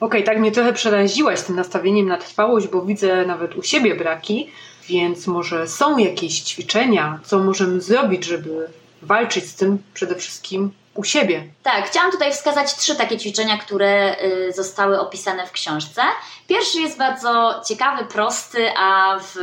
Okej, 0.00 0.20
okay, 0.20 0.22
tak 0.22 0.38
mnie 0.38 0.52
trochę 0.52 0.72
przeraziłaś 0.72 1.42
tym 1.42 1.56
nastawieniem 1.56 2.08
na 2.08 2.18
trwałość, 2.18 2.68
bo 2.68 2.82
widzę 2.82 3.26
nawet 3.26 3.56
u 3.56 3.62
siebie 3.62 3.94
braki, 3.94 4.50
więc 4.88 5.26
może 5.26 5.68
są 5.68 5.98
jakieś 5.98 6.40
ćwiczenia, 6.40 7.20
co 7.24 7.38
możemy 7.38 7.80
zrobić, 7.80 8.24
żeby 8.24 8.68
walczyć 9.02 9.44
z 9.44 9.54
tym 9.54 9.78
przede 9.94 10.14
wszystkim 10.14 10.70
u 10.94 11.04
siebie. 11.04 11.44
Tak, 11.62 11.86
chciałam 11.86 12.10
tutaj 12.10 12.32
wskazać 12.32 12.76
trzy 12.76 12.96
takie 12.96 13.18
ćwiczenia, 13.18 13.58
które 13.58 14.16
y, 14.48 14.52
zostały 14.52 15.00
opisane 15.00 15.46
w 15.46 15.52
książce. 15.52 16.02
Pierwszy 16.48 16.80
jest 16.80 16.98
bardzo 16.98 17.62
ciekawy, 17.68 18.04
prosty, 18.04 18.70
a 18.78 19.18
w 19.22 19.36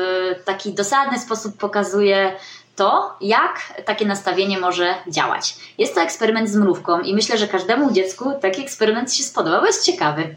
taki 0.45 0.73
dosadny 0.73 1.19
sposób 1.19 1.57
pokazuje 1.57 2.35
to, 2.75 3.15
jak 3.21 3.81
takie 3.85 4.05
nastawienie 4.05 4.59
może 4.59 4.95
działać. 5.07 5.55
Jest 5.77 5.95
to 5.95 6.01
eksperyment 6.01 6.49
z 6.49 6.55
mrówką 6.55 6.99
i 6.99 7.15
myślę, 7.15 7.37
że 7.37 7.47
każdemu 7.47 7.91
dziecku 7.91 8.33
taki 8.41 8.61
eksperyment 8.61 9.13
się 9.13 9.23
spodoba, 9.23 9.59
bo 9.59 9.65
jest 9.65 9.85
ciekawy. 9.85 10.35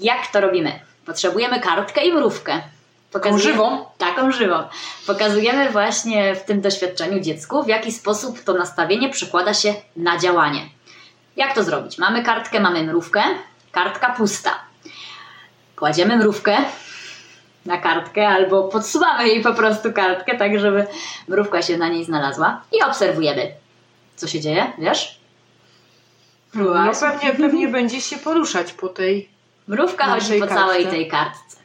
Jak 0.00 0.26
to 0.26 0.40
robimy? 0.40 0.80
Potrzebujemy 1.06 1.60
kartkę 1.60 2.04
i 2.04 2.12
mrówkę. 2.12 2.62
Taką 3.20 3.38
żywą? 3.38 3.84
Taką 3.98 4.32
żywą. 4.32 4.62
Pokazujemy 5.06 5.70
właśnie 5.70 6.34
w 6.34 6.44
tym 6.44 6.60
doświadczeniu 6.60 7.20
dziecku, 7.20 7.62
w 7.62 7.68
jaki 7.68 7.92
sposób 7.92 8.40
to 8.44 8.54
nastawienie 8.54 9.08
przekłada 9.08 9.54
się 9.54 9.74
na 9.96 10.18
działanie. 10.18 10.60
Jak 11.36 11.54
to 11.54 11.64
zrobić? 11.64 11.98
Mamy 11.98 12.22
kartkę, 12.22 12.60
mamy 12.60 12.82
mrówkę, 12.82 13.22
kartka 13.72 14.12
pusta. 14.12 14.50
Kładziemy 15.76 16.16
mrówkę 16.16 16.56
na 17.66 17.78
kartkę 17.78 18.28
albo 18.28 18.64
podsuwamy 18.64 19.28
jej 19.28 19.42
po 19.42 19.54
prostu 19.54 19.92
kartkę, 19.92 20.38
tak 20.38 20.58
żeby 20.58 20.86
mrówka 21.28 21.62
się 21.62 21.76
na 21.76 21.88
niej 21.88 22.04
znalazła 22.04 22.60
i 22.72 22.82
obserwujemy, 22.82 23.52
co 24.16 24.26
się 24.26 24.40
dzieje, 24.40 24.72
wiesz? 24.78 25.20
No 26.54 26.92
pewnie, 27.00 27.32
pewnie 27.32 27.68
będzie 27.68 28.00
się 28.00 28.16
poruszać 28.16 28.72
po 28.72 28.88
tej 28.88 29.28
Mrówka 29.68 30.04
chodzi 30.04 30.32
po 30.32 30.46
kartce. 30.46 30.54
całej 30.54 30.86
tej 30.86 31.08
kartce. 31.08 31.55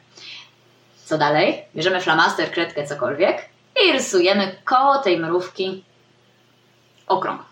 Co 1.12 1.18
dalej? 1.18 1.64
Bierzemy 1.76 2.00
flamaster, 2.00 2.50
kredkę, 2.50 2.86
cokolwiek 2.86 3.48
i 3.84 3.92
rysujemy 3.92 4.56
koło 4.64 4.98
tej 4.98 5.18
mrówki 5.18 5.84
okrąg. 7.06 7.42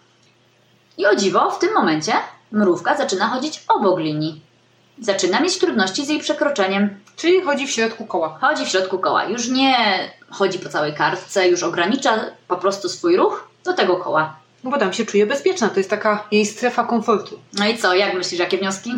I 0.98 1.06
o 1.06 1.16
dziwo, 1.16 1.50
w 1.50 1.58
tym 1.58 1.74
momencie 1.74 2.12
mrówka 2.52 2.96
zaczyna 2.96 3.28
chodzić 3.28 3.64
obok 3.68 3.98
linii. 3.98 4.40
Zaczyna 5.00 5.40
mieć 5.40 5.58
trudności 5.58 6.06
z 6.06 6.08
jej 6.08 6.20
przekroczeniem. 6.20 7.00
Czyli 7.16 7.42
chodzi 7.42 7.66
w 7.66 7.70
środku 7.70 8.06
koła. 8.06 8.38
Chodzi 8.40 8.64
w 8.64 8.68
środku 8.68 8.98
koła. 8.98 9.24
Już 9.24 9.48
nie 9.48 9.76
chodzi 10.30 10.58
po 10.58 10.68
całej 10.68 10.94
kartce, 10.94 11.48
już 11.48 11.62
ogranicza 11.62 12.24
po 12.48 12.56
prostu 12.56 12.88
swój 12.88 13.16
ruch 13.16 13.48
do 13.64 13.72
tego 13.72 13.96
koła. 13.96 14.36
No 14.64 14.70
bo 14.70 14.78
tam 14.78 14.92
się 14.92 15.06
czuje 15.06 15.26
bezpieczna, 15.26 15.68
to 15.68 15.80
jest 15.80 15.90
taka 15.90 16.24
jej 16.30 16.46
strefa 16.46 16.84
komfortu. 16.84 17.38
No 17.52 17.68
i 17.68 17.78
co, 17.78 17.94
jak 17.94 18.14
myślisz, 18.14 18.40
jakie 18.40 18.58
wnioski? 18.58 18.92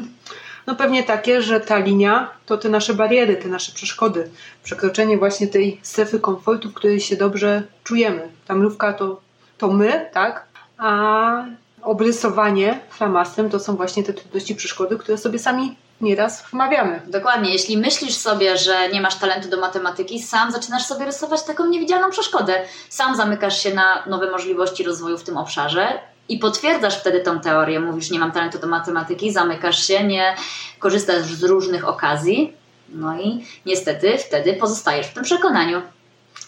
No 0.67 0.75
pewnie 0.75 1.03
takie, 1.03 1.43
że 1.43 1.61
ta 1.61 1.79
linia 1.79 2.31
to 2.47 2.57
te 2.57 2.69
nasze 2.69 2.95
bariery, 2.95 3.37
te 3.37 3.49
nasze 3.49 3.73
przeszkody. 3.73 4.31
Przekroczenie 4.65 5.19
właśnie 5.19 5.47
tej 5.47 5.81
strefy 5.83 6.21
komfortu, 6.21 6.71
w 6.71 6.75
której 6.75 7.01
się 7.01 7.17
dobrze 7.17 7.63
czujemy. 7.85 8.29
Ta 8.47 8.55
mrówka 8.55 8.93
to, 8.93 9.21
to 9.59 9.69
my, 9.69 10.11
tak? 10.13 10.47
A 10.79 11.45
obrysowanie 11.83 12.81
flamastrem 12.91 13.51
to 13.51 13.61
są 13.61 13.77
właśnie 13.77 14.05
te 14.05 14.13
trudności, 14.13 14.55
przeszkody, 14.55 14.99
które 14.99 15.19
sobie 15.19 15.39
sami 15.39 15.77
nieraz 16.01 16.43
wmawiamy. 16.51 17.01
Dokładnie. 17.07 17.53
Jeśli 17.53 17.79
myślisz 17.79 18.15
sobie, 18.15 18.59
że 18.59 18.89
nie 18.89 19.01
masz 19.01 19.17
talentu 19.17 19.49
do 19.49 19.61
matematyki, 19.61 20.23
sam 20.23 20.53
zaczynasz 20.53 20.87
sobie 20.87 21.05
rysować 21.05 21.43
taką 21.43 21.67
niewidzialną 21.67 22.11
przeszkodę. 22.11 22.55
Sam 22.89 23.17
zamykasz 23.17 23.63
się 23.63 23.75
na 23.75 24.03
nowe 24.07 24.31
możliwości 24.31 24.85
rozwoju 24.85 25.19
w 25.19 25.25
tym 25.25 25.37
obszarze 25.37 26.12
i 26.29 26.39
potwierdzasz 26.39 27.01
wtedy 27.01 27.21
tą 27.21 27.41
teorię. 27.41 27.81
Mówisz, 27.81 28.11
nie 28.11 28.19
mam 28.19 28.33
talentu 28.33 28.59
do 28.59 28.67
matematyki, 28.67 29.33
zamykasz 29.33 29.87
się, 29.87 30.05
nie 30.05 30.37
korzystasz 30.79 31.25
z 31.25 31.43
różnych 31.43 31.89
okazji. 31.89 32.57
No 32.89 33.21
i 33.21 33.45
niestety 33.67 34.19
wtedy 34.19 34.55
pozostajesz 34.55 35.07
w 35.07 35.15
tym 35.15 35.25
przekonaniu. 35.25 35.83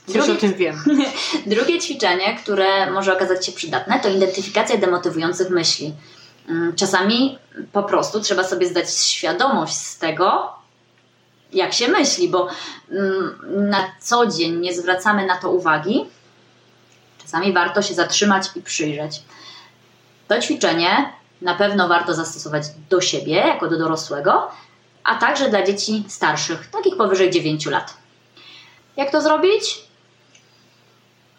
Drugie, 0.09 0.33
o 0.33 0.37
tym 0.37 0.55
wiem. 0.55 0.85
drugie 1.47 1.79
ćwiczenie, 1.79 2.39
które 2.43 2.91
może 2.91 3.13
okazać 3.17 3.47
się 3.47 3.53
przydatne, 3.53 4.01
to 4.01 4.09
identyfikacja 4.09 4.77
demotywujących 4.77 5.51
myśli. 5.51 5.95
Mm, 6.49 6.77
czasami 6.77 7.39
po 7.73 7.83
prostu 7.83 8.21
trzeba 8.21 8.45
sobie 8.45 8.67
zdać 8.67 8.97
świadomość 8.97 9.77
z 9.77 9.99
tego, 9.99 10.53
jak 11.53 11.73
się 11.73 11.89
myśli, 11.89 12.29
bo 12.29 12.49
mm, 12.91 13.39
na 13.71 13.91
co 14.01 14.27
dzień 14.27 14.57
nie 14.57 14.75
zwracamy 14.75 15.27
na 15.27 15.37
to 15.37 15.51
uwagi. 15.51 16.05
Czasami 17.23 17.53
warto 17.53 17.83
się 17.83 17.95
zatrzymać 17.95 18.45
i 18.57 18.63
przyjrzeć. 18.63 19.23
To 20.29 20.41
ćwiczenie 20.41 21.13
na 21.43 21.55
pewno 21.55 21.89
warto 21.89 22.15
zastosować 22.15 22.65
do 22.91 23.01
siebie, 23.01 23.35
jako 23.35 23.69
do 23.69 23.79
dorosłego, 23.79 24.51
a 25.05 25.15
także 25.15 25.49
dla 25.49 25.63
dzieci 25.63 26.05
starszych, 26.09 26.71
takich 26.71 26.97
powyżej 26.97 27.31
9 27.31 27.67
lat. 27.67 27.95
Jak 28.97 29.11
to 29.11 29.21
zrobić? 29.21 29.85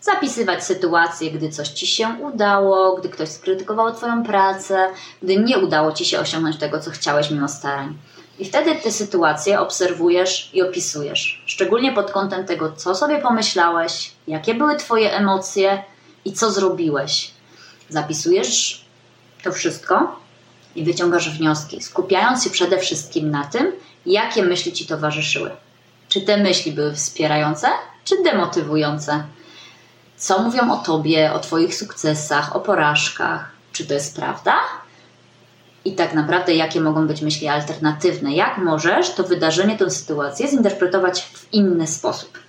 Zapisywać 0.01 0.63
sytuacje, 0.63 1.31
gdy 1.31 1.49
coś 1.49 1.69
ci 1.69 1.87
się 1.87 2.07
udało, 2.21 2.95
gdy 2.95 3.09
ktoś 3.09 3.29
skrytykował 3.29 3.93
Twoją 3.93 4.23
pracę, 4.23 4.89
gdy 5.21 5.37
nie 5.37 5.57
udało 5.57 5.91
ci 5.91 6.05
się 6.05 6.19
osiągnąć 6.19 6.57
tego, 6.57 6.79
co 6.79 6.91
chciałeś 6.91 7.31
mimo 7.31 7.47
starań. 7.47 7.97
I 8.39 8.45
wtedy 8.45 8.75
te 8.75 8.91
sytuacje 8.91 9.59
obserwujesz 9.59 10.49
i 10.53 10.61
opisujesz, 10.61 11.43
szczególnie 11.45 11.91
pod 11.91 12.11
kątem 12.11 12.45
tego, 12.45 12.71
co 12.71 12.95
sobie 12.95 13.19
pomyślałeś, 13.19 14.11
jakie 14.27 14.53
były 14.53 14.75
Twoje 14.75 15.13
emocje 15.13 15.83
i 16.25 16.33
co 16.33 16.51
zrobiłeś. 16.51 17.34
Zapisujesz 17.89 18.85
to 19.43 19.51
wszystko 19.51 20.19
i 20.75 20.83
wyciągasz 20.83 21.37
wnioski, 21.37 21.81
skupiając 21.81 22.43
się 22.43 22.49
przede 22.49 22.77
wszystkim 22.77 23.31
na 23.31 23.43
tym, 23.43 23.71
jakie 24.05 24.43
myśli 24.43 24.73
ci 24.73 24.85
towarzyszyły. 24.85 25.51
Czy 26.09 26.21
te 26.21 26.37
myśli 26.37 26.71
były 26.71 26.93
wspierające, 26.93 27.67
czy 28.03 28.23
demotywujące? 28.23 29.23
Co 30.17 30.39
mówią 30.39 30.71
o 30.71 30.77
tobie, 30.77 31.33
o 31.33 31.39
twoich 31.39 31.75
sukcesach, 31.75 32.55
o 32.55 32.59
porażkach? 32.59 33.51
Czy 33.71 33.85
to 33.85 33.93
jest 33.93 34.15
prawda? 34.15 34.55
I 35.85 35.95
tak 35.95 36.13
naprawdę, 36.13 36.53
jakie 36.53 36.81
mogą 36.81 37.07
być 37.07 37.21
myśli 37.21 37.47
alternatywne? 37.47 38.33
Jak 38.33 38.57
możesz 38.57 39.13
to 39.13 39.23
wydarzenie, 39.23 39.77
tę 39.77 39.91
sytuację 39.91 40.47
zinterpretować 40.47 41.21
w 41.21 41.53
inny 41.53 41.87
sposób? 41.87 42.44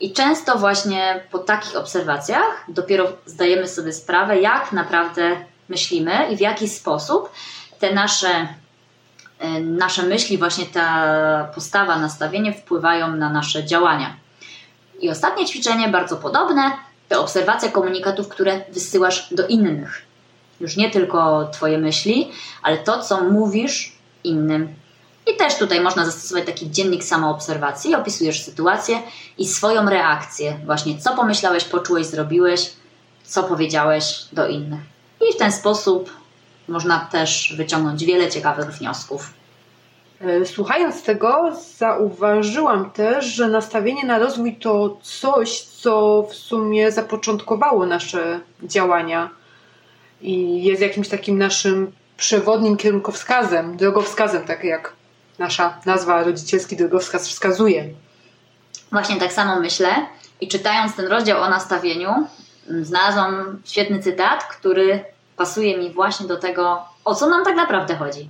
I 0.00 0.12
często 0.12 0.58
właśnie 0.58 1.20
po 1.30 1.38
takich 1.38 1.76
obserwacjach 1.76 2.64
dopiero 2.68 3.12
zdajemy 3.26 3.68
sobie 3.68 3.92
sprawę, 3.92 4.40
jak 4.40 4.72
naprawdę 4.72 5.36
myślimy 5.68 6.28
i 6.30 6.36
w 6.36 6.40
jaki 6.40 6.68
sposób 6.68 7.30
te 7.78 7.94
nasze, 7.94 8.48
e, 9.38 9.60
nasze 9.60 10.02
myśli, 10.02 10.38
właśnie 10.38 10.66
ta 10.66 11.48
postawa, 11.54 11.98
nastawienie 11.98 12.52
wpływają 12.52 13.16
na 13.16 13.30
nasze 13.30 13.64
działania. 13.64 14.16
I 15.00 15.10
ostatnie 15.10 15.46
ćwiczenie, 15.46 15.88
bardzo 15.88 16.16
podobne, 16.16 16.70
to 17.08 17.20
obserwacja 17.20 17.70
komunikatów, 17.70 18.28
które 18.28 18.60
wysyłasz 18.68 19.28
do 19.30 19.46
innych. 19.46 20.02
Już 20.60 20.76
nie 20.76 20.90
tylko 20.90 21.48
Twoje 21.52 21.78
myśli, 21.78 22.30
ale 22.62 22.78
to, 22.78 23.02
co 23.02 23.24
mówisz 23.24 23.92
innym 24.24 24.74
i 25.32 25.36
też 25.36 25.58
tutaj 25.58 25.80
można 25.80 26.04
zastosować 26.04 26.46
taki 26.46 26.70
dziennik 26.70 27.04
samoobserwacji. 27.04 27.94
Opisujesz 27.94 28.44
sytuację 28.44 29.02
i 29.38 29.46
swoją 29.46 29.90
reakcję. 29.90 30.58
Właśnie 30.66 30.98
co 30.98 31.16
pomyślałeś, 31.16 31.64
poczułeś, 31.64 32.06
zrobiłeś, 32.06 32.70
co 33.24 33.42
powiedziałeś 33.42 34.24
do 34.32 34.48
innych. 34.48 34.80
I 35.30 35.34
w 35.34 35.36
ten 35.36 35.52
sposób 35.52 36.10
można 36.68 36.98
też 37.12 37.54
wyciągnąć 37.56 38.04
wiele 38.04 38.30
ciekawych 38.30 38.70
wniosków. 38.70 39.32
E, 40.20 40.46
słuchając 40.46 41.02
tego, 41.02 41.52
zauważyłam 41.78 42.90
też, 42.90 43.26
że 43.26 43.48
nastawienie 43.48 44.04
na 44.04 44.18
rozwój 44.18 44.56
to 44.56 44.96
coś, 45.02 45.60
co 45.60 46.22
w 46.30 46.34
sumie 46.34 46.92
zapoczątkowało 46.92 47.86
nasze 47.86 48.40
działania 48.62 49.30
i 50.20 50.64
jest 50.64 50.82
jakimś 50.82 51.08
takim 51.08 51.38
naszym 51.38 51.92
przewodnim 52.16 52.76
kierunkowskazem, 52.76 53.76
drogowskazem, 53.76 54.44
tak 54.44 54.64
jak 54.64 54.92
nasza 55.38 55.78
nazwa 55.86 56.24
rodzicielski 56.24 56.76
drogowskaz 56.76 57.28
wskazuje. 57.28 57.84
Właśnie 58.92 59.16
tak 59.16 59.32
samo 59.32 59.60
myślę 59.60 59.88
i 60.40 60.48
czytając 60.48 60.96
ten 60.96 61.06
rozdział 61.06 61.42
o 61.42 61.48
nastawieniu, 61.48 62.10
mm, 62.68 62.84
znalazłam 62.84 63.62
świetny 63.64 64.02
cytat, 64.02 64.44
który 64.44 65.04
pasuje 65.36 65.78
mi 65.78 65.90
właśnie 65.90 66.26
do 66.26 66.36
tego, 66.36 66.82
o 67.04 67.14
co 67.14 67.28
nam 67.28 67.44
tak 67.44 67.56
naprawdę 67.56 67.96
chodzi. 67.96 68.28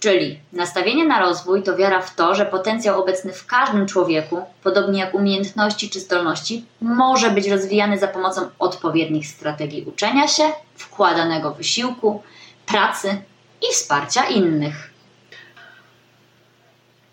Czyli 0.00 0.40
nastawienie 0.52 1.04
na 1.04 1.20
rozwój 1.20 1.62
to 1.62 1.76
wiara 1.76 2.02
w 2.02 2.14
to, 2.14 2.34
że 2.34 2.46
potencjał 2.46 3.00
obecny 3.00 3.32
w 3.32 3.46
każdym 3.46 3.86
człowieku, 3.86 4.42
podobnie 4.62 5.00
jak 5.00 5.14
umiejętności 5.14 5.90
czy 5.90 6.00
zdolności, 6.00 6.64
może 6.80 7.30
być 7.30 7.48
rozwijany 7.48 7.98
za 7.98 8.08
pomocą 8.08 8.48
odpowiednich 8.58 9.26
strategii 9.26 9.84
uczenia 9.84 10.28
się, 10.28 10.44
wkładanego 10.76 11.50
wysiłku, 11.50 12.22
pracy 12.66 13.22
i 13.62 13.72
wsparcia 13.72 14.24
innych. 14.24 14.87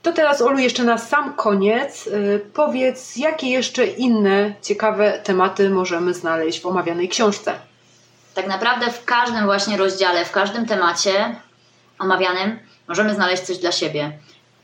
To 0.06 0.14
teraz, 0.14 0.42
Olu, 0.42 0.58
jeszcze 0.58 0.84
na 0.84 0.98
sam 0.98 1.34
koniec 1.34 2.06
yy, 2.06 2.40
powiedz, 2.54 3.16
jakie 3.16 3.50
jeszcze 3.50 3.86
inne 3.86 4.54
ciekawe 4.62 5.20
tematy 5.24 5.70
możemy 5.70 6.14
znaleźć 6.14 6.62
w 6.62 6.66
omawianej 6.66 7.10
książce. 7.10 7.54
Tak 8.36 8.48
naprawdę 8.48 8.92
w 8.92 9.06
każdym 9.06 9.46
właśnie 9.46 9.78
rozdziale, 9.78 10.26
w 10.26 10.32
każdym 10.32 10.66
temacie 10.66 11.36
omawianym 12.00 12.60
możemy 12.88 13.16
znaleźć 13.16 13.44
coś 13.44 13.58
dla 13.58 13.72
siebie. 13.72 14.12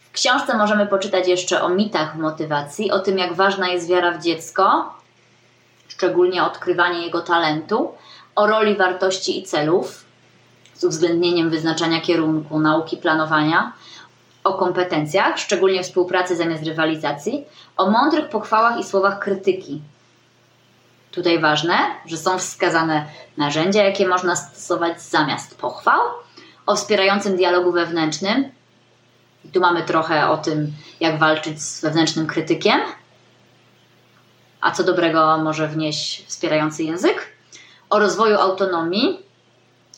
W 0.01 0.11
książce 0.11 0.57
możemy 0.57 0.87
poczytać 0.87 1.27
jeszcze 1.27 1.61
o 1.61 1.69
mitach 1.69 2.15
motywacji, 2.15 2.91
o 2.91 2.99
tym, 2.99 3.17
jak 3.17 3.33
ważna 3.33 3.69
jest 3.69 3.89
wiara 3.89 4.11
w 4.11 4.23
dziecko, 4.23 4.93
szczególnie 5.87 6.43
odkrywanie 6.43 7.05
jego 7.05 7.21
talentu, 7.21 7.91
o 8.35 8.47
roli 8.47 8.75
wartości 8.75 9.39
i 9.39 9.43
celów, 9.43 10.05
z 10.75 10.83
uwzględnieniem 10.83 11.49
wyznaczania 11.49 12.01
kierunku, 12.01 12.59
nauki 12.59 12.97
planowania, 12.97 13.73
o 14.43 14.53
kompetencjach, 14.53 15.37
szczególnie 15.39 15.83
współpracy 15.83 16.35
zamiast 16.35 16.63
rywalizacji, 16.63 17.45
o 17.77 17.89
mądrych 17.89 18.29
pochwałach 18.29 18.79
i 18.79 18.83
słowach 18.83 19.19
krytyki. 19.19 19.81
Tutaj 21.11 21.39
ważne, 21.39 21.77
że 22.05 22.17
są 22.17 22.37
wskazane 22.37 23.05
narzędzia, 23.37 23.83
jakie 23.83 24.07
można 24.07 24.35
stosować 24.35 25.01
zamiast 25.01 25.57
pochwał, 25.57 26.01
o 26.65 26.75
wspierającym 26.75 27.35
dialogu 27.35 27.71
wewnętrznym. 27.71 28.51
I 29.45 29.49
tu 29.49 29.59
mamy 29.59 29.83
trochę 29.83 30.29
o 30.29 30.37
tym, 30.37 30.73
jak 30.99 31.19
walczyć 31.19 31.61
z 31.61 31.81
wewnętrznym 31.81 32.27
krytykiem, 32.27 32.81
a 34.61 34.71
co 34.71 34.83
dobrego 34.83 35.37
może 35.37 35.67
wnieść 35.67 36.25
wspierający 36.27 36.83
język, 36.83 37.27
o 37.89 37.99
rozwoju 37.99 38.37
autonomii, 38.37 39.19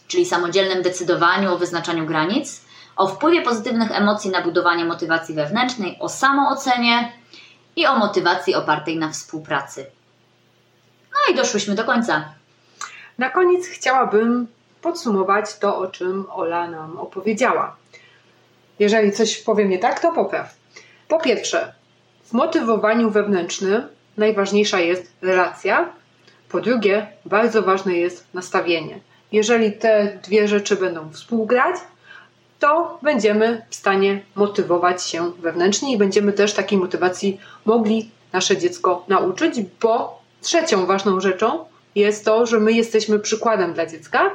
czyli 0.07 0.25
samodzielnym 0.25 0.83
decydowaniu 0.83 1.53
o 1.53 1.57
wyznaczaniu 1.57 2.05
granic, 2.05 2.62
o 2.95 3.07
wpływie 3.07 3.41
pozytywnych 3.41 3.91
emocji 3.91 4.31
na 4.31 4.41
budowanie 4.41 4.85
motywacji 4.85 5.35
wewnętrznej, 5.35 5.97
o 5.99 6.09
samoocenie 6.09 7.11
i 7.75 7.85
o 7.85 7.97
motywacji 7.97 8.55
opartej 8.55 8.97
na 8.97 9.09
współpracy. 9.09 9.85
No 11.13 11.33
i 11.33 11.37
doszłyśmy 11.37 11.75
do 11.75 11.83
końca. 11.83 12.33
Na 13.17 13.29
koniec 13.29 13.67
chciałabym 13.67 14.47
podsumować 14.81 15.57
to, 15.57 15.77
o 15.77 15.87
czym 15.87 16.25
Ola 16.31 16.67
nam 16.67 16.97
opowiedziała. 16.97 17.75
Jeżeli 18.79 19.11
coś 19.11 19.37
powiem 19.37 19.69
nie 19.69 19.79
tak, 19.79 19.99
to 19.99 20.11
popraw. 20.11 20.55
Po 21.07 21.19
pierwsze, 21.19 21.73
w 22.23 22.33
motywowaniu 22.33 23.09
wewnętrznym 23.09 23.87
najważniejsza 24.17 24.79
jest 24.79 25.13
relacja. 25.21 25.89
Po 26.49 26.61
drugie, 26.61 27.07
bardzo 27.25 27.61
ważne 27.61 27.93
jest 27.93 28.33
nastawienie. 28.33 28.99
Jeżeli 29.31 29.71
te 29.71 30.19
dwie 30.23 30.47
rzeczy 30.47 30.75
będą 30.75 31.11
współgrać, 31.11 31.75
to 32.63 32.99
będziemy 33.01 33.65
w 33.69 33.75
stanie 33.75 34.21
motywować 34.35 35.03
się 35.03 35.31
wewnętrznie 35.31 35.93
i 35.93 35.97
będziemy 35.97 36.33
też 36.33 36.53
takiej 36.53 36.79
motywacji 36.79 37.39
mogli 37.65 38.09
nasze 38.33 38.57
dziecko 38.57 39.05
nauczyć, 39.07 39.55
bo 39.81 40.21
trzecią 40.41 40.85
ważną 40.85 41.21
rzeczą 41.21 41.65
jest 41.95 42.25
to, 42.25 42.45
że 42.45 42.59
my 42.59 42.71
jesteśmy 42.71 43.19
przykładem 43.19 43.73
dla 43.73 43.85
dziecka 43.85 44.31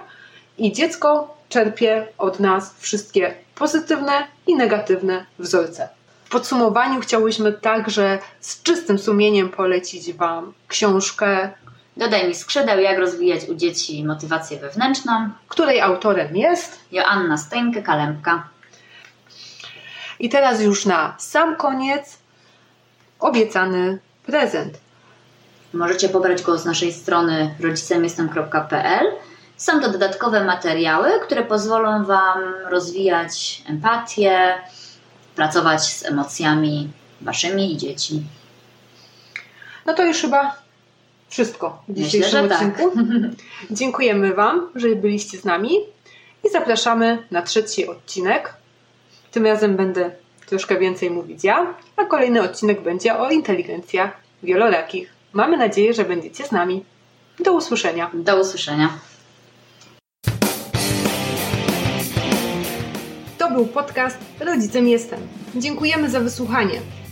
i 0.58 0.72
dziecko 0.72 1.36
czerpie 1.48 2.06
od 2.18 2.40
nas 2.40 2.74
wszystkie 2.78 3.34
pozytywne 3.54 4.26
i 4.46 4.56
negatywne 4.56 5.26
wzorce. 5.38 5.88
W 6.24 6.30
podsumowaniu 6.30 7.00
chciałyśmy 7.00 7.52
także 7.52 8.18
z 8.40 8.62
czystym 8.62 8.98
sumieniem 8.98 9.48
polecić 9.48 10.12
Wam 10.12 10.52
książkę 10.68 11.50
Dodaj 11.98 12.28
mi 12.28 12.34
skrzydeł, 12.34 12.80
jak 12.80 12.98
rozwijać 12.98 13.44
u 13.48 13.54
dzieci 13.54 14.04
motywację 14.04 14.58
wewnętrzną, 14.58 15.30
której 15.48 15.80
autorem 15.80 16.36
jest 16.36 16.80
Joanna 16.92 17.36
Steinke-Kalempka. 17.36 18.40
I 20.18 20.28
teraz 20.28 20.62
już 20.62 20.86
na 20.86 21.14
sam 21.18 21.56
koniec 21.56 22.18
obiecany 23.20 23.98
prezent. 24.26 24.80
Możecie 25.72 26.08
pobrać 26.08 26.42
go 26.42 26.58
z 26.58 26.64
naszej 26.64 26.92
strony 26.92 27.54
rodzicemjestem.pl. 27.60 29.06
Są 29.56 29.80
to 29.80 29.92
dodatkowe 29.92 30.44
materiały, 30.44 31.10
które 31.22 31.44
pozwolą 31.44 32.04
Wam 32.04 32.54
rozwijać 32.68 33.62
empatię, 33.68 34.54
pracować 35.36 35.82
z 35.82 36.04
emocjami 36.04 36.90
Waszymi 37.20 37.72
i 37.72 37.76
dzieci. 37.76 38.22
No 39.86 39.94
to 39.94 40.04
już 40.04 40.20
chyba 40.20 40.67
wszystko 41.28 41.82
w 41.88 41.94
dzisiejszym 41.94 42.42
Myślę, 42.42 42.58
że 42.58 42.66
odcinku. 42.66 42.90
Tak. 42.90 43.04
Dziękujemy 43.78 44.34
Wam, 44.34 44.68
że 44.74 44.88
byliście 44.88 45.38
z 45.38 45.44
nami 45.44 45.78
i 46.44 46.50
zapraszamy 46.50 47.22
na 47.30 47.42
trzeci 47.42 47.86
odcinek. 47.86 48.54
Tym 49.30 49.46
razem 49.46 49.76
będę 49.76 50.10
troszkę 50.46 50.78
więcej 50.78 51.10
mówić 51.10 51.44
ja, 51.44 51.74
a 51.96 52.04
kolejny 52.04 52.42
odcinek 52.42 52.80
będzie 52.80 53.18
o 53.18 53.30
inteligencjach 53.30 54.10
wielorakich. 54.42 55.12
Mamy 55.32 55.56
nadzieję, 55.56 55.94
że 55.94 56.04
będziecie 56.04 56.44
z 56.44 56.52
nami. 56.52 56.84
Do 57.44 57.52
usłyszenia. 57.52 58.10
Do 58.14 58.40
usłyszenia. 58.40 58.98
To 63.38 63.50
był 63.50 63.66
podcast 63.66 64.18
Rodzicem 64.40 64.88
Jestem. 64.88 65.20
Dziękujemy 65.56 66.10
za 66.10 66.20
wysłuchanie. 66.20 66.80